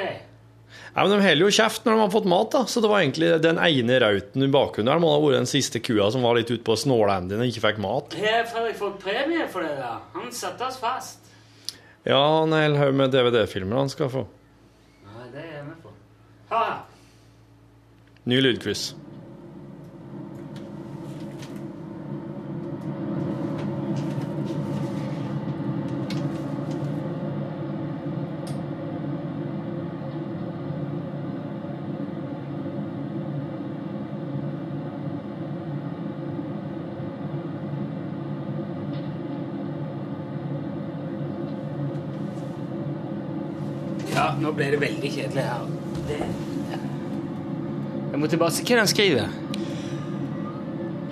Ja, 0.95 1.03
men 1.03 1.11
De 1.11 1.25
heller 1.25 1.49
jo 1.49 1.55
kjeft 1.55 1.85
når 1.85 1.97
de 1.97 2.03
har 2.05 2.13
fått 2.15 2.29
mat, 2.31 2.51
da. 2.55 2.63
Så 2.71 2.81
det 2.81 2.91
var 2.91 3.03
egentlig 3.03 3.33
den 3.43 3.59
ene 3.59 3.99
rauten 4.03 4.47
i 4.47 4.51
bakgrunnen 4.55 4.93
der 4.93 5.03
må 5.03 5.11
ha 5.11 5.21
vært 5.25 5.41
den 5.41 5.51
siste 5.51 5.83
kua 5.83 6.07
som 6.15 6.23
var 6.27 6.39
litt 6.39 6.53
ute 6.53 6.63
på 6.67 6.77
snålenden 6.79 7.43
og 7.43 7.51
ikke 7.51 7.65
fikk 7.67 7.83
mat. 7.83 8.15
Har 8.21 8.49
Fredrik 8.51 8.79
fått 8.79 8.99
premie 9.03 9.49
for 9.51 9.67
det 9.67 9.75
da? 9.81 9.97
Han 10.15 10.31
satte 10.35 10.69
oss 10.69 10.79
fast. 10.83 11.21
Ja, 12.07 12.21
han 12.21 12.53
en 12.53 12.61
hel 12.61 12.77
haug 12.79 12.95
med 12.95 13.15
DVD-filmer 13.15 13.81
han 13.83 13.91
skal 13.93 14.13
få. 14.13 14.27
Nei, 15.09 15.31
det 15.33 15.41
er 15.43 15.55
jeg 15.59 15.65
med 15.71 15.81
på. 15.83 15.95
Ha! 16.53 16.67
Ny 18.31 18.45
lydquiz. 18.45 18.93
Ja, 44.15 44.35
nå 44.41 44.44
ble 44.57 44.71
det 44.75 44.83
veldig 44.83 45.11
kjedelig 45.15 45.47
her. 45.47 45.65
Det, 46.09 46.19
ja. 46.73 46.83
Jeg 48.13 48.21
må 48.21 48.31
tilbake 48.31 48.61
til 48.61 48.77
hva 48.77 48.85
han 48.85 48.93
skriver. 48.93 49.41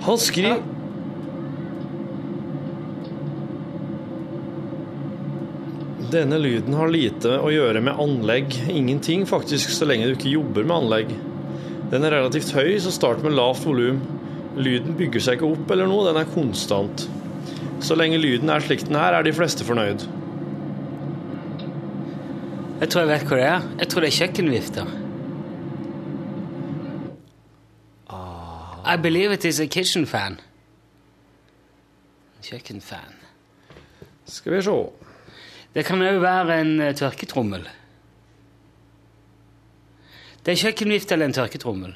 Han 0.03 0.19
skriver 0.19 0.69
Denne 6.13 6.37
lyden 6.37 6.75
har 6.77 6.91
lite 6.93 7.39
å 7.41 7.49
gjøre 7.49 7.79
med 7.81 7.97
anlegg. 7.97 8.53
Ingenting, 8.69 9.23
faktisk, 9.25 9.71
så 9.73 9.87
lenge 9.89 10.05
du 10.05 10.13
ikke 10.13 10.35
jobber 10.35 10.67
med 10.67 10.75
anlegg. 10.75 11.13
Den 11.89 12.05
er 12.05 12.13
relativt 12.13 12.51
høy, 12.53 12.75
så 12.83 12.93
start 12.93 13.23
med 13.25 13.33
lavt 13.33 13.65
volum. 13.65 13.97
Lyden 14.53 14.93
bygger 14.99 15.23
seg 15.25 15.39
ikke 15.39 15.49
opp 15.55 15.71
eller 15.73 15.89
noe, 15.89 16.05
den 16.05 16.19
er 16.21 16.29
konstant. 16.29 17.07
Så 17.81 17.97
lenge 17.97 18.19
lyden 18.21 18.51
er 18.53 18.61
slik 18.61 18.85
den 18.85 18.99
er, 18.99 19.17
er 19.17 19.25
de 19.25 19.33
fleste 19.33 19.65
fornøyd. 19.65 20.05
Jeg 22.83 22.89
tror 22.91 23.05
jeg 23.05 23.11
vet 23.13 23.29
hva 23.29 23.37
det 23.39 23.43
er. 23.47 23.67
Jeg 23.79 23.87
tror 23.87 24.03
det 24.03 24.07
er 24.09 24.15
kjøkkenvifter. 24.17 24.87
I 28.83 28.97
believe 28.99 29.31
it 29.31 29.45
is 29.45 29.61
a 29.63 29.67
kitchen 29.71 30.03
fan. 30.05 30.35
Kjøkkenfan. 32.43 33.15
Skal 34.27 34.57
vi 34.57 34.59
se. 34.65 34.73
Det 35.73 35.85
kan 35.87 36.03
òg 36.03 36.19
være 36.25 36.57
en 36.59 36.73
eh, 36.83 36.91
tørketrommel. 36.99 37.63
Det 40.43 40.51
er 40.51 40.61
kjøkkenvift 40.65 41.15
eller 41.15 41.31
en 41.31 41.37
tørketrommel. 41.39 41.95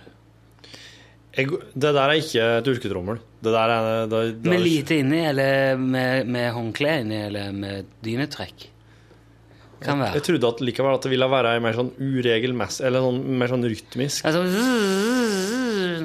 Jeg, 1.36 1.52
det 1.76 1.92
der 2.00 2.02
er 2.06 2.16
ikke 2.22 2.48
tørketrommel. 2.64 3.20
Det 3.44 3.52
der 3.60 3.76
er 3.76 3.92
det, 4.08 4.24
det, 4.40 4.50
Med 4.56 4.64
lite 4.64 5.04
inni, 5.04 5.20
eller 5.34 5.76
med, 5.76 6.24
med 6.32 6.50
håndkle 6.56 6.98
inni, 7.04 7.20
eller 7.28 7.52
med 7.52 7.92
dynetrekk. 8.08 8.70
Kan 9.84 10.00
være. 10.02 10.14
Jeg 10.18 10.24
trodde 10.26 10.48
at 10.50 10.62
likevel 10.66 10.96
at 10.98 11.04
det 11.06 11.12
ville 11.12 11.28
være 11.30 11.60
mer 11.62 11.76
sånn 11.78 11.92
uregelmessig, 12.02 12.86
eller 12.88 13.00
sånn, 13.06 13.20
mer 13.38 13.48
sånn 13.52 13.66
rytmisk. 13.70 14.26
Altså, 14.26 14.42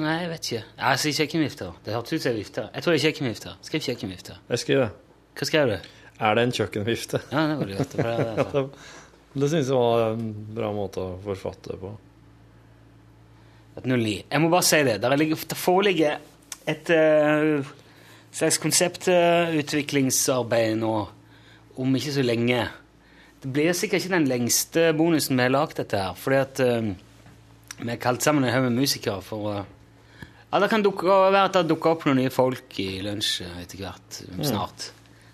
nei, 0.03 0.17
jeg 0.21 0.29
vet 0.29 0.43
ikke. 0.49 0.63
Jeg 0.83 0.97
sier 1.03 1.15
kjøkkenvifter. 1.21 1.69
Det 1.85 1.91
hørtes 1.95 2.13
ut 2.13 2.23
som 2.27 2.33
vifter. 2.37 2.65
Jeg 2.69 2.79
tror 2.85 2.91
det 2.93 2.99
er 2.99 3.05
kjøkkenvifter. 3.07 3.53
Skriv 3.65 3.81
kjøkkenvifter. 3.87 4.35
Jeg 4.53 4.57
skriver 4.61 4.81
det. 4.85 4.91
Hva 5.33 5.43
skrev 5.49 5.65
du? 5.71 5.77
Er 6.23 6.31
det 6.37 6.41
en 6.45 6.55
kjøkkenvifte? 6.59 7.17
Ja, 7.31 7.39
det 7.49 7.55
var 7.57 7.65
det 7.71 7.77
for 7.89 7.93
det 7.97 8.03
synes. 8.53 8.69
Det, 9.33 9.47
syns 9.49 9.69
jeg 9.71 9.77
var 9.79 9.97
en 10.11 10.25
bra 10.53 10.69
måte 10.75 10.99
å 11.01 11.17
forfatte 11.23 11.73
det 11.73 11.79
på. 11.81 11.89
Jeg 13.81 14.39
må 14.43 14.47
bare 14.53 14.67
si 14.67 14.77
det. 14.85 15.01
Det 15.01 15.57
foreligger 15.57 16.13
et 16.69 16.85
eh, 16.93 17.65
slags 18.29 18.61
konseptutviklingsarbeid 18.61 20.77
nå 20.77 21.09
om 21.81 21.89
ikke 21.97 22.13
så 22.13 22.21
lenge. 22.21 22.69
Det 23.43 23.51
blir 23.51 23.73
sikkert 23.75 24.01
ikke 24.05 24.13
den 24.15 24.27
lengste 24.29 24.83
bonusen 24.95 25.35
vi 25.35 25.43
har 25.43 25.51
lagd 25.51 25.75
dette 25.81 25.99
her, 25.99 26.13
fordi 26.15 26.37
at 26.39 26.61
uh, 26.63 26.93
vi 27.83 27.89
har 27.89 27.99
kalt 27.99 28.23
sammen 28.23 28.45
en 28.47 28.53
haug 28.53 28.69
med 28.69 28.77
musikere 28.85 29.19
for 29.25 29.49
å 29.51 29.55
Ja, 30.53 30.59
det 30.61 30.69
kan 30.71 30.83
dukke, 30.85 31.07
være 31.09 31.47
at 31.49 31.55
det 31.57 31.65
dukker 31.73 31.95
opp 31.95 32.03
noen 32.07 32.19
nye 32.21 32.31
folk 32.31 32.77
i 32.79 33.01
lunsj 33.03 33.41
etter 33.63 33.79
hvert. 33.81 34.19
eh, 34.29 34.43
Snart. 34.45 34.91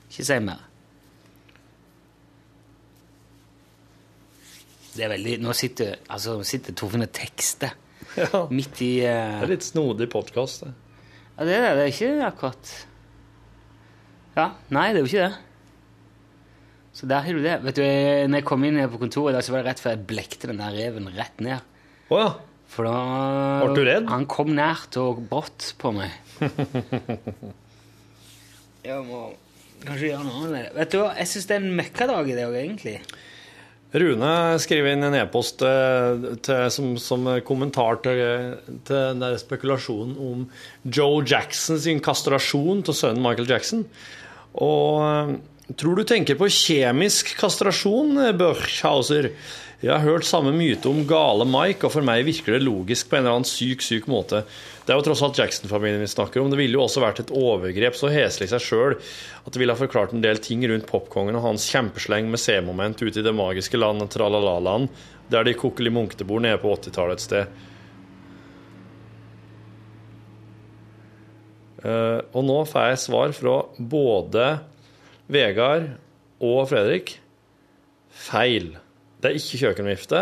Ikke 0.10 0.24
si 0.26 0.38
mer. 0.41 0.62
Det 4.95 5.03
er 5.05 5.12
veldig 5.14 5.36
Nå 5.43 5.53
sitter, 5.55 5.99
altså, 6.12 6.39
sitter 6.47 6.74
Torfinn 6.80 7.05
og 7.05 7.12
tekster 7.16 7.76
Ja. 8.20 8.45
midt 8.49 8.80
i 8.82 8.93
uh, 9.05 9.38
Det 9.38 9.45
er 9.45 9.51
litt 9.53 9.68
snodig 9.68 10.07
podkast, 10.12 10.64
det. 10.66 10.72
Ja, 11.38 11.45
det 11.45 11.53
er 11.55 11.62
det. 11.62 11.70
Det 11.76 11.84
er 11.84 11.91
ikke 11.93 12.26
akkurat 12.32 12.72
Ja, 14.39 14.47
nei, 14.74 14.88
det 14.95 15.01
er 15.01 15.05
jo 15.05 15.12
ikke 15.12 15.28
det. 15.28 15.38
Så 16.93 17.07
der 17.07 17.21
har 17.23 17.33
du 17.37 17.41
det. 17.43 17.57
Vet 17.63 17.75
du, 17.77 17.81
jeg- 17.85 18.27
når 18.29 18.41
jeg 18.41 18.45
kom 18.49 18.63
inn 18.65 18.79
på 18.89 18.99
kontoret, 18.99 19.31
i 19.31 19.37
dag, 19.37 19.43
så 19.45 19.51
var 19.53 19.61
det 19.63 19.69
rett 19.69 19.79
før 19.83 19.93
jeg 19.95 20.07
blekte 20.09 20.47
den 20.49 20.57
der 20.57 20.73
reven 20.75 21.07
rett 21.15 21.39
ned. 21.39 21.61
Å 22.09 22.19
ja. 22.19 22.29
For 22.69 22.85
da 22.85 23.65
Ble 23.65 23.75
du 23.77 23.83
redd? 23.87 24.09
Han 24.11 24.25
kom 24.29 24.51
nært 24.53 24.97
og 25.01 25.23
brått 25.29 25.73
på 25.81 25.91
meg. 25.95 26.11
jeg 28.85 28.99
må 29.07 29.21
kanskje 29.85 30.11
gjøre 30.11 30.25
noe 30.27 30.43
med 30.45 30.53
det. 30.57 30.67
Vet 30.77 30.93
du 30.93 30.99
hva, 31.01 31.09
jeg 31.17 31.31
syns 31.31 31.47
det 31.49 31.55
er 31.57 31.63
en 31.63 31.75
møkkadag 31.79 32.29
i 32.31 32.37
dag, 32.37 32.55
egentlig. 32.61 32.95
Rune 33.89 34.31
skriver 34.61 34.91
inn 34.93 35.07
en 35.07 35.15
e-post 35.17 35.63
eh, 35.65 36.67
som, 36.69 36.91
som 37.01 37.25
kommentar 37.47 37.97
til, 38.05 38.19
til 38.85 38.99
den 38.99 39.23
der 39.23 39.39
spekulasjonen 39.41 40.13
om 40.21 40.43
Joe 40.85 41.23
Jackson 41.25 41.79
sin 41.81 42.01
kastrasjon 42.05 42.83
til 42.85 42.93
sønnen 42.99 43.23
Michael 43.25 43.49
Jackson. 43.49 43.81
Og 44.61 45.01
eh, 45.07 45.33
tror 45.78 45.99
du 45.99 46.03
tenker 46.07 46.38
på 46.39 46.49
kjemisk 46.49 47.36
kastrasjon, 47.38 48.17
eh, 48.17 48.36
Børchhauser? 48.38 49.32
Jeg 49.80 49.95
har 49.95 50.03
hørt 50.03 50.28
samme 50.28 50.51
myte 50.51 50.89
om 50.89 51.05
gale 51.07 51.45
Mike, 51.47 51.86
og 51.88 51.93
for 51.93 52.03
meg 52.03 52.26
virker 52.28 52.57
det 52.57 52.65
logisk 52.65 53.07
på 53.07 53.15
en 53.15 53.24
eller 53.24 53.38
annen 53.38 53.47
syk, 53.47 53.80
syk 53.80 54.09
måte. 54.11 54.41
Det 54.84 54.91
er 54.91 54.97
jo 54.99 55.05
tross 55.05 55.22
alt 55.24 55.38
Jackson-familien 55.39 56.01
vi 56.03 56.09
snakker 56.11 56.41
om. 56.41 56.49
Det 56.51 56.57
ville 56.59 56.76
jo 56.76 56.84
også 56.84 56.99
vært 56.99 57.22
et 57.24 57.32
overgrep 57.32 57.95
så 57.95 58.09
heslig 58.11 58.49
i 58.49 58.51
seg 58.51 58.65
sjøl 58.65 58.97
at 58.97 59.53
det 59.53 59.61
ville 59.61 59.72
ha 59.72 59.80
forklart 59.80 60.11
en 60.11 60.26
del 60.26 60.41
ting 60.43 60.65
rundt 60.67 60.88
popkongen 60.89 61.38
og 61.39 61.45
hans 61.45 61.70
kjempesleng 61.72 62.28
med 62.28 62.43
C-moment 62.43 62.99
ute 62.99 63.22
i 63.22 63.24
det 63.24 63.32
magiske 63.32 63.80
landet 63.80 64.11
Tralala-land, 64.11 64.89
der 65.32 65.47
de 65.47 65.55
kokkeli-munkte 65.55 66.28
bor 66.28 66.43
nede 66.43 66.59
på 66.59 66.74
80-tallet 66.76 67.15
et 67.15 67.28
sted. 67.30 67.59
Uh, 71.80 72.20
og 72.36 72.43
nå 72.43 72.57
får 72.67 72.89
jeg 72.89 73.03
svar 73.05 73.32
fra 73.38 73.55
både 73.80 74.49
Vegard 75.30 75.91
og 76.41 76.63
Fredrik. 76.71 77.17
Feil. 78.09 78.73
Det 79.21 79.30
er 79.30 79.38
ikke 79.38 79.59
kjøkkenvifte. 79.63 80.21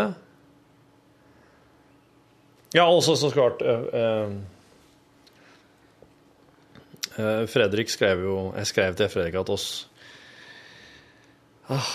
Ja, 2.76 2.84
også 2.84 3.14
så 3.16 3.30
klart 3.32 3.62
eh, 3.64 4.26
eh, 7.16 7.44
Fredrik 7.48 7.88
skrev 7.88 8.20
jo 8.26 8.34
Jeg 8.58 8.66
skrev 8.68 8.98
til 8.98 9.08
Fredrik 9.08 9.38
at 9.40 9.52
oss 9.54 9.88
ah, 11.72 11.94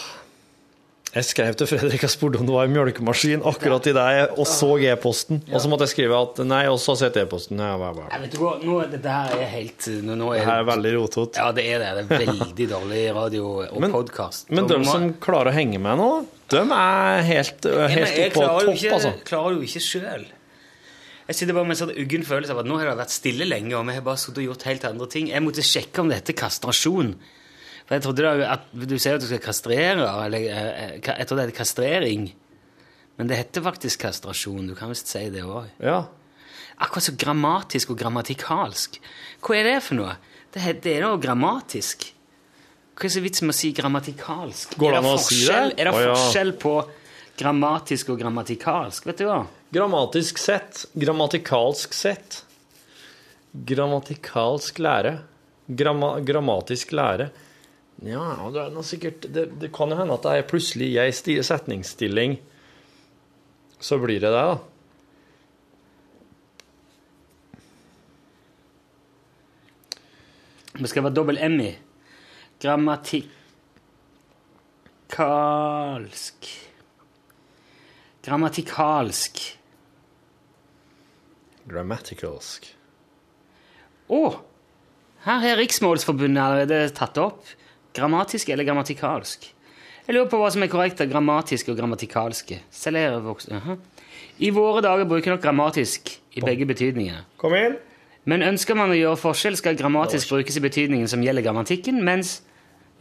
Jeg 1.13 1.27
skrev 1.27 1.53
til 1.53 1.67
Fredrik 1.69 2.03
og 2.07 2.09
spurte 2.09 2.39
om 2.41 2.47
det 2.47 2.53
var 2.55 2.65
en 2.65 2.71
mjølkemaskin 2.73 3.43
akkurat 3.45 3.85
i 3.85 3.91
deg, 3.93 4.31
og 4.41 4.47
så 4.49 4.71
e-posten. 4.81 5.43
Og 5.51 5.61
så 5.61 5.69
måtte 5.69 5.85
jeg 5.85 5.91
skrive 5.91 6.17
at 6.25 6.39
nei, 6.49 6.63
og 6.71 6.79
så 6.81 6.95
har 6.95 6.99
sett 7.03 7.19
e-posten. 7.21 7.61
Jeg 7.61 8.21
vet 8.23 8.33
du 8.33 8.39
hva, 8.41 8.53
nå, 8.65 8.79
Dette 8.89 9.13
her 9.13 9.35
er 9.37 9.51
helt 9.51 9.89
Nå, 10.01 10.15
nå 10.17 10.31
Det 10.33 10.39
er 10.41 10.47
her 10.49 10.63
er 10.63 10.69
veldig 10.71 10.93
rotete. 10.95 11.37
Ja, 11.43 11.51
det 11.53 11.67
er 11.69 11.83
det. 11.83 12.07
Det 12.09 12.17
er 12.17 12.31
veldig 12.33 12.67
dårlig 12.71 13.03
radio 13.13 13.51
og 13.67 13.79
Men- 13.83 13.93
podkast. 13.93 14.49
Men 14.49 14.65
de 14.71 14.79
som 14.89 15.05
klarer 15.21 15.53
å 15.53 15.53
henge 15.53 15.77
med 15.85 16.01
nå, 16.01 16.09
de 16.49 16.63
er 16.63 17.21
helt, 17.29 17.69
helt 17.69 18.17
jeg 18.17 18.31
oppe 18.33 18.39
på 18.39 18.47
topp, 18.47 18.73
ikke, 18.73 18.95
altså. 18.97 19.13
klarer 19.29 19.59
jo 19.59 19.61
ikke 19.69 19.83
sjøl. 19.85 20.25
Jeg 21.27 21.35
sitter 21.37 21.53
bare 21.53 21.69
med 21.69 21.77
en 21.77 21.87
sånn 21.87 21.95
uggen 21.95 22.25
følelse 22.27 22.51
av 22.51 22.59
at 22.65 22.67
nå 22.67 22.81
har 22.81 22.89
det 22.89 22.97
vært 22.99 23.13
stille 23.13 23.45
lenge, 23.47 23.77
og 23.77 23.85
vi 23.87 23.93
har 23.95 24.01
bare 24.01 24.17
sittet 24.19 24.41
og 24.41 24.49
gjort 24.49 24.65
helt 24.67 24.89
andre 24.89 25.07
ting. 25.13 25.29
Jeg 25.29 25.45
måtte 25.45 25.63
sjekke 25.63 26.01
om 26.01 26.09
det 26.09 26.19
heter 26.19 26.35
kastrasjon. 26.41 27.13
For 27.83 27.97
jeg 27.97 28.05
trodde 28.05 28.25
da, 28.25 28.33
at 28.55 28.69
Du 28.73 28.95
sier 28.95 29.17
at 29.17 29.23
du 29.23 29.27
skal 29.27 29.43
kastrere, 29.43 30.07
eller 30.25 30.47
eh, 30.47 30.97
Jeg 30.97 31.27
trodde 31.27 31.43
det 31.43 31.51
het 31.53 31.59
kastrering. 31.61 32.29
Men 33.19 33.29
det 33.29 33.37
heter 33.37 33.65
faktisk 33.65 34.01
kastrasjon. 34.01 34.67
Du 34.67 34.75
kan 34.77 34.89
visst 34.89 35.11
si 35.11 35.27
det 35.33 35.43
òg. 35.45 35.69
Ja. 35.83 36.05
Akkurat 36.81 37.05
så 37.05 37.13
grammatisk 37.19 37.93
og 37.93 37.99
grammatikalsk. 37.99 38.97
Hva 39.43 39.59
er 39.59 39.69
det 39.69 39.77
for 39.85 39.99
noe? 39.99 40.15
Det, 40.53 40.63
det 40.81 40.95
er 40.97 41.05
noe 41.05 41.21
grammatisk. 41.21 42.07
Hva 42.97 43.07
er 43.07 43.13
så 43.13 43.21
vits 43.25 43.43
med 43.45 43.53
å 43.53 43.57
si 43.57 43.71
grammatikalsk? 43.73 44.75
Går 44.81 44.95
det 44.95 45.01
an 45.01 45.09
å 45.11 45.17
si 45.21 45.43
det? 45.45 45.61
Er 45.77 45.89
det 45.89 45.93
forskjell 45.97 46.55
på 46.61 46.73
grammatisk 47.37 48.11
og 48.13 48.19
grammatikalsk? 48.21 49.07
Vet 49.09 49.21
du 49.21 49.27
hva? 49.29 49.43
Grammatisk 49.73 50.41
sett. 50.41 50.83
Grammatikalsk 50.97 51.93
sett. 51.97 52.41
Grammatikalsk 53.53 54.81
lære. 54.81 55.15
Gramma, 55.69 56.15
grammatisk 56.25 56.93
lære. 56.97 57.29
Ja, 58.03 58.49
det 58.51 58.59
er 58.59 58.73
noe 58.73 58.83
sikkert 58.83 59.23
det, 59.31 59.45
det 59.61 59.69
kan 59.75 59.91
jo 59.91 59.95
hende 59.95 60.13
at 60.17 60.25
det 60.25 60.31
er 60.35 60.49
plutselig 60.49 60.89
i 60.91 60.99
ei 60.99 61.11
sti- 61.15 61.39
setningsstilling 61.45 62.35
så 63.83 63.97
blir 63.99 64.19
det 64.23 64.31
det, 64.31 64.43
da. 64.43 64.57
Det 70.73 70.89
skal 70.89 71.03
være 71.05 71.15
dobbel 71.15 71.37
M 71.43 71.57
i. 71.63 71.71
Grammatikalsk 72.63 73.27
Grammatikalsk 78.23 78.23
Grammatikalsk. 78.23 79.35
Grammaticalsk. 81.63 82.65
Å! 84.11 84.21
her 85.23 85.39
har 85.39 85.55
Riksmålsforbundet 85.55 86.43
allerede 86.43 86.89
tatt 86.95 87.15
opp. 87.21 87.45
Grammatisk 87.93 88.49
eller 88.49 88.65
grammatikalsk? 88.67 89.49
Jeg 90.03 90.15
lurer 90.15 90.29
på 90.31 90.39
hva 90.41 90.49
som 90.51 90.63
er 90.65 90.71
korrekt 90.71 91.01
av 91.03 91.07
grammatisk 91.11 91.69
og 91.71 91.77
grammatikalske. 91.79 92.59
Er 92.89 92.97
jeg 92.97 93.77
I 94.39 94.49
våre 94.49 94.81
dager 94.81 95.05
bruker 95.05 95.31
nok 95.31 95.41
grammatisk 95.41 96.09
i 96.33 96.41
begge 96.41 96.65
betydninger. 96.65 97.23
Kom 97.37 97.55
inn. 97.55 97.77
Men 98.25 98.43
ønsker 98.43 98.75
man 98.75 98.91
å 98.91 98.97
gjøre 98.97 99.19
forskjell, 99.19 99.55
skal 99.59 99.77
grammatisk 99.79 100.29
brukes 100.31 100.57
i 100.57 100.63
betydningen 100.63 101.07
som 101.07 101.23
gjelder 101.23 101.43
grammatikken, 101.43 102.03
mens 102.03 102.41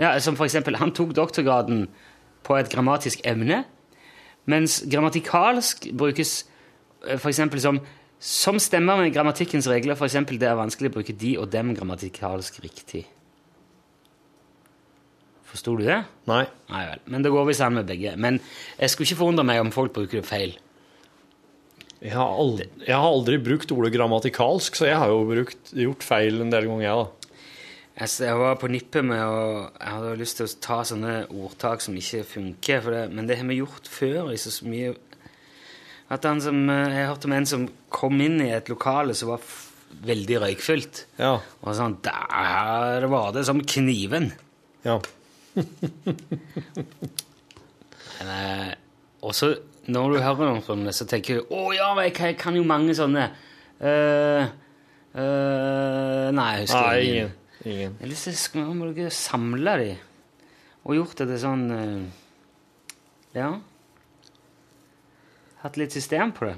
ja, 0.00 0.18
Som 0.20 0.36
for 0.36 0.44
eksempel, 0.44 0.76
han 0.76 0.90
tok 0.90 1.12
doktorgraden 1.14 1.88
på 2.42 2.56
et 2.56 2.70
grammatisk 2.72 3.20
emne, 3.28 3.64
mens 4.46 4.82
grammatikalsk 4.88 5.90
brukes 5.92 6.44
eh, 7.06 7.18
for 7.18 7.28
eksempel 7.28 7.60
som 7.60 7.80
som 8.22 8.58
stemmer 8.62 9.00
med 9.00 9.10
grammatikkens 9.10 9.66
regler, 9.66 9.96
f.eks. 9.98 10.14
det 10.38 10.46
er 10.46 10.54
vanskelig 10.54 10.92
å 10.92 10.94
bruke 10.94 11.14
de 11.18 11.32
og 11.42 11.48
dem 11.50 11.72
grammatikalsk 11.74 12.60
riktig. 12.62 13.02
Forsto 15.52 15.76
du 15.76 15.84
det? 15.84 16.00
Nei. 16.30 16.42
Nei 16.72 16.82
vel. 16.88 17.00
Men 17.12 17.24
det 17.24 17.32
går 17.34 17.48
visst 17.50 17.64
an 17.64 17.76
med 17.76 17.88
begge. 17.88 18.14
Men 18.16 18.38
jeg 18.78 18.92
skulle 18.92 19.10
ikke 19.10 19.20
forundre 19.20 19.44
meg 19.44 19.60
om 19.60 19.72
folk 19.74 19.92
bruker 19.96 20.22
det 20.22 20.28
feil. 20.28 20.54
Jeg 22.02 22.16
har, 22.18 22.32
aldri, 22.34 22.66
jeg 22.82 22.98
har 22.98 23.06
aldri 23.06 23.36
brukt 23.38 23.70
ordet 23.70 23.92
grammatikalsk, 23.94 24.74
så 24.74 24.88
jeg 24.88 24.98
har 24.98 25.12
jo 25.12 25.20
brukt, 25.28 25.68
gjort 25.70 26.02
feil 26.02 26.40
en 26.42 26.50
del 26.50 26.66
ganger, 26.66 26.86
jeg, 26.88 27.04
da. 27.04 27.34
Jeg, 27.92 28.10
jeg 28.24 28.38
var 28.40 28.56
på 28.58 28.70
nippet 28.72 29.04
med 29.04 29.20
å 29.20 29.42
Jeg 29.68 29.92
hadde 29.92 30.16
lyst 30.18 30.38
til 30.40 30.48
å 30.48 30.54
ta 30.64 30.78
sånne 30.88 31.12
ordtak 31.28 31.84
som 31.84 31.94
ikke 32.00 32.24
funker, 32.26 32.88
det, 32.90 33.02
men 33.12 33.28
det 33.28 33.36
har 33.38 33.46
vi 33.46 33.60
gjort 33.60 33.90
før 33.92 34.32
i 34.32 34.38
så 34.40 34.50
mye 34.66 34.96
at 36.12 36.26
han 36.28 36.40
som, 36.44 36.58
eh, 36.68 36.96
Jeg 36.96 37.08
hørte 37.08 37.28
om 37.28 37.36
en 37.36 37.46
som 37.48 37.68
kom 37.92 38.20
inn 38.20 38.40
i 38.44 38.50
et 38.52 38.68
lokale 38.68 39.14
som 39.16 39.30
var 39.32 39.44
veldig 40.02 40.40
røykfylt. 40.42 41.04
Ja. 41.20 41.38
Og 41.62 41.76
sånn 41.76 41.98
Der 42.04 43.06
var 43.12 43.32
det 43.32 43.46
som 43.46 43.60
kniven. 43.60 44.32
Ja. 44.84 44.98
Men, 48.18 48.28
eh, 48.28 48.72
også 49.22 49.54
når 49.92 50.12
du 50.12 50.18
hører 50.22 50.46
noen 50.46 50.62
sånne, 50.64 50.92
så 50.94 51.04
tenker 51.10 51.40
du 51.40 51.54
Å 51.54 51.72
ja, 51.74 51.88
kan, 52.14 52.30
jeg 52.30 52.38
kan 52.40 52.56
jo 52.56 52.62
mange 52.66 52.94
sånne 52.96 53.24
Uh, 53.82 54.46
uh, 55.18 56.28
Nei, 56.30 56.50
jeg 56.54 56.66
husker 56.68 56.84
Nei, 56.86 56.98
ingen. 57.02 57.16
ingen. 57.16 57.32
ingen. 57.66 57.94
Jeg 57.98 58.04
har 58.04 58.10
lyst 58.12 58.28
til 58.28 58.62
å 58.62 58.74
må 58.78 58.86
du 58.86 58.92
ikke 58.94 59.14
samle 59.16 59.72
de 59.80 59.88
og 60.82 60.94
gjort 60.98 61.18
det 61.18 61.26
til 61.32 61.40
sånn 61.42 61.64
uh, 61.74 62.02
Ja. 63.34 63.48
Hatt 65.64 65.78
litt 65.78 65.94
system 65.94 66.30
på 66.36 66.46
det. 66.46 66.54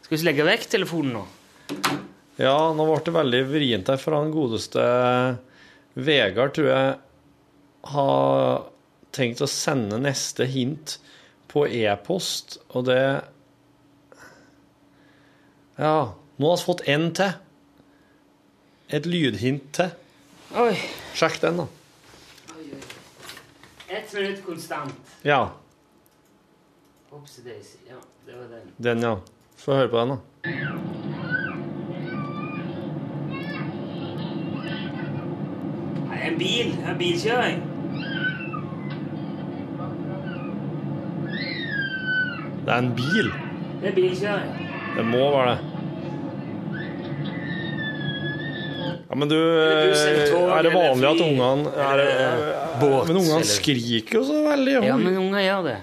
Skal 0.00 0.14
vi 0.14 0.16
ikke 0.16 0.28
legge 0.30 0.48
vekk 0.48 0.66
telefonen 0.76 1.18
nå? 1.18 1.24
Ja, 2.40 2.56
nå 2.76 2.84
ble 2.88 2.98
det 3.04 3.14
veldig 3.16 3.42
vrient 3.48 3.92
her, 3.92 4.00
for 4.00 4.16
han 4.16 4.32
godeste 4.32 4.82
Vegard 5.96 6.56
tror 6.56 6.68
jeg 6.68 6.96
har 7.92 8.66
tenkt 9.16 9.42
å 9.44 9.48
sende 9.50 9.98
neste 10.02 10.46
hint 10.50 10.98
på 11.50 11.66
e-post, 11.66 12.58
og 12.74 12.88
det 12.90 13.00
Ja, 15.76 16.14
nå 16.40 16.48
har 16.48 16.56
vi 16.56 16.64
fått 16.64 16.86
én 16.88 17.10
til. 17.16 17.34
Et 18.88 19.04
lydhint 19.06 19.66
til. 19.76 19.90
Oi. 20.56 20.72
Sjekk 21.18 21.40
den, 21.42 21.60
da. 21.60 21.66
Ett 23.86 24.12
minutt 24.14 24.40
konstant. 24.46 25.14
Ja, 25.24 25.50
daisy. 27.44 27.78
Ja, 27.88 27.94
det 28.26 28.32
var 28.38 28.44
den. 28.44 28.72
den, 28.76 29.02
ja. 29.02 29.16
Få 29.56 29.74
høre 29.74 29.88
på 29.88 29.98
den, 29.98 30.08
da. 30.08 30.16
En 36.26 36.38
bil. 36.38 36.76
En 36.88 36.98
bilkjøring. 36.98 37.75
Det 42.66 42.74
er 42.74 42.82
en 42.82 42.94
bil. 42.98 43.28
Det 43.78 43.90
er 43.92 43.94
bilkjøring. 43.94 44.54
Det 44.96 45.02
må 45.06 45.26
være 45.30 45.52
det. 45.52 45.72
Ja, 49.06 49.14
men 49.14 49.30
du 49.30 49.36
tog 49.36 50.48
Er 50.50 50.66
det 50.66 50.72
vanlig 50.74 51.06
at 51.12 51.22
ungene 51.22 51.70
er, 51.78 52.02
båt, 52.80 53.06
Men 53.06 53.20
ungene 53.20 53.46
skriker 53.46 54.18
jo 54.18 54.24
så 54.26 54.40
veldig. 54.48 54.74
Ja, 54.88 54.96
men 54.98 55.20
unger 55.20 55.44
gjør 55.44 55.68
det. 55.68 55.78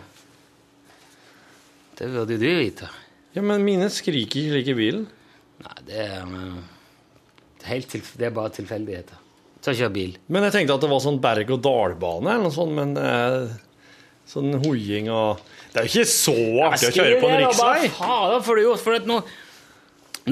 Det 2.02 2.12
burde 2.12 2.36
jo 2.36 2.42
du 2.42 2.48
vite. 2.60 2.92
Ja, 3.34 3.42
men 3.46 3.64
mine 3.64 3.88
skriker 3.90 4.42
ikke 4.44 4.58
like 4.58 4.74
i 4.74 4.78
bilen. 4.78 5.06
Nei, 5.64 5.76
det 5.88 6.00
er, 6.04 6.20
eh, 6.20 6.56
det 7.62 7.64
er, 7.64 7.70
helt 7.72 7.94
tilf 7.94 8.12
det 8.20 8.28
er 8.28 8.36
bare 8.36 8.52
tilfeldigheter. 8.60 9.22
Ta 9.64 9.72
og 9.72 9.80
kjør 9.80 9.94
bil. 9.96 10.18
Men 10.28 10.44
jeg 10.50 10.58
tenkte 10.58 10.76
at 10.76 10.84
det 10.84 10.92
var 10.92 11.06
sånn 11.06 11.22
berg-og-dal-bane 11.24 12.28
eller 12.28 12.50
noe 12.50 12.56
sånt, 12.58 12.76
men 12.76 12.98
eh, 13.00 13.54
sånn 14.34 14.58
hoiing 14.64 15.10
og 15.14 15.42
Det 15.74 15.82
er 15.82 15.88
jo 15.88 15.92
ikke 15.92 16.10
så 16.10 16.36
artig 16.68 16.90
å 16.90 16.94
kjøre 16.96 17.18
på 17.22 17.30
en 17.30 17.42
riksvei. 17.44 17.90
Fader, 17.98 18.46
får 18.46 18.60
du 18.60 18.64
gjort, 18.64 18.84
for 18.84 19.08
nå, 19.10 19.18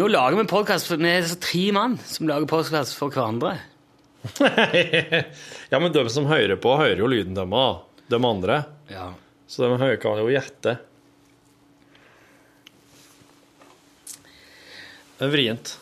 nå 0.01 0.09
lager 0.11 0.37
vi 0.39 0.45
podkast 0.49 0.93
med 1.01 1.27
så 1.29 1.37
tre 1.41 1.63
mann 1.75 1.97
som 2.05 2.29
lager 2.29 2.49
podkast 2.49 2.97
for 2.97 3.13
hverandre. 3.13 3.57
ja, 5.71 5.79
men 5.81 5.89
de 5.93 6.05
som 6.13 6.29
hører 6.29 6.59
på, 6.61 6.75
hører 6.77 7.01
jo 7.01 7.09
lyden 7.09 7.37
deres. 7.37 7.87
De 8.11 8.19
andre. 8.19 8.63
Ja. 8.91 9.11
Så 9.49 9.65
de 9.65 9.77
hører 9.79 9.99
kan 10.01 10.19
jo 10.19 10.29
gjette. 10.31 10.77
Det 15.17 15.27
er 15.27 15.33
vrient. 15.33 15.75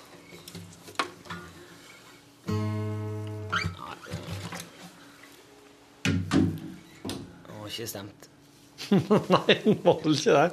Ikke 7.80 7.90
stemt. 7.96 8.30
Nei, 9.34 9.56
den 9.64 9.80
var 9.84 10.00
vel 10.04 10.16
ikke 10.20 10.36
det. 10.36 10.50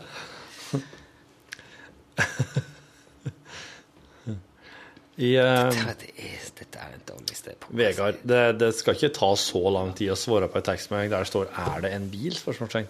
I 5.17 5.31
uh, 5.41 5.73
Det 5.73 6.11
er, 6.13 6.43
dette 6.59 6.81
er 6.81 6.93
det 6.93 7.07
dårligste 7.09 7.55
podcast. 7.57 7.79
Vegard, 7.79 8.19
det, 8.29 8.41
det 8.61 8.71
skal 8.77 8.99
ikke 8.99 9.15
ta 9.17 9.31
så 9.41 9.63
lang 9.73 9.95
tid 9.97 10.13
å 10.13 10.19
svare 10.19 10.49
på 10.53 10.61
en 10.61 10.67
tekstmelding 10.67 11.13
der 11.13 11.25
det 11.25 11.31
står 11.31 11.49
'Er 11.49 11.87
det 11.87 11.93
en 11.97 12.11
bil?' 12.13 12.37
spørsmålstegn. 12.37 12.89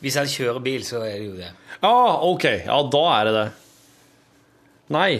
Hvis 0.00 0.16
han 0.16 0.30
kjører 0.30 0.62
bil, 0.64 0.84
så 0.86 1.02
er 1.04 1.18
det 1.18 1.26
jo 1.26 1.34
det. 1.36 1.50
Ja, 1.82 2.22
OK. 2.24 2.44
Ja, 2.64 2.78
da 2.88 3.02
er 3.18 3.24
det 3.28 3.34
det. 3.36 3.48
Nei. 4.96 5.10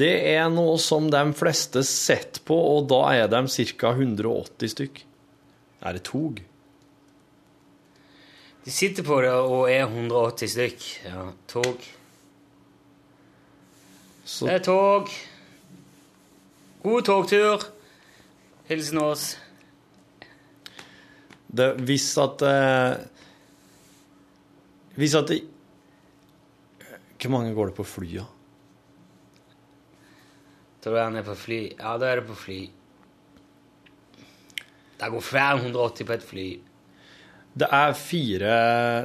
Det 0.00 0.12
er 0.34 0.50
noe 0.52 0.76
som 0.78 1.08
de 1.10 1.22
fleste 1.38 1.82
setter 1.86 2.42
på, 2.46 2.58
og 2.76 2.90
da 2.90 3.00
er 3.14 3.30
de 3.32 3.40
ca. 3.48 3.94
180 3.96 4.74
stykk. 4.74 5.00
Er 5.80 5.96
det 5.96 6.04
tog? 6.10 6.42
De 8.64 8.70
sitter 8.70 9.04
på 9.06 9.20
det 9.24 9.32
og 9.32 9.70
er 9.72 9.86
180 9.86 10.52
stykk. 10.52 10.86
Ja, 11.06 11.26
tog. 11.48 11.84
Så 14.24 14.46
Det 14.46 14.54
er 14.54 14.64
tog. 14.64 15.08
God 16.82 17.02
togtur. 17.02 17.64
Hilsen 18.68 18.98
oss. 18.98 19.38
det, 21.50 21.80
hvis 21.82 22.18
at 22.18 22.42
eh, 22.46 23.00
Hvis 24.94 25.14
at 25.14 25.28
det 25.28 25.40
Hvor 27.20 27.30
mange 27.30 27.54
går 27.54 27.66
det 27.66 27.74
på 27.74 27.84
flya? 27.84 28.24
Tror 30.80 30.94
du 30.94 31.00
han 31.02 31.16
er 31.16 31.22
på 31.26 31.34
fly? 31.34 31.58
Ja, 31.76 31.98
da 31.98 32.06
er 32.08 32.20
det 32.20 32.26
på 32.30 32.34
fly. 32.34 32.60
Det 35.00 35.10
går 35.12 35.20
flere 35.20 35.58
180 35.60 36.06
på 36.06 36.12
et 36.12 36.22
fly. 36.24 36.46
Det 37.50 37.66
er 37.66 37.94
fire 37.98 38.50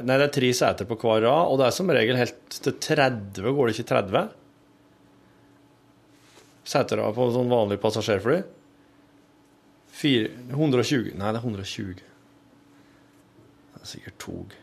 Nei, 0.06 0.16
det 0.20 0.26
er 0.28 0.34
tre 0.36 0.50
seter 0.54 0.86
på 0.86 0.98
hver 1.00 1.24
rad, 1.26 1.48
og 1.50 1.58
det 1.58 1.66
er 1.66 1.74
som 1.74 1.90
regel 1.90 2.18
helt 2.20 2.58
til 2.62 2.76
30. 2.78 3.42
Går 3.42 3.70
det 3.70 3.74
ikke 3.74 3.90
30? 3.90 4.26
Seter 6.66 7.02
på 7.14 7.30
sånn 7.34 7.50
vanlig 7.50 7.80
passasjerfly? 7.82 8.38
Fire, 9.96 10.30
120 10.52 11.16
Nei, 11.16 11.32
det 11.32 11.40
er 11.40 11.42
120. 11.42 12.04
Det 13.74 13.82
er 13.82 13.90
sikkert 13.90 14.18
tog. 14.22 14.56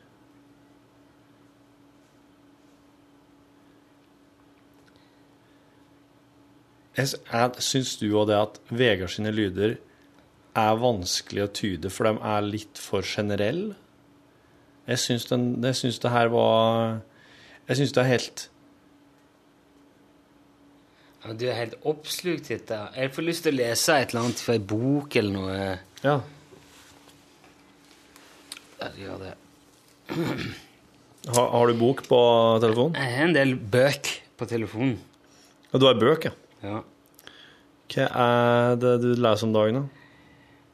Jeg, 6.93 7.09
Syns 7.65 7.95
du 7.97 8.11
og 8.11 8.27
det 8.29 8.37
at 8.37 8.59
Vegard 8.69 9.09
sine 9.09 9.33
lyder 9.33 9.79
er 10.59 10.79
vanskelig 10.81 11.45
å 11.45 11.51
tyde, 11.55 11.89
for 11.93 12.07
de 12.07 12.19
er 12.33 12.45
litt 12.45 12.79
for 12.81 13.05
generelle? 13.07 13.75
Jeg 14.87 14.99
syns, 14.99 15.25
den, 15.29 15.45
jeg 15.63 15.79
syns 15.79 15.99
det 16.03 16.09
her 16.11 16.27
var 16.27 16.97
Jeg 17.69 17.77
syns 17.79 17.93
det 17.95 18.01
er 18.01 18.09
helt 18.09 18.41
Ja, 21.23 21.31
du 21.39 21.45
er 21.47 21.55
helt 21.55 21.77
oppslukt 21.87 22.49
i 22.49 22.57
dette. 22.57 22.81
Jeg 22.99 23.13
får 23.15 23.23
lyst 23.23 23.45
til 23.45 23.55
å 23.55 23.59
lese 23.61 23.95
et 23.95 24.11
eller 24.11 24.25
annet 24.25 24.41
fra 24.43 24.57
en 24.57 24.65
bok 24.67 25.15
eller 25.15 25.31
noe. 25.31 25.67
Ja. 26.03 26.17
Jeg 28.81 29.05
gjør 29.05 29.21
det. 29.21 29.31
Har, 31.31 31.47
har 31.53 31.71
du 31.71 31.79
bok 31.79 32.03
på 32.09 32.19
telefonen? 32.59 32.99
Jeg 32.99 33.15
har 33.15 33.29
en 33.29 33.37
del 33.37 33.55
bøk 33.55 34.11
på 34.35 34.49
telefonen. 34.51 34.97
Ja, 35.69 35.79
du 35.79 35.87
har 35.87 35.95
bøk, 35.95 36.27
ja. 36.27 36.35
Ja. 36.63 36.81
Hva 37.93 38.09
er 38.25 38.75
det 38.83 38.97
du 39.05 39.13
leser 39.15 39.47
om 39.47 39.55
dagen, 39.55 39.79
da? 39.79 40.02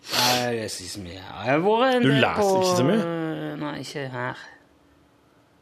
Nei, 0.09 0.37
Jeg 0.39 0.55
leser 0.61 0.83
ikke 0.85 0.93
så 0.93 1.03
mye. 1.03 1.19
Jeg 1.19 1.51
har 1.51 1.59
vært 1.65 1.95
en 1.95 2.03
Du 2.05 2.09
del 2.09 2.21
leser 2.23 2.41
på, 2.41 2.61
ikke 2.61 2.77
så 2.79 2.87
mye? 2.87 3.55
Nei, 3.59 3.73
ikke 3.83 4.05
her. 4.13 4.43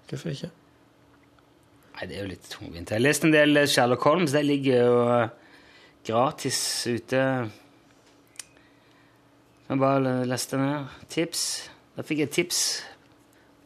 Hvorfor 0.09 0.29
ikke? 0.35 0.49
Nei, 1.97 2.07
det 2.07 2.17
er 2.17 2.21
jo 2.21 2.29
litt 2.29 2.49
tungvint. 2.51 2.91
Jeg 2.91 2.95
har 2.99 3.03
lest 3.03 3.25
en 3.25 3.33
del 3.33 3.63
Sherlock 3.67 4.03
Holmes. 4.05 4.35
Det 4.35 4.45
ligger 4.45 4.83
jo 4.85 4.99
eh, 5.15 5.29
gratis 6.07 6.59
ute. 6.87 7.23
Jeg 9.67 9.79
bare 9.81 10.13
leste 10.29 10.55
den 10.55 10.67
her. 10.69 10.85
Tips. 11.09 11.43
Da 11.97 12.05
fikk 12.05 12.19
jeg 12.23 12.29
tips 12.37 12.61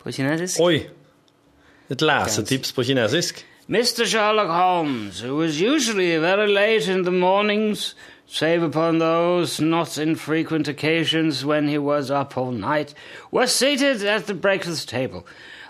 på 0.02 0.14
kinesisk. 0.16 0.64
Oi! 0.64 0.86
Et 1.92 2.02
lesetips 2.02 2.72
på 2.74 2.86
kinesisk? 2.88 3.44
Mr. 3.68 4.06
Sherlock 4.08 4.50
Holmes, 4.50 5.22
who 5.22 5.36
was 5.36 5.60
usually 5.62 6.18
very 6.18 6.48
late 6.48 6.88
in 6.92 7.04
the 7.04 7.12
mornings, 7.12 7.96
save 8.32 8.64
upon 8.64 9.00
those 9.00 9.60
not 9.60 9.98
infrequent 9.98 10.68
occasions 10.68 11.44
when 11.46 11.68
he 11.68 11.78
was 11.78 12.10
up 12.10 12.38
all 12.38 12.52
night, 12.52 12.94
was 13.30 13.54
seated 13.54 14.04
at 14.06 14.26
the 14.26 14.34
breakfast 14.34 14.88
table. 14.90 15.26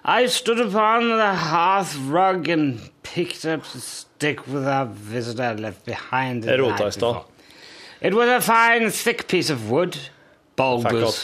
I 0.05 0.28
stood 0.28 0.59
upon 0.59 1.09
the 1.09 1.34
hearth 1.36 1.95
rug 2.07 2.47
and 2.49 2.80
picked 3.03 3.45
up 3.45 3.64
the 3.74 3.80
stick 3.80 4.47
without 4.47 4.89
visitor 4.89 5.55
left 5.55 5.86
behind 5.86 6.43
the 6.43 6.51
night 6.70 6.78
before. 7.14 7.26
It 8.01 8.14
was 8.14 8.30
a 8.30 8.41
fine, 8.41 8.89
thick 8.91 9.28
piece 9.28 9.49
of 9.51 9.70
wood, 9.70 9.97
bulbous. 10.55 11.24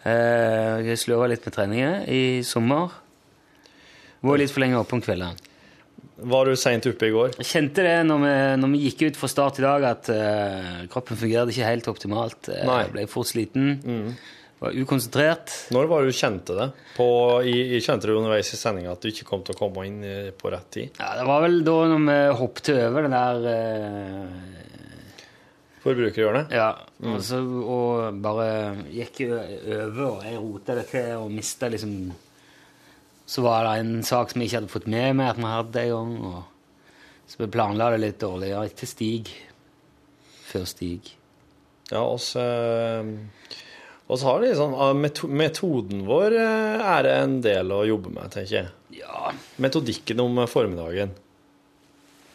Uh, 0.00 0.80
jeg 0.84 1.00
sløva 1.00 1.28
litt 1.28 1.44
med 1.44 1.54
treninger 1.56 2.02
i 2.12 2.24
sommer. 2.44 2.92
Var 4.20 4.40
litt 4.40 4.52
for 4.52 4.60
lenge 4.60 4.76
oppe 4.76 4.96
om 4.96 5.00
kveldene. 5.04 5.48
Var 6.20 6.48
du 6.48 6.56
seint 6.60 6.84
oppe 6.88 7.08
i 7.08 7.12
går? 7.14 7.38
Jeg 7.40 7.48
kjente 7.48 7.84
det 7.84 7.94
når 8.04 8.20
vi, 8.20 8.32
når 8.60 8.72
vi 8.74 8.80
gikk 8.84 9.04
ut 9.08 9.20
fra 9.20 9.30
start 9.32 9.60
i 9.60 9.64
dag, 9.64 9.86
at 9.88 10.10
eh, 10.12 10.82
kroppen 10.92 11.16
fungerte 11.16 11.54
ikke 11.54 11.68
helt 11.68 11.88
optimalt. 11.88 12.50
Eh, 12.52 12.66
Nei. 12.68 12.82
Jeg 12.84 12.92
ble 12.92 13.06
fort 13.08 13.30
sliten. 13.30 13.70
Var 14.60 14.76
ukonsentrert. 14.76 15.52
Når 15.72 15.86
var 15.88 16.04
det 16.04 16.12
du 16.12 16.18
kjente 16.18 16.56
det? 16.56 16.68
På, 16.98 17.08
i, 17.40 17.56
i, 17.76 17.80
kjente 17.80 18.10
du 18.10 18.18
underveis 18.18 18.52
i 18.52 18.58
sendinga 18.60 18.92
at 18.92 19.00
du 19.00 19.08
ikke 19.08 19.24
kom 19.28 19.44
til 19.46 19.56
å 19.56 19.60
komme 19.60 19.86
inn 19.88 20.02
på 20.36 20.52
rett 20.52 20.68
tid? 20.74 21.00
Ja, 21.00 21.14
det 21.16 21.24
var 21.28 21.46
vel 21.46 21.62
da 21.64 21.76
når 21.94 22.02
vi 22.04 22.18
hoppet 22.42 22.72
over 22.74 23.06
den 23.08 23.16
der 23.16 23.46
eh, 23.54 24.50
Forbrukerhjørnet? 25.80 26.52
Ja, 26.52 26.74
og, 27.08 27.20
så, 27.24 27.38
og 27.40 28.18
bare 28.20 28.48
gikk 28.92 29.22
over, 29.30 30.02
og 30.10 30.26
jeg 30.28 30.40
rota 30.42 30.76
det 30.76 30.86
til 30.90 31.14
og 31.16 31.32
mista 31.32 31.70
liksom 31.72 31.94
Så 33.30 33.44
var 33.46 33.64
det 33.64 33.78
en 33.80 34.02
sak 34.04 34.32
som 34.32 34.42
jeg 34.42 34.50
ikke 34.50 34.58
hadde 34.58 34.72
fått 34.74 34.90
med 34.90 35.16
meg 35.16 35.32
at 35.32 35.40
vi 35.40 35.54
hadde 35.54 35.84
en 35.86 35.94
gang. 35.94 36.12
Og 36.26 37.30
så 37.30 37.40
vi 37.44 37.50
planla 37.54 37.92
det 37.94 38.02
litt 38.02 38.20
dårligere 38.20 38.74
til 38.76 38.90
Stig. 38.90 39.32
Før 40.50 40.66
Stig. 40.66 41.12
Ja, 41.92 42.02
oss, 42.02 42.34
eh, 42.36 43.06
oss 44.10 44.24
har 44.26 44.42
liksom 44.42 44.74
sånn... 44.76 45.00
Metoden 45.38 46.04
vår 46.08 46.36
eh, 46.38 46.84
er 46.92 47.06
det 47.06 47.16
en 47.22 47.36
del 47.44 47.72
å 47.74 47.80
jobbe 47.88 48.12
med, 48.14 48.30
tenker 48.34 48.56
jeg. 48.56 48.70
Ja, 49.00 49.32
Metodikken 49.62 50.22
om 50.24 50.40
formiddagen. 50.50 51.16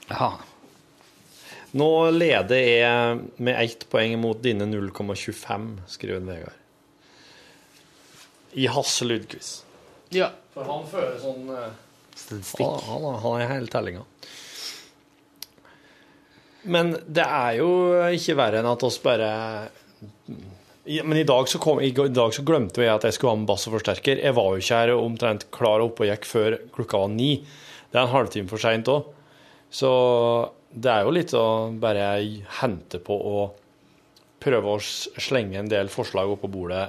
ja. 0.10 0.34
Nå 1.76 1.90
leder 2.16 2.56
jeg 2.56 3.16
med 3.44 3.58
ett 3.60 3.82
poeng 3.92 4.14
mot 4.24 4.40
dine 4.40 4.64
0,25, 4.70 5.66
skriver 5.92 6.22
Vegard. 6.24 6.62
I 8.56 8.70
Hasse 8.72 9.04
Ludquiz. 9.04 9.58
ja. 10.16 10.32
For 10.56 10.64
han 10.64 10.86
fører 10.88 11.18
sånn 11.20 11.50
Statistikk. 12.16 12.62
Han, 12.64 13.04
han, 13.04 13.18
han 13.20 13.42
er 13.42 13.50
hele 13.50 13.68
tellinga. 13.68 14.06
Men 16.64 16.94
det 17.06 17.26
er 17.28 17.58
jo 17.60 17.68
ikke 18.16 18.38
verre 18.40 18.62
enn 18.62 18.70
at 18.72 18.86
oss 18.88 19.02
bare 19.04 19.28
Ja, 20.86 21.04
Men 21.04 21.18
i 21.18 21.26
dag, 21.26 21.48
så 21.50 21.58
kom, 21.58 21.80
i 21.82 21.90
dag 21.92 22.34
så 22.34 22.44
glemte 22.46 22.84
jeg 22.84 22.94
at 22.94 23.08
jeg 23.08 23.16
skulle 23.16 23.34
ha 23.34 23.40
med 23.42 23.50
bass 23.50 23.66
og 23.66 23.74
forsterker. 23.80 24.20
Jeg 24.22 24.36
var 24.38 24.52
jo 24.54 24.62
ikke 24.62 24.82
her 24.84 24.92
omtrent 24.94 25.48
klar 25.50 25.82
opp 25.82 25.96
oppe 25.96 26.06
og 26.06 26.12
gikk 26.12 26.28
før 26.30 26.58
klokka 26.76 27.00
var 27.02 27.14
ni. 27.14 27.32
Det 27.90 27.98
er 27.98 28.04
en 28.04 28.14
halvtime 28.14 28.52
for 28.52 28.62
seint 28.62 28.92
òg. 28.94 29.08
Så 29.74 29.90
det 30.70 30.92
er 30.92 31.08
jo 31.08 31.14
litt 31.16 31.34
å 31.34 31.46
bare 31.82 32.10
hente 32.60 33.00
på 33.02 33.18
å 33.18 33.40
prøve 34.46 34.76
å 34.76 34.84
slenge 34.84 35.58
en 35.58 35.72
del 35.72 35.90
forslag 35.90 36.30
opp 36.30 36.44
på 36.46 36.52
bordet 36.54 36.84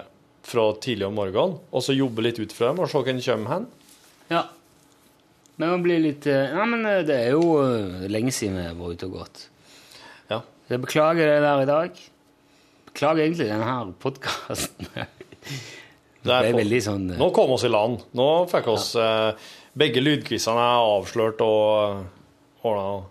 fra 0.47 0.67
tidlig 0.83 1.07
om 1.09 1.17
morgenen, 1.17 1.57
og 1.73 1.83
så 1.83 1.97
jobbe 1.97 2.23
litt 2.23 2.39
ut 2.39 2.53
fra 2.55 2.69
dem 2.71 2.83
og 2.83 2.91
se 2.91 3.01
hvor 3.01 3.09
en 3.11 3.23
kommer 3.25 3.55
hen. 3.55 3.65
Ja. 4.31 4.43
Men 5.57 5.73
man 5.73 5.87
blir 5.87 6.03
litt 6.03 6.27
eh, 6.29 6.53
Ja, 6.53 6.67
men 6.69 6.85
eh, 6.85 7.01
det 7.07 7.17
er 7.17 7.33
jo 7.33 7.57
eh, 7.63 8.05
lenge 8.13 8.35
siden 8.35 8.59
vi 8.59 8.67
har 8.67 8.77
vært 8.77 9.01
ute 9.01 9.09
og 9.09 9.17
gått. 9.23 9.47
Ja. 10.29 10.43
Jeg 10.69 10.83
beklager 10.85 11.31
det 11.33 11.41
der 11.47 11.63
i 11.63 11.71
dag. 11.71 12.03
Beklager 12.97 13.27
egentlig 13.27 13.51
denne 13.51 13.93
podkasten. 14.01 14.89
Det 16.27 16.33
er 16.35 16.57
veldig 16.57 16.79
sånn 16.83 17.05
eh, 17.13 17.19
Nå 17.21 17.29
kom 17.37 17.53
oss 17.55 17.63
i 17.63 17.71
land. 17.71 18.01
Nå 18.19 18.25
fikk 18.51 18.67
oss 18.73 18.89
eh, 18.99 19.37
Begge 19.79 20.01
lydquizene 20.03 20.59
er 20.65 20.87
avslørt 20.97 21.43
og 21.45 22.65
ordna. 22.67 23.05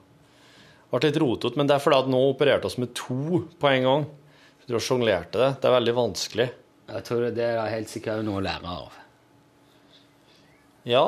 Ble 0.89 1.01
litt 1.05 1.19
rotete, 1.21 1.55
men 1.59 1.69
det 1.69 1.77
er 1.77 1.83
fordi 1.83 1.99
at 2.01 2.09
nå 2.11 2.19
opererte 2.31 2.67
oss 2.67 2.79
med 2.81 2.91
to 2.97 3.43
på 3.61 3.69
en 3.69 3.85
gang. 3.85 4.05
Så 4.65 4.73
du 4.73 4.79
sjonglerte 4.81 5.37
det. 5.39 5.49
Det 5.61 5.69
er 5.69 5.75
veldig 5.77 5.93
vanskelig. 5.95 6.47
Jeg 6.89 7.05
tror 7.07 7.23
det, 7.27 7.31
det 7.37 7.45
er 7.53 7.71
helt 7.75 7.91
sikkert 7.93 8.25
noe 8.25 8.41
å 8.41 8.45
lære 8.45 8.73
av. 8.73 8.97
Ja. 10.89 11.03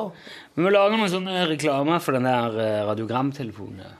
Men 0.53 0.69
Vi 0.69 0.73
lager 0.77 1.01
noen 1.01 1.11
sånne 1.17 1.47
reklame 1.49 1.97
for 2.03 2.17
den 2.17 2.29
der 2.29 2.59
eh, 2.61 2.83
radiogramtelefonen. 2.91 3.97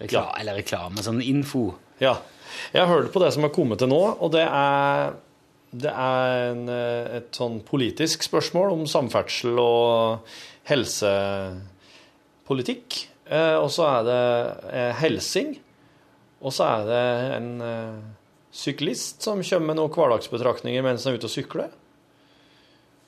Rekla 0.00 0.16
Ja. 0.22 0.24
Eller 0.40 0.58
reklame, 0.62 1.04
sånn 1.04 1.20
info. 1.24 1.68
ja. 2.02 2.16
Jeg 2.74 2.82
har 2.82 2.92
hørt 2.92 3.12
på 3.14 3.22
det 3.22 3.30
som 3.34 3.42
har 3.46 3.54
kommet 3.54 3.78
til 3.82 3.90
nå, 3.90 4.02
og 4.20 4.28
det 4.34 4.46
er, 4.46 4.96
det 5.72 5.92
er 5.92 6.26
en, 6.52 6.64
et 7.20 7.30
sånn 7.36 7.56
politisk 7.66 8.18
spørsmål 8.26 8.68
om 8.74 8.82
samferdsel 8.90 9.52
og 9.62 9.88
helsepolitikk. 10.70 12.88
Eh, 13.26 13.56
og 13.58 13.70
så 13.74 13.82
er 13.90 14.02
det 14.06 14.24
eh, 14.70 14.92
helsing. 15.02 15.56
Og 16.44 16.52
så 16.54 16.66
er 16.68 16.84
det 16.86 17.06
en 17.38 17.48
eh, 17.64 17.96
syklist 18.54 19.24
som 19.24 19.42
kommer 19.42 19.72
med 19.72 19.78
noen 19.80 19.94
hverdagsbetraktninger 19.94 20.84
mens 20.84 21.06
han 21.06 21.14
er 21.14 21.20
ute 21.20 21.30
og 21.30 21.34
sykler. 21.34 21.70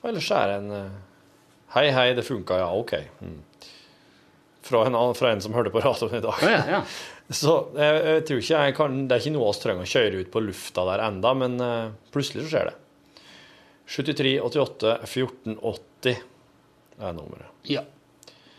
Og 0.02 0.10
ellers 0.12 0.30
er 0.34 0.52
det 0.52 0.58
en 0.62 0.72
Hei, 1.68 1.90
hei, 1.92 2.14
det 2.16 2.22
funka, 2.24 2.56
ja, 2.62 2.68
OK. 2.72 2.94
Mm. 3.20 3.42
Fra, 4.64 4.86
en, 4.88 4.94
fra 5.12 5.34
en 5.34 5.42
som 5.44 5.52
hørte 5.52 5.68
på 5.74 5.82
radioen 5.84 6.14
i 6.16 6.22
dag. 6.24 6.44
Ja, 6.48 6.62
ja. 6.78 6.80
Så 7.28 7.54
jeg, 7.76 7.96
jeg 8.06 8.24
tror 8.24 8.38
ikke 8.40 8.58
jeg 8.64 8.74
kan, 8.78 8.94
Det 9.04 9.16
er 9.16 9.20
ikke 9.20 9.34
noe 9.34 9.50
vi 9.52 9.60
trenger 9.60 9.84
å 9.84 9.92
kjøre 9.92 10.20
ut 10.22 10.30
på 10.32 10.40
lufta 10.40 10.84
der 10.88 11.02
enda, 11.04 11.32
men 11.36 11.58
uh, 11.60 11.90
plutselig 12.14 12.46
så 12.46 12.52
skjer 12.54 12.70
det. 12.70 12.76
73 13.88 14.32
88 14.44 14.94
14 15.08 15.58
80 15.60 16.22
er 16.98 17.14
nummeret. 17.16 17.52
ja. 17.68 17.84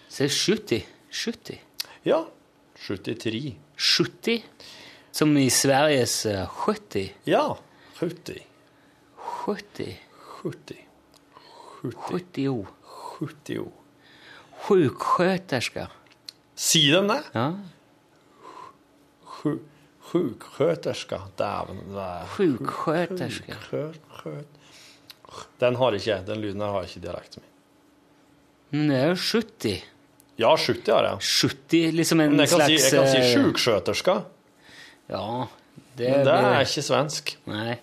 Så 0.09 0.23
det 0.23 0.29
er 0.29 0.37
70. 0.41 0.85
70. 1.13 1.57
Ja. 2.09 2.23
73. 2.81 3.41
70. 3.77 4.45
Som 5.13 5.35
i 5.37 5.49
Sveriges 5.53 6.25
eh, 6.25 6.47
70. 6.65 7.11
Ja. 7.29 7.43
70. 7.99 8.39
70. 9.45 9.91
70. 10.41 10.79
70. 11.83 12.65
70. 13.19 13.67
Sjuksköterska. 14.65 15.87
Sier 16.59 16.99
de 16.99 17.13
det? 17.13 17.21
Ja. 17.37 17.45
Sju- 19.39 19.59
Sjuksköterska. 20.11 21.19
Er- 21.39 22.25
Sjuksköterska. 22.37 23.55
Den 25.59 25.75
har 25.75 25.91
ikke. 25.97 26.17
Den 26.27 26.41
lyden 26.41 26.61
her 26.61 26.71
har 26.73 26.83
ikke 26.87 26.99
dialekten 27.03 27.43
min. 27.43 28.79
Men 28.79 28.89
det 28.89 28.97
er 28.99 29.07
jo 29.09 29.15
70. 29.15 29.83
Ja, 30.39 30.55
70 30.57 30.93
har 30.93 31.03
jeg. 31.03 31.17
70, 31.21 31.91
liksom 31.97 32.19
en 32.21 32.31
Men 32.31 32.39
jeg 32.39 32.49
kan 32.49 32.61
si, 32.65 32.77
slags 32.77 32.93
jeg 32.93 32.99
kan 32.99 33.07
si 33.07 33.33
sjuksköterska. 33.33 33.43
sjukskjøterska. 33.43 34.15
Ja, 35.09 35.45
det, 35.97 36.09
Men 36.11 36.25
det 36.25 36.33
er 36.33 36.59
ikke 36.65 36.81
svensk. 36.85 37.37
Nei. 37.49 37.75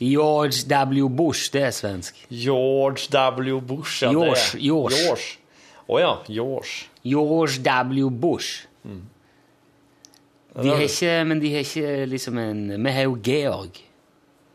George 0.00 0.64
W. 0.68 1.08
Bush, 1.08 1.52
det 1.52 1.62
er 1.62 1.70
svensk. 1.70 2.26
George 2.30 3.08
W. 3.12 3.60
Bush. 3.60 4.02
Ja, 4.02 4.10
George, 4.10 4.34
det 4.34 4.54
er- 4.54 4.58
George. 4.60 5.38
Å 5.88 5.98
ja, 6.00 6.14
George. 6.28 6.86
George 7.04 7.62
W. 7.62 8.10
Bush. 8.10 8.66
Mm. 8.84 9.02
De 10.54 10.68
har 10.70 10.80
ikke, 10.86 11.12
men 11.26 11.40
de 11.42 11.50
har 11.54 11.64
ikke 11.64 12.06
liksom 12.06 12.38
en 12.38 12.60
Vi 12.84 12.90
har 12.94 13.02
jo 13.08 13.16
Georg 13.26 13.80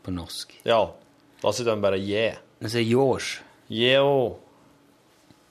på 0.02 0.12
norsk. 0.14 0.54
Ja. 0.64 0.78
Da 1.42 1.52
sier 1.52 1.66
de 1.68 1.74
bare 1.82 1.98
J. 2.00 2.30
Men 2.60 2.70
så 2.72 2.78
er 2.80 2.86
George. 2.88 3.40
Yeo. 3.70 4.38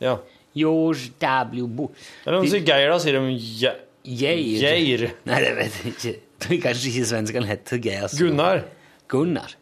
Ja. 0.01 0.17
George 0.55 1.11
W. 1.21 1.67
Bush. 1.67 2.09
Eller 2.25 2.41
de 2.41 2.49
sier 2.49 2.65
Geir, 2.65 2.89
da 2.89 2.97
sier 3.03 3.19
de 3.19 3.35
je. 3.37 3.75
Geir. 4.09 4.59
Geir. 4.63 5.05
Nei, 5.29 5.39
det 5.43 5.53
vet 5.59 5.77
jeg 5.83 5.93
ikke. 5.93 6.13
Jeg 6.15 6.43
tror 6.45 6.61
Kanskje 6.65 6.89
ikke 6.93 7.05
svenskene 7.11 7.45
heter 7.49 7.81
Geir. 7.83 8.07
så- 8.07 8.17
Gunnar. 8.23 8.63
Gunnar. 9.11 9.55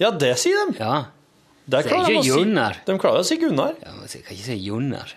Ja, 0.00 0.10
det 0.10 0.36
sier 0.40 0.70
de. 0.72 0.78
Ja. 0.80 1.04
Det 1.68 1.84
er 1.84 1.88
klarer 1.90 2.08
de 2.08 2.18
å 2.18 2.22
si- 2.24 2.30
Gunnar. 2.34 2.78
De 2.86 2.98
klarer 2.98 3.20
å 3.20 3.24
si 3.24 3.36
Gunnar. 3.38 3.74
ja 3.82 3.92
men 3.92 4.08
jeg 4.08 4.24
kan 4.24 4.34
ikke 4.36 4.44
si 4.48 4.58
Gunnar. 4.68 5.12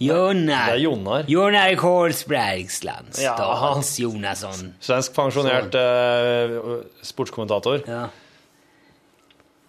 Jonar. 0.00 0.70
Det 0.70 0.78
er 0.78 0.82
Jonar. 0.86 1.26
Jonar 1.28 1.74
Kolsbergsland. 1.76 3.18
Ja. 3.20 3.34
Hans 3.36 3.98
Jonasson. 4.00 4.70
Svensk 4.80 5.12
pensjonert 5.12 5.74
eh, 5.76 6.56
sportskommentator. 7.04 7.84
Ja. 7.84 8.06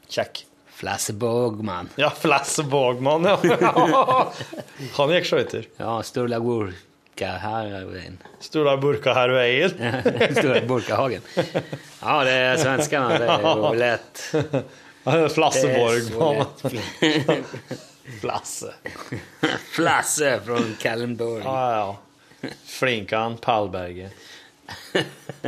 Kjekk. 0.08 0.46
Flasse 0.82 1.14
Borgman. 1.14 1.90
Ja, 2.00 2.10
Flasse 2.24 2.64
Borgmann, 2.64 3.26
ja. 3.28 3.36
Han 4.98 5.12
gikk 5.14 5.26
skøyter. 5.30 5.68
Ja, 5.78 6.00
Sturla 6.08 6.40
Burka 6.42 7.36
Herveien. 7.44 8.16
Sturla 8.42 8.78
burka 8.82 9.14
Herveien. 9.14 9.76
veien. 9.78 10.66
Burka 10.72 10.96
Hagen. 10.96 11.22
Ja, 11.36 12.24
det 12.26 12.34
er 12.34 12.58
svenskene. 12.64 13.20
Det 13.20 13.28
er 13.30 13.42
jo 13.46 13.74
lett. 13.78 14.22
Flasse 15.36 15.68
Det 15.68 15.76
Flasse. 18.22 18.74
Flasse 19.76 20.32
fra 20.45 20.60
Kallenborg. 20.82 21.43
Ja, 21.45 21.72
ja. 22.41 22.52
Flinkan 22.66 23.38
Palberget. 23.38 24.12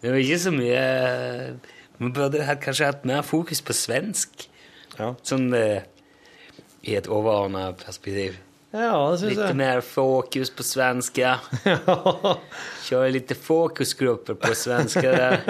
Det 0.00 0.10
var 0.10 0.16
ikke 0.20 0.36
så 0.40 0.50
mye 0.52 0.80
Vi 2.00 2.08
burde 2.14 2.44
kanskje 2.62 2.86
hatt 2.90 3.02
mer 3.08 3.22
fokus 3.26 3.60
på 3.64 3.74
svensk. 3.76 4.46
Ja. 4.98 5.10
Sånn 5.24 5.50
eh, 5.56 5.82
i 6.88 6.94
et 6.96 7.08
overordna 7.12 7.70
perspektiv. 7.76 8.38
ja, 8.72 8.94
det 9.10 9.18
syns 9.20 9.30
Lite 9.34 9.48
jeg. 9.50 9.56
mer 9.60 9.80
fokus 9.84 10.50
på 10.56 10.64
svenska. 10.64 11.34
Kjøre 12.86 13.10
litt 13.16 13.34
fokusgrupper 13.36 14.38
på 14.40 14.54
svenska 14.56 15.02
där. 15.12 15.42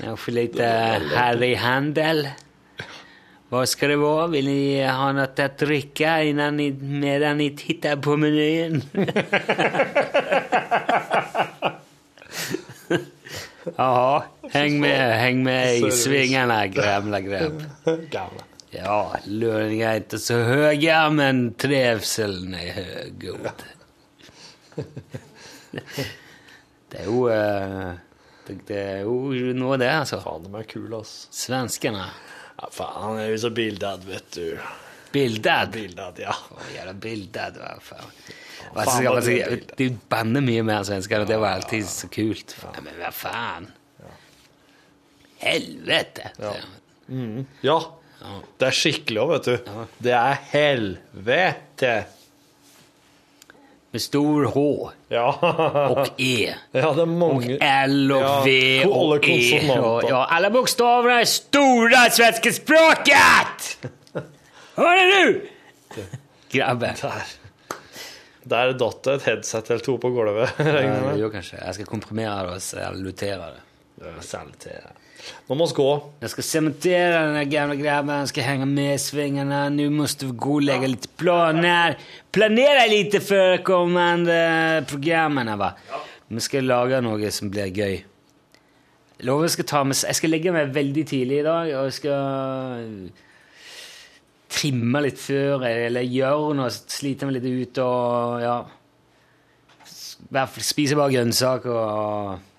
Kanske 0.00 0.34
litt 0.36 0.58
Harry 0.60 1.54
Handel. 1.60 2.26
Vad 3.48 3.68
ska 3.68 3.88
det 3.88 3.96
vara? 3.96 4.26
Vill 4.26 4.46
ni 4.46 4.86
ha 4.86 5.12
något 5.12 5.38
att 5.38 5.58
dricka 5.58 6.22
innan 6.22 6.56
ni, 6.56 6.70
medan 6.72 7.38
ni 7.38 7.56
tittar 7.56 7.96
på 7.96 8.16
menyn? 8.16 8.82
Jaha, 13.76 14.22
häng 14.50 14.80
med, 14.80 15.20
häng 15.20 15.42
med 15.42 15.74
i 15.74 15.78
svingene, 15.78 15.92
svingarna 15.92 16.66
gamla 16.66 17.20
grabb. 17.20 17.62
Gamla. 18.10 18.42
Ja, 18.70 19.16
lönerna 19.24 19.92
är 19.92 19.96
inte 19.96 20.18
så 20.18 20.34
höga, 20.34 21.10
men 21.10 21.54
trivseln 21.54 22.54
är 22.54 22.72
hög, 22.72 23.20
god. 23.20 23.50
Det 26.90 27.02
er 27.02 27.06
jo 27.10 27.26
eh, 27.28 27.94
det, 28.46 28.54
det 28.68 28.76
er 28.78 29.00
jo 29.02 29.14
noe, 29.58 29.76
det, 29.76 29.88
altså. 29.90 30.20
Faen, 30.22 30.44
de 30.46 30.54
er 30.54 30.68
kule, 30.70 31.00
ass. 31.02 31.26
Svenskene. 31.34 32.04
Ja, 32.56 32.68
faen, 32.72 32.96
han 33.02 33.18
er 33.20 33.30
jo 33.34 33.38
så 33.44 33.50
bildad, 33.54 34.04
vet 34.08 34.30
du. 34.36 34.58
Bildad. 35.12 35.72
Bildad, 35.74 36.18
ja. 36.20 36.32
Å, 36.32 36.60
Jævla 36.74 36.94
bildad, 37.00 37.58
hva 37.60 37.74
faen. 37.84 38.10
Faen, 38.16 38.42
Altså, 38.76 38.96
skal 38.98 39.14
man 39.14 39.24
bildad. 39.28 39.74
de 39.78 39.86
banner 40.10 40.42
mye 40.44 40.62
mer 40.66 40.82
svensker, 40.88 41.22
og 41.22 41.28
det 41.30 41.36
var 41.40 41.58
alltid 41.60 41.86
så 41.88 42.08
kult. 42.12 42.56
Ja, 42.64 42.80
men 42.84 42.96
hva 43.00 43.12
faen? 43.14 43.68
Helvete! 45.38 46.30
Ja. 47.62 47.76
Det 48.58 48.66
er 48.70 48.74
skikkelig 48.74 49.20
òg, 49.22 49.32
vet 49.36 49.48
du. 49.50 49.72
Det 50.02 50.14
er 50.16 50.38
helvete. 50.50 51.92
Med 53.90 54.02
stor 54.02 54.44
H 54.44 54.90
Ja. 55.08 55.26
og 55.90 56.08
E. 56.18 56.54
ja, 56.72 56.92
det 56.92 57.02
er 57.02 57.02
Och 57.02 57.08
mange 57.08 57.58
L 57.86 58.12
och 58.12 58.22
Ja, 58.22 58.42
V 58.44 58.84
og 58.84 59.10
och 59.16 59.28
E. 59.28 59.78
Och, 59.78 60.04
ja, 60.10 60.26
alla 60.30 60.50
bokstäver 60.50 61.10
är 61.20 61.24
stora 61.24 62.10
svenska 62.10 62.52
språket! 62.52 63.78
Hör 64.74 64.96
ni 64.96 65.24
nu? 65.24 65.48
Grabben. 66.50 66.94
Der 68.42 68.72
datt 68.78 69.02
det 69.04 69.14
et 69.14 69.22
headset 69.26 69.70
eller 69.70 69.82
to 69.82 69.96
på 69.98 70.10
gulvet. 70.14 70.52
Ja, 70.58 70.82
jo, 71.16 71.26
det 71.26 71.32
kanskje. 71.32 71.58
Jeg 71.64 71.74
skal 71.74 71.86
komprimere 71.86 72.44
det 72.46 72.52
og 72.54 72.62
salutere 72.62 73.48
det. 73.56 74.12
Saltere. 74.22 74.92
Nå 75.46 75.54
må 75.54 75.66
vi 75.66 75.74
gå. 75.74 75.90
Jag 76.20 76.30
ska 76.30 76.42
cementera 76.42 77.22
den 77.26 77.36
här 77.36 77.44
gamla 77.44 77.74
grabben, 77.74 78.16
han 78.16 78.28
ska 78.28 78.42
hänga 78.42 78.66
med 78.66 78.94
i 78.94 78.98
svängarna. 78.98 79.68
Nu 79.68 79.90
måste 79.90 80.26
vi 80.26 80.32
gå 80.32 80.54
och 80.54 80.62
lägga 80.62 80.86
lite 80.86 81.08
planer. 81.08 81.98
Planera 82.32 82.86
lite 82.86 83.20
för 83.20 83.64
kommande 83.64 84.84
programmen. 84.88 85.58
Va? 85.58 85.72
Vi 86.28 86.40
ska 86.40 86.60
laga 86.60 87.00
noe 87.00 87.30
som 87.30 87.50
blir 87.50 87.70
gøy. 87.70 88.04
Jeg 89.16 89.32
jeg 89.42 89.50
skal 89.50 89.64
ta 89.64 89.82
med, 89.84 89.96
jeg 90.04 90.16
skal 90.18 90.30
legge 90.30 90.52
meg 90.52 90.74
veldig 90.74 91.06
tidlig 91.08 91.38
i 91.40 91.44
dag, 91.46 91.70
og 91.72 91.84
jeg 91.86 91.92
skal 91.96 92.90
trimme 94.52 95.00
litt 95.06 95.20
før, 95.20 95.64
eller 95.64 96.04
gjøre 96.04 96.56
noe, 96.58 96.68
slite 96.70 97.28
meg 97.28 97.38
litt 97.38 97.46
ut 97.46 97.80
og 97.84 98.42
ja. 98.42 98.58
I 100.26 100.28
hvert 100.34 100.52
fall 100.52 100.66
spise 100.66 100.98
bare 100.98 101.14
grønnsaker 101.14 101.72
og 101.72 102.55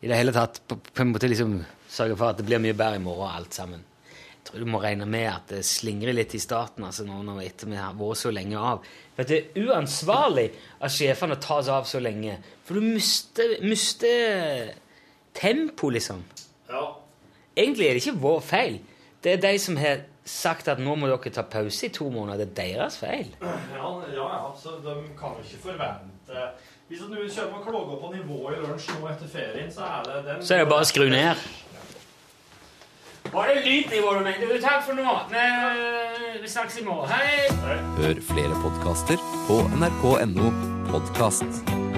i 0.00 0.08
det 0.08 0.16
hele 0.16 0.32
tatt 0.32 0.62
på, 0.66 0.78
på 0.80 1.04
en 1.04 1.12
måte 1.12 1.28
liksom 1.28 1.60
sørge 1.90 2.16
for 2.16 2.32
at 2.32 2.40
det 2.40 2.46
blir 2.48 2.62
mye 2.62 2.76
bedre 2.76 3.00
i 3.00 3.04
morgen, 3.04 3.30
alt 3.36 3.56
sammen. 3.56 3.82
Jeg 4.10 4.46
tror 4.48 4.62
du 4.64 4.70
må 4.72 4.80
regne 4.80 5.06
med 5.10 5.26
at 5.28 5.50
det 5.52 5.60
slingrer 5.68 6.16
litt 6.16 6.34
i 6.34 6.40
starten, 6.40 6.86
altså 6.86 7.04
nå 7.04 7.18
når 7.26 7.42
etter 7.44 7.68
vi 7.68 7.76
har 7.76 7.96
vært 7.98 8.22
så 8.22 8.32
lenge 8.32 8.60
av. 8.72 8.86
For 9.16 9.28
det 9.28 9.40
er 9.40 9.66
uansvarlig 9.68 10.46
av 10.80 10.94
sjefene 10.94 11.36
å 11.36 11.42
ta 11.44 11.58
seg 11.60 11.74
av 11.76 11.90
så 11.90 12.00
lenge, 12.00 12.38
for 12.64 12.80
du 12.80 12.86
mister, 12.86 13.58
mister 13.60 14.72
tempo, 15.36 15.90
liksom. 15.92 16.24
Ja. 16.70 16.86
Egentlig 17.58 17.90
er 17.90 17.98
det 17.98 18.04
ikke 18.04 18.22
vår 18.22 18.40
feil. 18.46 18.80
Det 19.20 19.36
er 19.36 19.44
de 19.44 19.52
som 19.60 19.76
har 19.76 20.06
sagt 20.24 20.68
at 20.70 20.80
nå 20.80 20.94
må 20.96 21.10
dere 21.10 21.32
ta 21.34 21.44
pause 21.44 21.88
i 21.88 21.92
to 21.92 22.08
måneder. 22.12 22.46
Det 22.46 22.64
er 22.64 22.74
deres 22.78 22.96
feil. 23.00 23.32
Ja, 23.42 23.54
ja, 23.76 23.92
ja, 24.16 24.42
så 24.56 24.78
de 24.80 24.96
kan 25.18 25.36
jo 25.36 25.44
ikke 25.44 25.64
forvente 25.68 26.46
Hvis 26.90 27.00
du 27.00 27.06
kommer 27.40 27.58
og 27.58 27.66
klager 27.66 27.96
på 28.02 28.12
nivået 28.14 28.56
i 28.56 28.60
lunsj 28.66 28.88
nå 28.98 29.08
etter 29.12 29.28
ferien, 29.30 29.68
så 29.70 29.80
er 29.80 30.00
det 30.08 30.14
den 30.26 30.40
Så 30.46 30.54
er 30.54 30.64
det 30.64 30.70
bare 30.72 30.82
å 30.82 30.88
skru 30.90 31.04
ned. 31.06 31.44
Var 33.30 33.52
det 33.52 33.60
lydnivå 33.62 34.14
du 34.16 34.24
mente? 34.26 34.58
Takk 34.64 34.82
for 34.88 34.98
nå. 34.98 35.12
Vi, 35.30 35.44
vi 36.42 36.50
snakkes 36.50 36.80
i 36.80 36.84
morgen. 36.88 37.14
Hei! 37.14 37.78
Hør 38.00 38.24
flere 38.32 38.58
podkaster 38.64 39.22
på 39.46 39.60
nrk.no 39.78 40.50
podkast. 40.90 41.89